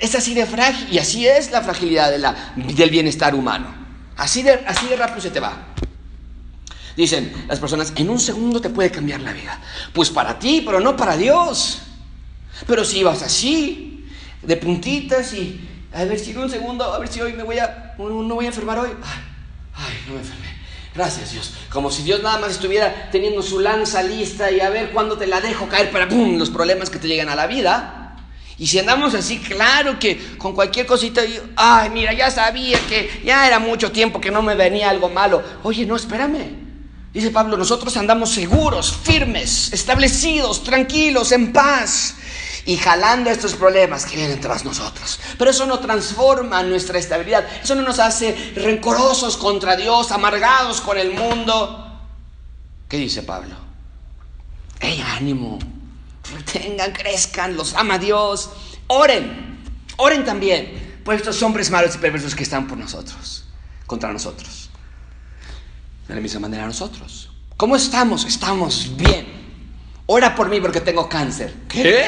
Es 0.00 0.14
así 0.14 0.32
de 0.32 0.46
frágil 0.46 0.88
y 0.90 0.98
así 0.98 1.26
es 1.26 1.50
la 1.50 1.60
fragilidad 1.60 2.10
de 2.10 2.18
la, 2.18 2.54
del 2.56 2.88
bienestar 2.88 3.34
humano. 3.34 3.74
Así 4.16 4.42
de, 4.42 4.52
así 4.66 4.86
de 4.86 4.96
rápido 4.96 5.20
se 5.20 5.30
te 5.30 5.40
va. 5.40 5.74
Dicen 6.96 7.32
las 7.46 7.60
personas, 7.60 7.92
en 7.96 8.08
un 8.08 8.18
segundo 8.18 8.60
te 8.60 8.70
puede 8.70 8.90
cambiar 8.90 9.20
la 9.20 9.32
vida. 9.32 9.60
Pues 9.92 10.10
para 10.10 10.38
ti, 10.38 10.62
pero 10.64 10.80
no 10.80 10.96
para 10.96 11.16
Dios. 11.16 11.80
Pero 12.66 12.84
si 12.84 13.02
vas 13.02 13.22
así, 13.22 14.06
de 14.42 14.56
puntitas 14.56 15.34
y 15.34 15.60
a 15.92 16.04
ver 16.04 16.18
si 16.18 16.30
en 16.30 16.38
un 16.38 16.50
segundo, 16.50 16.84
a 16.84 16.98
ver 16.98 17.08
si 17.08 17.20
hoy 17.20 17.34
me 17.34 17.42
voy 17.42 17.58
a, 17.58 17.94
no, 17.98 18.34
voy 18.34 18.46
a 18.46 18.48
enfermar 18.48 18.78
hoy. 18.78 18.90
Ay, 19.74 19.94
no 20.06 20.14
me 20.14 20.20
enfermé. 20.20 20.56
Gracias 20.94 21.32
Dios. 21.32 21.52
Como 21.70 21.90
si 21.90 22.02
Dios 22.02 22.22
nada 22.22 22.38
más 22.38 22.52
estuviera 22.52 23.10
teniendo 23.12 23.42
su 23.42 23.60
lanza 23.60 24.02
lista 24.02 24.50
y 24.50 24.60
a 24.60 24.70
ver 24.70 24.92
cuándo 24.92 25.18
te 25.18 25.26
la 25.26 25.42
dejo 25.42 25.68
caer 25.68 25.90
para 25.90 26.06
los 26.06 26.48
problemas 26.48 26.88
que 26.88 26.98
te 26.98 27.08
llegan 27.08 27.28
a 27.28 27.36
la 27.36 27.46
vida. 27.46 28.16
Y 28.58 28.68
si 28.68 28.78
andamos 28.78 29.14
así, 29.14 29.38
claro 29.38 29.98
que 29.98 30.18
con 30.38 30.54
cualquier 30.54 30.86
cosita, 30.86 31.20
ay, 31.56 31.90
mira, 31.90 32.14
ya 32.14 32.30
sabía 32.30 32.78
que 32.88 33.20
ya 33.22 33.46
era 33.46 33.58
mucho 33.58 33.92
tiempo 33.92 34.18
que 34.18 34.30
no 34.30 34.40
me 34.40 34.54
venía 34.54 34.88
algo 34.88 35.10
malo. 35.10 35.42
Oye, 35.62 35.84
no, 35.84 35.96
espérame. 35.96 36.65
Dice 37.16 37.30
Pablo, 37.30 37.56
nosotros 37.56 37.96
andamos 37.96 38.28
seguros, 38.28 38.94
firmes, 38.94 39.72
establecidos, 39.72 40.62
tranquilos, 40.62 41.32
en 41.32 41.50
paz 41.50 42.16
y 42.66 42.76
jalando 42.76 43.30
estos 43.30 43.54
problemas 43.54 44.04
que 44.04 44.16
vienen 44.16 44.38
tras 44.38 44.66
nosotros. 44.66 45.18
Pero 45.38 45.50
eso 45.50 45.64
no 45.64 45.78
transforma 45.78 46.62
nuestra 46.62 46.98
estabilidad, 46.98 47.48
eso 47.62 47.74
no 47.74 47.80
nos 47.80 48.00
hace 48.00 48.52
rencorosos 48.56 49.38
contra 49.38 49.76
Dios, 49.76 50.12
amargados 50.12 50.82
con 50.82 50.98
el 50.98 51.14
mundo. 51.14 52.02
¿Qué 52.86 52.98
dice 52.98 53.22
Pablo? 53.22 53.54
¡Ey, 54.80 55.00
ánimo! 55.00 55.58
Retengan, 56.34 56.92
crezcan, 56.92 57.56
los 57.56 57.72
ama 57.76 57.98
Dios. 57.98 58.50
Oren, 58.88 59.58
oren 59.96 60.22
también 60.22 61.00
por 61.02 61.14
estos 61.14 61.42
hombres 61.42 61.70
malos 61.70 61.94
y 61.94 61.98
perversos 61.98 62.34
que 62.34 62.42
están 62.42 62.68
por 62.68 62.76
nosotros, 62.76 63.46
contra 63.86 64.12
nosotros. 64.12 64.65
De 66.08 66.14
la 66.14 66.20
misma 66.20 66.40
manera 66.40 66.66
nosotros. 66.66 67.30
¿Cómo 67.56 67.76
estamos? 67.76 68.24
Estamos 68.24 68.90
bien. 68.96 69.26
Ora 70.06 70.34
por 70.34 70.48
mí 70.48 70.60
porque 70.60 70.80
tengo 70.80 71.08
cáncer. 71.08 71.52
¿Qué? 71.68 72.06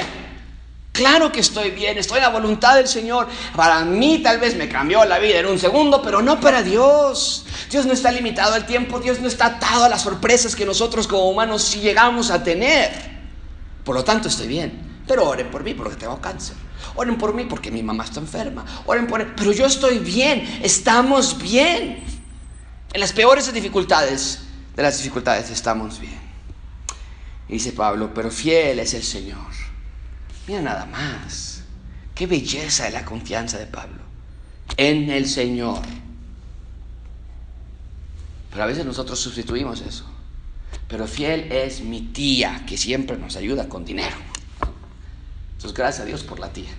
Claro 0.92 1.30
que 1.30 1.40
estoy 1.40 1.70
bien, 1.70 1.96
estoy 1.96 2.18
en 2.18 2.24
la 2.24 2.30
voluntad 2.30 2.74
del 2.74 2.88
Señor. 2.88 3.28
Para 3.54 3.84
mí 3.84 4.18
tal 4.18 4.40
vez 4.40 4.56
me 4.56 4.68
cambió 4.68 5.04
la 5.04 5.18
vida 5.18 5.38
en 5.38 5.46
un 5.46 5.58
segundo, 5.58 6.02
pero 6.02 6.22
no 6.22 6.40
para 6.40 6.62
Dios. 6.62 7.44
Dios 7.70 7.86
no 7.86 7.92
está 7.92 8.10
limitado 8.10 8.54
al 8.54 8.66
tiempo, 8.66 8.98
Dios 8.98 9.20
no 9.20 9.28
está 9.28 9.46
atado 9.46 9.84
a 9.84 9.88
las 9.88 10.02
sorpresas 10.02 10.56
que 10.56 10.66
nosotros 10.66 11.06
como 11.06 11.30
humanos 11.30 11.62
sí 11.62 11.80
llegamos 11.80 12.30
a 12.30 12.42
tener. 12.42 12.90
Por 13.84 13.94
lo 13.94 14.04
tanto 14.04 14.28
estoy 14.28 14.48
bien. 14.48 15.02
Pero 15.06 15.28
oren 15.28 15.50
por 15.50 15.62
mí 15.62 15.72
porque 15.74 15.96
tengo 15.96 16.20
cáncer. 16.20 16.56
Oren 16.96 17.16
por 17.16 17.32
mí 17.32 17.44
porque 17.44 17.70
mi 17.70 17.82
mamá 17.82 18.04
está 18.04 18.20
enferma. 18.20 18.64
Oren 18.86 19.06
por 19.06 19.24
Pero 19.34 19.52
yo 19.52 19.66
estoy 19.66 20.00
bien, 20.00 20.60
estamos 20.62 21.40
bien. 21.40 22.17
En 22.92 23.00
las 23.00 23.12
peores 23.12 23.52
dificultades 23.52 24.40
de 24.76 24.82
las 24.82 24.96
dificultades 24.98 25.50
estamos 25.50 26.00
bien. 26.00 26.18
Dice 27.48 27.72
Pablo, 27.72 28.12
pero 28.12 28.30
fiel 28.30 28.78
es 28.78 28.94
el 28.94 29.02
Señor 29.02 29.48
Mira 30.48 30.62
nada 30.62 30.86
más. 30.86 31.62
Qué 32.14 32.26
belleza 32.26 32.88
es 32.88 32.94
la 32.94 33.04
confianza 33.04 33.58
de 33.58 33.66
Pablo 33.66 33.98
en 34.76 35.10
el 35.10 35.28
Señor. 35.28 35.82
Pero 38.50 38.62
a 38.62 38.66
veces 38.66 38.84
nosotros 38.86 39.20
sustituimos 39.20 39.82
eso. 39.82 40.04
Pero 40.88 41.06
fiel 41.06 41.52
es 41.52 41.82
mi 41.82 42.00
tía, 42.00 42.64
que 42.66 42.78
siempre 42.78 43.18
nos 43.18 43.36
ayuda 43.36 43.68
con 43.68 43.84
dinero. 43.84 44.16
Entonces, 45.52 45.76
gracias 45.76 46.02
a 46.02 46.06
Dios 46.06 46.22
por 46.22 46.40
la 46.40 46.50
tía. 46.50 46.70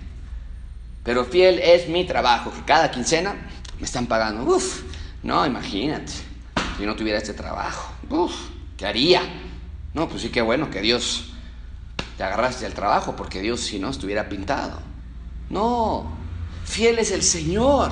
Pero 1.04 1.24
fiel 1.24 1.60
es 1.60 1.88
mi 1.88 2.04
trabajo, 2.04 2.52
que 2.52 2.64
cada 2.64 2.90
quincena 2.90 3.36
me 3.78 3.86
están 3.86 4.06
pagando. 4.06 4.42
Uf, 4.44 4.82
no, 5.22 5.44
imagínate, 5.46 6.12
si 6.78 6.86
no 6.86 6.96
tuviera 6.96 7.18
este 7.18 7.34
trabajo, 7.34 7.92
uf, 8.08 8.34
¿qué 8.76 8.86
haría? 8.86 9.22
No, 9.92 10.08
pues 10.08 10.22
sí, 10.22 10.30
qué 10.30 10.40
bueno 10.40 10.70
que 10.70 10.80
Dios 10.80 11.32
te 12.16 12.24
agarraste 12.24 12.64
al 12.64 12.74
trabajo 12.74 13.16
porque 13.16 13.40
Dios 13.40 13.60
si 13.60 13.78
no 13.78 13.90
estuviera 13.90 14.28
pintado. 14.28 14.80
No, 15.50 16.10
fiel 16.64 16.98
es 16.98 17.10
el 17.10 17.22
Señor. 17.22 17.90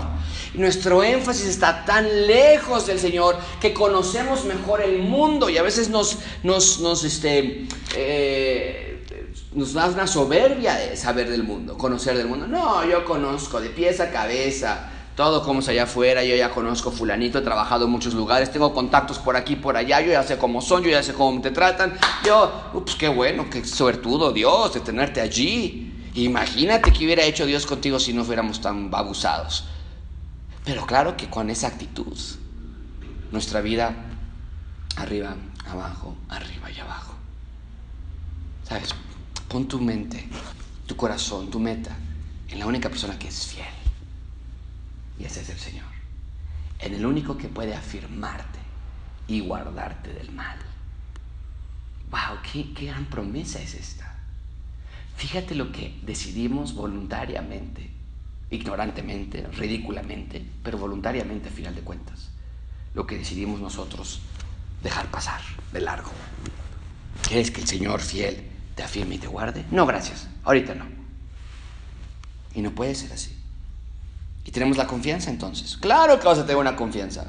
Nuestro 0.55 1.03
énfasis 1.03 1.47
está 1.47 1.85
tan 1.85 2.27
lejos 2.27 2.87
del 2.87 2.99
Señor 2.99 3.37
que 3.61 3.75
conocemos 3.75 4.45
mejor 4.47 4.81
el 4.81 5.03
mundo 5.03 5.51
y 5.51 5.59
a 5.59 5.63
veces 5.63 5.91
nos, 5.91 6.19
nos, 6.43 6.81
nos, 6.81 7.05
este, 7.05 7.67
eh, 7.95 9.05
nos 9.53 9.75
da 9.75 9.89
una 9.89 10.07
soberbia 10.07 10.75
de 10.77 10.97
saber 10.97 11.29
del 11.29 11.43
mundo, 11.43 11.77
conocer 11.77 12.17
del 12.17 12.29
mundo. 12.29 12.47
No, 12.47 12.89
yo 12.89 13.05
conozco 13.05 13.61
de 13.61 13.69
pies 13.69 14.01
a 14.01 14.11
cabeza 14.11 14.91
todo 15.19 15.43
como 15.43 15.59
es 15.59 15.69
allá 15.69 15.83
afuera, 15.83 16.23
yo 16.23 16.37
ya 16.37 16.53
conozco 16.53 16.93
fulanito, 16.93 17.41
he 17.41 17.43
trabajado 17.43 17.87
en 17.87 17.91
muchos 17.91 18.15
lugares, 18.15 18.53
tengo 18.53 18.73
contactos 18.73 19.19
por 19.19 19.35
aquí, 19.35 19.57
por 19.57 19.77
allá, 19.77 20.01
yo 20.01 20.13
ya 20.13 20.23
sé 20.23 20.39
cómo 20.39 20.63
son, 20.63 20.85
yo 20.85 20.91
ya 20.91 21.03
sé 21.03 21.13
cómo 21.13 21.41
te 21.41 21.51
tratan. 21.51 21.99
Yo, 22.25 22.71
pues 22.73 22.95
qué 22.95 23.09
bueno, 23.09 23.51
qué 23.51 23.65
suertudo 23.65 24.31
Dios 24.31 24.75
de 24.75 24.79
tenerte 24.79 25.21
allí. 25.21 25.93
Imagínate 26.15 26.93
qué 26.93 27.05
hubiera 27.05 27.25
hecho 27.25 27.47
Dios 27.47 27.67
contigo 27.67 27.99
si 27.99 28.13
no 28.13 28.23
fuéramos 28.23 28.61
tan 28.61 28.95
abusados. 28.95 29.65
Pero 30.65 30.87
claro 30.87 31.17
que 31.17 31.29
con 31.29 31.51
esa 31.51 31.67
actitud, 31.67 32.17
nuestra 33.33 33.61
vida 33.61 33.97
arriba, 34.95 35.35
abajo, 35.69 36.15
arriba 36.29 36.71
y 36.71 36.79
abajo. 36.79 37.15
¿Sabes? 38.69 38.91
Pon 39.49 39.67
tu 39.67 39.81
mente, 39.81 40.29
tu 40.87 40.95
corazón, 40.95 41.51
tu 41.51 41.59
meta 41.59 41.91
en 42.51 42.61
la 42.61 42.67
única 42.67 42.89
persona 42.89 43.19
que 43.19 43.27
es 43.27 43.47
fiel 43.47 43.78
y 45.19 45.25
ese 45.25 45.41
es 45.41 45.51
el 45.51 45.59
Señor. 45.59 45.87
En 46.79 46.95
el 46.95 47.05
único 47.05 47.37
que 47.37 47.49
puede 47.49 47.75
afirmarte 47.75 48.59
y 49.27 49.41
guardarte 49.41 50.13
del 50.13 50.31
mal. 50.33 50.57
¡Wow! 52.11 52.39
¿Qué, 52.43 52.73
qué 52.73 52.87
gran 52.87 53.07
promesa 53.07 53.61
es 53.61 53.75
esta! 53.75 54.17
Fíjate 55.17 55.55
lo 55.57 55.73
que 55.73 55.99
decidimos 56.03 56.75
voluntariamente, 56.75 57.91
ignorantemente, 58.51 59.47
ridículamente, 59.49 60.47
pero 60.63 60.79
voluntariamente 60.79 61.49
a 61.49 61.53
final 61.53 61.75
de 61.75 61.83
cuentas. 61.83 62.31
Lo 62.95 63.07
que 63.07 63.19
decidimos 63.19 63.61
nosotros 63.61 64.21
dejar 64.83 65.11
pasar 65.11 65.41
de 65.73 65.81
largo. 65.81 66.11
¿Quieres 67.27 67.51
que 67.51 67.61
el 67.61 67.67
Señor 67.67 68.01
fiel 68.01 68.45
te 68.77 68.85
afirme 68.85 69.17
y 69.17 69.19
te 69.19 69.27
guarde? 69.27 69.65
No, 69.71 69.87
gracias. 69.87 70.29
Ahorita 70.45 70.75
no. 70.75 70.87
Y 72.55 72.63
no 72.63 72.71
puede 72.71 72.95
ser 72.95 73.13
así. 73.13 73.38
Y 74.49 74.51
tenemos 74.51 74.79
la 74.79 74.87
confianza 74.87 75.29
entonces. 75.29 75.77
Claro 75.77 76.19
que 76.19 76.27
vas 76.27 76.39
a 76.39 76.43
tener 76.47 76.57
una 76.57 76.75
confianza. 76.75 77.27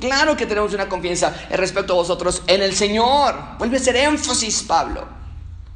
Claro 0.00 0.36
que 0.36 0.46
tenemos 0.46 0.74
una 0.74 0.88
confianza 0.88 1.32
respecto 1.50 1.92
a 1.92 1.96
vosotros 1.96 2.42
en 2.48 2.60
el 2.60 2.74
Señor. 2.74 3.36
Vuelve 3.56 3.76
a 3.76 3.80
ser 3.80 3.94
énfasis, 3.94 4.64
Pablo. 4.64 5.06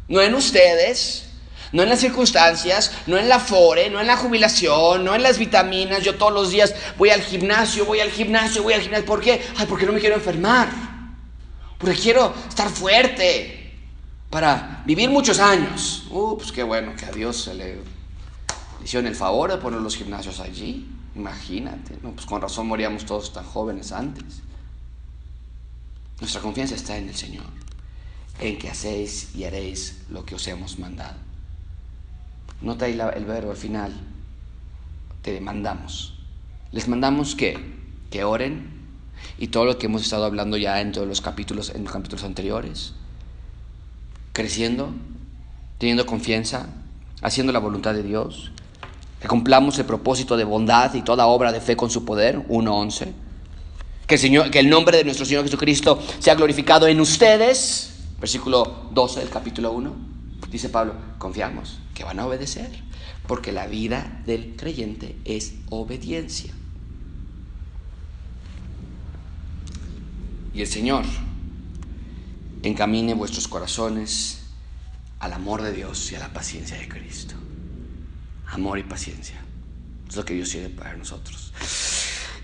No 0.09 0.21
en 0.21 0.35
ustedes, 0.35 1.27
no 1.71 1.85
en 1.85 1.89
las 1.89 2.01
circunstancias, 2.01 2.91
no 3.07 3.19
en 3.19 3.29
la 3.29 3.39
fore, 3.39 3.89
no 3.89 4.01
en 4.01 4.09
la 4.09 4.17
jubilación, 4.17 5.05
no 5.05 5.15
en 5.15 5.23
las 5.23 5.39
vitaminas. 5.39 6.03
Yo 6.03 6.17
todos 6.17 6.33
los 6.33 6.51
días 6.51 6.75
voy 6.99 7.11
al 7.11 7.23
gimnasio, 7.23 7.85
voy 7.85 8.01
al 8.01 8.11
gimnasio, 8.11 8.65
voy 8.65 8.73
al 8.73 8.81
gimnasio. 8.81 9.07
¿Por 9.07 9.21
qué? 9.21 9.41
Ay, 9.59 9.67
porque 9.67 9.87
no 9.87 9.93
me 9.93 10.01
quiero 10.01 10.17
enfermar. 10.17 10.69
Porque 11.79 11.95
quiero 11.95 12.35
estar 12.49 12.69
fuerte 12.69 13.77
para 14.29 14.83
vivir 14.87 15.09
muchos 15.09 15.39
años. 15.39 16.09
Uh, 16.11 16.37
pues 16.37 16.51
qué 16.51 16.65
bueno 16.65 16.97
que 16.97 17.05
a 17.05 17.13
Dios 17.13 17.45
se 17.45 17.55
le 17.55 17.92
hicieron 18.85 19.07
el 19.07 19.15
favor 19.15 19.51
de 19.51 19.59
poner 19.59 19.81
los 19.81 19.97
gimnasios 19.97 20.41
allí. 20.41 20.89
Imagínate, 21.15 21.99
¿no? 22.03 22.13
Pues 22.13 22.27
con 22.27 22.41
razón 22.41 22.67
moríamos 22.67 23.05
todos 23.05 23.33
tan 23.33 23.45
jóvenes 23.45 23.93
antes. 23.93 24.43
Nuestra 26.21 26.41
confianza 26.41 26.75
está 26.75 26.97
en 26.97 27.09
el 27.09 27.17
Señor, 27.17 27.47
en 28.39 28.59
que 28.59 28.71
hacéis 28.71 29.35
y 29.35 29.45
haréis 29.45 30.03
lo 30.09 30.25
que 30.25 30.37
os 30.37 30.47
hemos 30.47 30.79
mandado. 30.79 31.17
Nota 32.61 32.87
ahí 32.87 32.99
el 33.15 33.25
verbo 33.25 33.51
al 33.51 33.57
final. 33.57 33.93
Te 35.23 35.41
mandamos. 35.41 36.15
Les 36.71 36.89
mandamos 36.89 37.35
que, 37.35 37.59
que 38.11 38.25
oren 38.25 38.71
y 39.39 39.49
todo 39.49 39.65
lo 39.65 39.79
que 39.79 39.87
hemos 39.87 40.03
estado 40.03 40.25
hablando 40.25 40.57
ya 40.57 40.81
en 40.81 40.93
todos 40.93 41.07
los 41.07 41.21
capítulos, 41.21 41.71
en 41.71 41.85
los 41.85 41.93
capítulos 41.93 42.25
anteriores. 42.25 42.95
Creciendo, 44.33 44.93
teniendo 45.79 46.07
confianza, 46.07 46.69
haciendo 47.21 47.53
la 47.53 47.59
voluntad 47.59 47.95
de 47.95 48.03
Dios, 48.03 48.53
que 49.23 49.29
cumplamos 49.29 49.79
el 49.79 49.85
propósito 49.85 50.37
de 50.37 50.43
bondad 50.43 50.93
y 50.95 51.03
toda 51.03 51.29
obra 51.29 51.53
de 51.53 51.61
fe 51.61 51.77
con 51.77 51.89
su 51.89 52.05
poder, 52.05 52.45
1.11. 52.49 53.13
Que 54.05 54.17
el, 54.17 54.21
Señor, 54.21 54.51
que 54.51 54.59
el 54.59 54.69
nombre 54.69 54.99
de 54.99 55.05
nuestro 55.05 55.25
Señor 55.25 55.45
Jesucristo 55.45 56.01
sea 56.19 56.35
glorificado 56.35 56.89
en 56.89 57.01
ustedes, 57.01 58.01
versículo 58.19 58.89
12 58.91 59.21
del 59.21 59.29
capítulo 59.29 59.71
1. 59.71 59.95
Dice 60.51 60.71
Pablo, 60.71 60.97
confiamos 61.19 61.79
que 61.95 62.03
van 62.03 62.19
a 62.19 62.27
obedecer, 62.27 62.69
porque 63.29 63.53
la 63.53 63.69
vida 63.69 64.23
del 64.27 64.57
creyente 64.57 65.17
es 65.25 65.55
obediencia. 65.71 66.53
Y 70.53 70.63
el 70.63 70.67
Señor 70.67 71.05
encamine 72.65 73.15
vuestros 73.15 73.47
corazones 73.47 74.41
al 75.21 75.33
amor 75.33 75.63
de 75.63 75.73
Dios 75.73 76.11
y 76.11 76.17
a 76.17 76.19
la 76.19 76.33
paciencia 76.33 76.77
de 76.77 76.89
Cristo 76.89 77.37
amor 78.53 78.79
y 78.79 78.85
paciencia. 78.85 79.41
Es 80.09 80.17
lo 80.17 80.25
que 80.25 80.35
Dios 80.35 80.51
quiere 80.51 80.69
para 80.69 80.95
nosotros. 80.97 81.53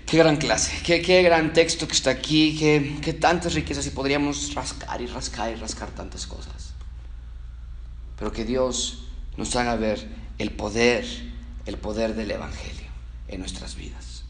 Qué 0.05 0.17
gran 0.17 0.37
clase, 0.37 0.81
qué, 0.83 1.01
qué 1.01 1.21
gran 1.21 1.53
texto 1.53 1.87
que 1.87 1.93
está 1.93 2.09
aquí, 2.09 2.57
qué, 2.57 2.97
qué 3.01 3.13
tantas 3.13 3.53
riquezas 3.53 3.85
y 3.85 3.91
podríamos 3.91 4.55
rascar 4.55 4.99
y 5.01 5.05
rascar 5.05 5.51
y 5.51 5.55
rascar 5.55 5.89
tantas 5.89 6.25
cosas. 6.25 6.73
Pero 8.17 8.31
que 8.31 8.43
Dios 8.43 9.05
nos 9.37 9.55
haga 9.55 9.75
ver 9.75 10.07
el 10.39 10.51
poder, 10.51 11.05
el 11.67 11.77
poder 11.77 12.15
del 12.15 12.31
Evangelio 12.31 12.89
en 13.27 13.39
nuestras 13.39 13.75
vidas. 13.75 14.23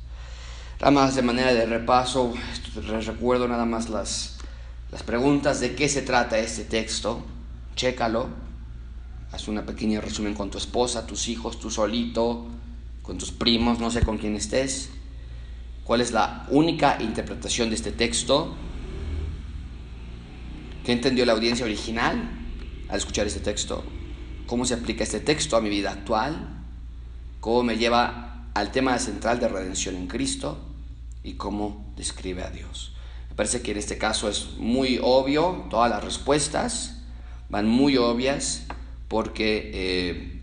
Nada 0.81 0.91
más 0.91 1.15
de 1.15 1.21
manera 1.21 1.53
de 1.53 1.65
repaso, 1.65 2.33
les 2.75 3.05
recuerdo 3.05 3.47
nada 3.47 3.65
más 3.65 3.89
las, 3.89 4.37
las 4.91 5.03
preguntas 5.03 5.61
de 5.61 5.75
qué 5.75 5.87
se 5.87 6.01
trata 6.01 6.37
este 6.39 6.65
texto. 6.65 7.23
Chécalo, 7.77 8.27
Haz 9.31 9.47
una 9.47 9.65
pequeña 9.65 10.01
resumen 10.01 10.33
con 10.33 10.49
tu 10.49 10.57
esposa, 10.57 11.05
tus 11.05 11.27
hijos, 11.27 11.59
tú 11.59 11.69
solito, 11.69 12.47
con 13.03 13.17
tus 13.17 13.31
primos, 13.31 13.79
no 13.79 13.91
sé 13.91 14.01
con 14.01 14.17
quién 14.17 14.35
estés. 14.35 14.89
¿Cuál 15.83 16.01
es 16.01 16.11
la 16.11 16.47
única 16.49 16.97
interpretación 16.99 17.69
de 17.69 17.75
este 17.75 17.91
texto? 17.91 18.55
¿Qué 20.83 20.91
entendió 20.91 21.25
la 21.25 21.33
audiencia 21.33 21.65
original 21.65 22.29
al 22.87 22.97
escuchar 22.97 23.27
este 23.27 23.39
texto? 23.39 23.83
¿Cómo 24.47 24.65
se 24.65 24.73
aplica 24.73 25.03
este 25.03 25.19
texto 25.19 25.57
a 25.57 25.61
mi 25.61 25.69
vida 25.69 25.91
actual? 25.91 26.47
¿Cómo 27.39 27.61
me 27.63 27.77
lleva 27.77 28.49
al 28.55 28.71
tema 28.71 28.97
central 28.97 29.39
de 29.39 29.47
redención 29.47 29.95
en 29.95 30.07
Cristo? 30.07 30.57
¿Y 31.23 31.33
cómo 31.33 31.93
describe 31.95 32.43
a 32.43 32.49
Dios? 32.49 32.93
Me 33.29 33.35
parece 33.35 33.61
que 33.61 33.71
en 33.71 33.77
este 33.77 33.99
caso 33.99 34.27
es 34.27 34.57
muy 34.57 34.99
obvio, 35.01 35.67
todas 35.69 35.89
las 35.89 36.03
respuestas 36.03 36.97
van 37.49 37.67
muy 37.67 37.97
obvias 37.97 38.63
porque 39.09 39.71
eh, 39.73 40.39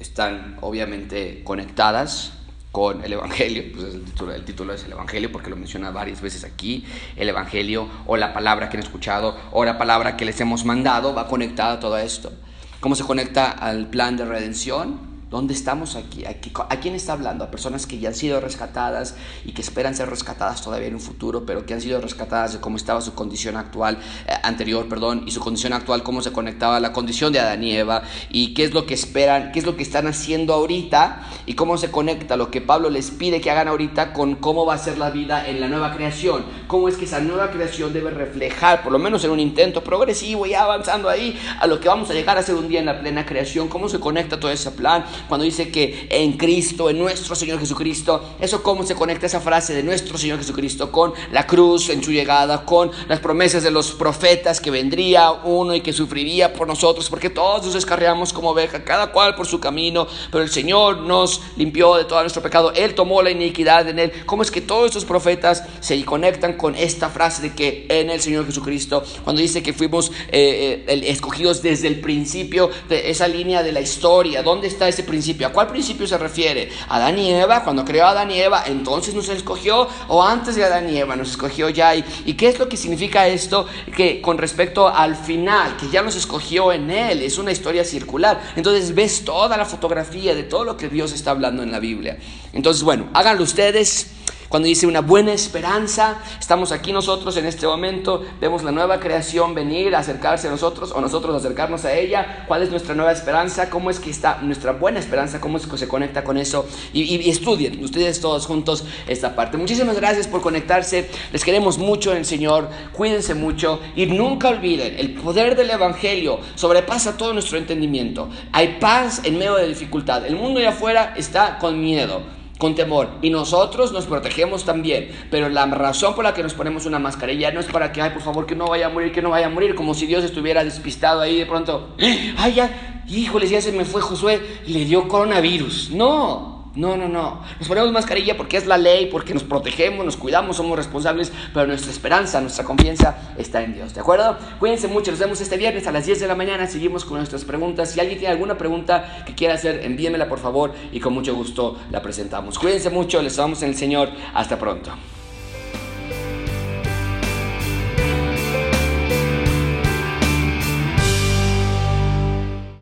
están 0.00 0.56
obviamente 0.62 1.42
conectadas 1.44 2.32
con 2.72 3.04
el 3.04 3.12
Evangelio, 3.12 3.64
pues 3.72 3.94
el 3.94 4.04
título, 4.04 4.32
el 4.32 4.44
título 4.44 4.72
es 4.72 4.84
el 4.84 4.92
Evangelio 4.92 5.30
porque 5.30 5.50
lo 5.50 5.56
menciona 5.56 5.90
varias 5.90 6.20
veces 6.20 6.44
aquí, 6.44 6.84
el 7.16 7.28
Evangelio 7.28 7.88
o 8.06 8.16
la 8.16 8.32
palabra 8.32 8.68
que 8.68 8.76
han 8.76 8.82
escuchado 8.82 9.36
o 9.52 9.64
la 9.64 9.76
palabra 9.76 10.16
que 10.16 10.24
les 10.24 10.40
hemos 10.40 10.64
mandado 10.64 11.14
va 11.14 11.28
conectada 11.28 11.74
a 11.74 11.80
todo 11.80 11.98
esto. 11.98 12.32
¿Cómo 12.80 12.94
se 12.94 13.04
conecta 13.04 13.50
al 13.50 13.88
plan 13.88 14.16
de 14.16 14.24
redención? 14.24 15.09
¿Dónde 15.30 15.54
estamos 15.54 15.94
aquí? 15.94 16.24
¿A 16.24 16.80
quién 16.80 16.96
está 16.96 17.12
hablando? 17.12 17.44
A 17.44 17.52
personas 17.52 17.86
que 17.86 18.00
ya 18.00 18.08
han 18.08 18.16
sido 18.16 18.40
rescatadas 18.40 19.14
y 19.44 19.52
que 19.52 19.62
esperan 19.62 19.94
ser 19.94 20.10
rescatadas 20.10 20.60
todavía 20.60 20.88
en 20.88 20.94
un 20.94 21.00
futuro, 21.00 21.46
pero 21.46 21.64
que 21.64 21.72
han 21.72 21.80
sido 21.80 22.00
rescatadas 22.00 22.54
de 22.54 22.60
cómo 22.60 22.76
estaba 22.76 23.00
su 23.00 23.14
condición 23.14 23.56
actual, 23.56 23.98
eh, 24.26 24.32
anterior, 24.42 24.88
perdón, 24.88 25.22
y 25.28 25.30
su 25.30 25.38
condición 25.38 25.72
actual, 25.72 26.02
cómo 26.02 26.20
se 26.20 26.32
conectaba 26.32 26.78
a 26.78 26.80
la 26.80 26.92
condición 26.92 27.32
de 27.32 27.38
Adán 27.38 27.62
y 27.62 27.76
Eva, 27.76 28.02
y 28.28 28.54
qué 28.54 28.64
es 28.64 28.74
lo 28.74 28.86
que 28.86 28.94
esperan, 28.94 29.52
qué 29.52 29.60
es 29.60 29.66
lo 29.66 29.76
que 29.76 29.84
están 29.84 30.08
haciendo 30.08 30.52
ahorita, 30.52 31.22
y 31.46 31.54
cómo 31.54 31.78
se 31.78 31.92
conecta 31.92 32.36
lo 32.36 32.50
que 32.50 32.60
Pablo 32.60 32.90
les 32.90 33.12
pide 33.12 33.40
que 33.40 33.52
hagan 33.52 33.68
ahorita 33.68 34.12
con 34.12 34.34
cómo 34.34 34.66
va 34.66 34.74
a 34.74 34.78
ser 34.78 34.98
la 34.98 35.10
vida 35.10 35.46
en 35.46 35.60
la 35.60 35.68
nueva 35.68 35.94
creación, 35.94 36.44
cómo 36.66 36.88
es 36.88 36.96
que 36.96 37.04
esa 37.04 37.20
nueva 37.20 37.52
creación 37.52 37.92
debe 37.92 38.10
reflejar, 38.10 38.82
por 38.82 38.90
lo 38.90 38.98
menos 38.98 39.22
en 39.22 39.30
un 39.30 39.38
intento 39.38 39.84
progresivo, 39.84 40.44
y 40.46 40.54
avanzando 40.54 41.08
ahí, 41.08 41.40
a 41.60 41.68
lo 41.68 41.78
que 41.78 41.86
vamos 41.86 42.10
a 42.10 42.14
llegar 42.14 42.36
a 42.36 42.42
ser 42.42 42.56
un 42.56 42.66
día 42.66 42.80
en 42.80 42.86
la 42.86 42.98
plena 42.98 43.24
creación, 43.24 43.68
cómo 43.68 43.88
se 43.88 44.00
conecta 44.00 44.40
todo 44.40 44.50
ese 44.50 44.72
plan 44.72 45.04
cuando 45.28 45.44
dice 45.44 45.70
que 45.70 46.06
en 46.10 46.34
Cristo, 46.34 46.90
en 46.90 46.98
nuestro 46.98 47.34
Señor 47.34 47.58
Jesucristo, 47.58 48.22
eso 48.40 48.62
cómo 48.62 48.84
se 48.84 48.94
conecta 48.94 49.26
esa 49.26 49.40
frase 49.40 49.74
de 49.74 49.82
nuestro 49.82 50.18
Señor 50.18 50.38
Jesucristo 50.38 50.90
con 50.90 51.12
la 51.32 51.46
cruz 51.46 51.88
en 51.90 52.02
su 52.02 52.12
llegada, 52.12 52.64
con 52.64 52.90
las 53.08 53.20
promesas 53.20 53.62
de 53.62 53.70
los 53.70 53.92
profetas 53.92 54.60
que 54.60 54.70
vendría 54.70 55.30
uno 55.32 55.74
y 55.74 55.80
que 55.80 55.92
sufriría 55.92 56.52
por 56.52 56.66
nosotros, 56.66 57.08
porque 57.08 57.30
todos 57.30 57.64
nos 57.64 57.74
descarriamos 57.74 58.32
como 58.32 58.50
oveja, 58.50 58.84
cada 58.84 59.12
cual 59.12 59.34
por 59.34 59.46
su 59.46 59.60
camino, 59.60 60.06
pero 60.30 60.42
el 60.42 60.50
Señor 60.50 60.98
nos 60.98 61.40
limpió 61.56 61.96
de 61.96 62.04
todo 62.04 62.20
nuestro 62.20 62.42
pecado, 62.42 62.72
Él 62.74 62.94
tomó 62.94 63.22
la 63.22 63.30
iniquidad 63.30 63.88
en 63.88 63.98
Él. 63.98 64.12
¿Cómo 64.26 64.42
es 64.42 64.50
que 64.50 64.60
todos 64.60 64.86
estos 64.86 65.04
profetas 65.04 65.64
se 65.80 66.02
conectan 66.04 66.54
con 66.54 66.74
esta 66.74 67.08
frase 67.08 67.42
de 67.42 67.54
que 67.54 67.86
en 67.88 68.10
el 68.10 68.20
Señor 68.20 68.46
Jesucristo, 68.46 69.02
cuando 69.24 69.42
dice 69.42 69.62
que 69.62 69.72
fuimos 69.72 70.10
eh, 70.30 70.84
eh, 70.86 71.02
escogidos 71.06 71.62
desde 71.62 71.88
el 71.88 72.00
principio 72.00 72.70
de 72.88 73.10
esa 73.10 73.28
línea 73.28 73.62
de 73.62 73.72
la 73.72 73.80
historia, 73.80 74.42
¿dónde 74.42 74.68
está 74.68 74.88
ese 74.88 75.02
principio? 75.10 75.48
¿A 75.48 75.50
cuál 75.50 75.66
principio 75.66 76.06
se 76.06 76.16
refiere? 76.16 76.70
Adán 76.88 77.18
y 77.18 77.30
Eva, 77.32 77.64
cuando 77.64 77.84
creó 77.84 78.06
a 78.06 78.10
Adán 78.10 78.30
y 78.30 78.40
Eva, 78.40 78.62
entonces 78.66 79.14
nos 79.14 79.28
escogió 79.28 79.88
o 80.08 80.22
antes 80.22 80.54
de 80.54 80.64
Adán 80.64 80.88
y 80.88 80.96
Eva 80.96 81.16
nos 81.16 81.30
escogió 81.30 81.68
ya. 81.68 81.94
¿Y, 81.94 82.04
¿Y 82.24 82.34
qué 82.34 82.48
es 82.48 82.58
lo 82.58 82.68
que 82.68 82.76
significa 82.76 83.26
esto? 83.26 83.66
Que 83.96 84.22
con 84.22 84.38
respecto 84.38 84.88
al 84.88 85.16
final, 85.16 85.76
que 85.76 85.88
ya 85.90 86.02
nos 86.02 86.16
escogió 86.16 86.72
en 86.72 86.90
Él, 86.90 87.22
es 87.22 87.38
una 87.38 87.50
historia 87.50 87.84
circular. 87.84 88.40
Entonces 88.56 88.94
ves 88.94 89.24
toda 89.24 89.56
la 89.56 89.64
fotografía 89.64 90.34
de 90.34 90.44
todo 90.44 90.64
lo 90.64 90.76
que 90.76 90.88
Dios 90.88 91.12
está 91.12 91.32
hablando 91.32 91.62
en 91.62 91.72
la 91.72 91.80
Biblia. 91.80 92.18
Entonces, 92.52 92.82
bueno, 92.82 93.08
háganlo 93.12 93.42
ustedes. 93.42 94.19
Cuando 94.50 94.66
dice 94.66 94.88
una 94.88 95.00
buena 95.00 95.32
esperanza, 95.32 96.18
estamos 96.40 96.72
aquí 96.72 96.92
nosotros 96.92 97.36
en 97.36 97.46
este 97.46 97.68
momento, 97.68 98.24
vemos 98.40 98.64
la 98.64 98.72
nueva 98.72 98.98
creación 98.98 99.54
venir, 99.54 99.94
acercarse 99.94 100.48
a 100.48 100.50
nosotros 100.50 100.90
o 100.90 101.00
nosotros 101.00 101.36
acercarnos 101.36 101.84
a 101.84 101.94
ella. 101.94 102.46
¿Cuál 102.48 102.64
es 102.64 102.70
nuestra 102.72 102.96
nueva 102.96 103.12
esperanza? 103.12 103.70
¿Cómo 103.70 103.90
es 103.90 104.00
que 104.00 104.10
está 104.10 104.40
nuestra 104.42 104.72
buena 104.72 104.98
esperanza? 104.98 105.40
¿Cómo 105.40 105.56
es 105.56 105.68
que 105.68 105.78
se 105.78 105.86
conecta 105.86 106.24
con 106.24 106.36
eso? 106.36 106.66
Y, 106.92 107.30
estudien 107.30 107.84
ustedes 107.84 108.20
todos 108.20 108.44
juntos 108.46 108.84
esta 109.06 109.36
parte. 109.36 109.56
Muchísimas 109.56 109.94
gracias 109.94 110.26
por 110.26 110.40
conectarse. 110.40 111.08
Les 111.30 111.44
queremos 111.44 111.78
mucho 111.78 112.10
en 112.10 112.18
el 112.18 112.24
Señor. 112.24 112.70
Cuídense 112.92 113.34
mucho 113.34 113.78
y 113.94 114.06
nunca 114.06 114.48
olviden, 114.48 114.98
el 114.98 115.14
poder 115.14 115.54
del 115.54 115.70
Evangelio 115.70 116.40
sobrepasa 116.56 117.16
todo 117.16 117.32
nuestro 117.32 117.56
entendimiento. 117.56 118.28
Hay 118.50 118.78
paz 118.80 119.20
en 119.22 119.38
medio 119.38 119.54
de 119.54 119.68
dificultad. 119.68 120.26
El 120.26 120.34
mundo 120.34 120.58
de 120.58 120.66
afuera 120.66 121.14
está 121.16 121.56
con 121.60 121.80
miedo 121.80 122.39
con 122.60 122.76
temor. 122.76 123.08
Y 123.22 123.30
nosotros 123.30 123.90
nos 123.90 124.06
protegemos 124.06 124.64
también. 124.64 125.10
Pero 125.32 125.48
la 125.48 125.66
razón 125.66 126.14
por 126.14 126.22
la 126.22 126.32
que 126.32 126.44
nos 126.44 126.54
ponemos 126.54 126.86
una 126.86 127.00
mascarilla 127.00 127.50
no 127.50 127.58
es 127.58 127.66
para 127.66 127.90
que, 127.90 128.00
ay, 128.00 128.10
por 128.10 128.22
favor, 128.22 128.46
que 128.46 128.54
no 128.54 128.68
vaya 128.68 128.86
a 128.86 128.90
morir, 128.90 129.10
que 129.10 129.22
no 129.22 129.30
vaya 129.30 129.46
a 129.46 129.50
morir, 129.50 129.74
como 129.74 129.94
si 129.94 130.06
Dios 130.06 130.22
estuviera 130.22 130.62
despistado 130.62 131.20
ahí 131.20 131.38
de 131.38 131.46
pronto. 131.46 131.96
Ay, 132.36 132.54
ya, 132.54 133.02
híjole, 133.08 133.48
ya 133.48 133.60
se 133.60 133.72
me 133.72 133.84
fue 133.84 134.00
Josué, 134.00 134.40
le 134.66 134.84
dio 134.84 135.08
coronavirus. 135.08 135.90
No. 135.90 136.59
No, 136.76 136.96
no, 136.96 137.08
no. 137.08 137.42
Nos 137.58 137.66
ponemos 137.66 137.90
mascarilla 137.90 138.36
porque 138.36 138.56
es 138.56 138.66
la 138.66 138.78
ley, 138.78 139.06
porque 139.06 139.34
nos 139.34 139.42
protegemos, 139.42 140.04
nos 140.04 140.16
cuidamos, 140.16 140.56
somos 140.56 140.76
responsables, 140.76 141.32
pero 141.52 141.66
nuestra 141.66 141.90
esperanza, 141.90 142.40
nuestra 142.40 142.64
confianza 142.64 143.34
está 143.36 143.62
en 143.62 143.74
Dios. 143.74 143.92
¿De 143.92 144.00
acuerdo? 144.00 144.36
Cuídense 144.60 144.86
mucho. 144.86 145.10
Nos 145.10 145.18
vemos 145.18 145.40
este 145.40 145.56
viernes 145.56 145.86
a 145.88 145.92
las 145.92 146.06
10 146.06 146.20
de 146.20 146.28
la 146.28 146.36
mañana. 146.36 146.68
Seguimos 146.68 147.04
con 147.04 147.16
nuestras 147.16 147.44
preguntas. 147.44 147.90
Si 147.90 147.98
alguien 147.98 148.18
tiene 148.18 148.32
alguna 148.32 148.56
pregunta 148.56 149.24
que 149.26 149.34
quiera 149.34 149.54
hacer, 149.54 149.84
envíemela 149.84 150.28
por 150.28 150.38
favor 150.38 150.72
y 150.92 151.00
con 151.00 151.12
mucho 151.12 151.34
gusto 151.34 151.76
la 151.90 152.00
presentamos. 152.02 152.58
Cuídense 152.58 152.90
mucho. 152.90 153.20
Les 153.20 153.36
amamos 153.38 153.62
en 153.62 153.70
el 153.70 153.76
Señor. 153.76 154.10
Hasta 154.32 154.56
pronto. 154.56 154.92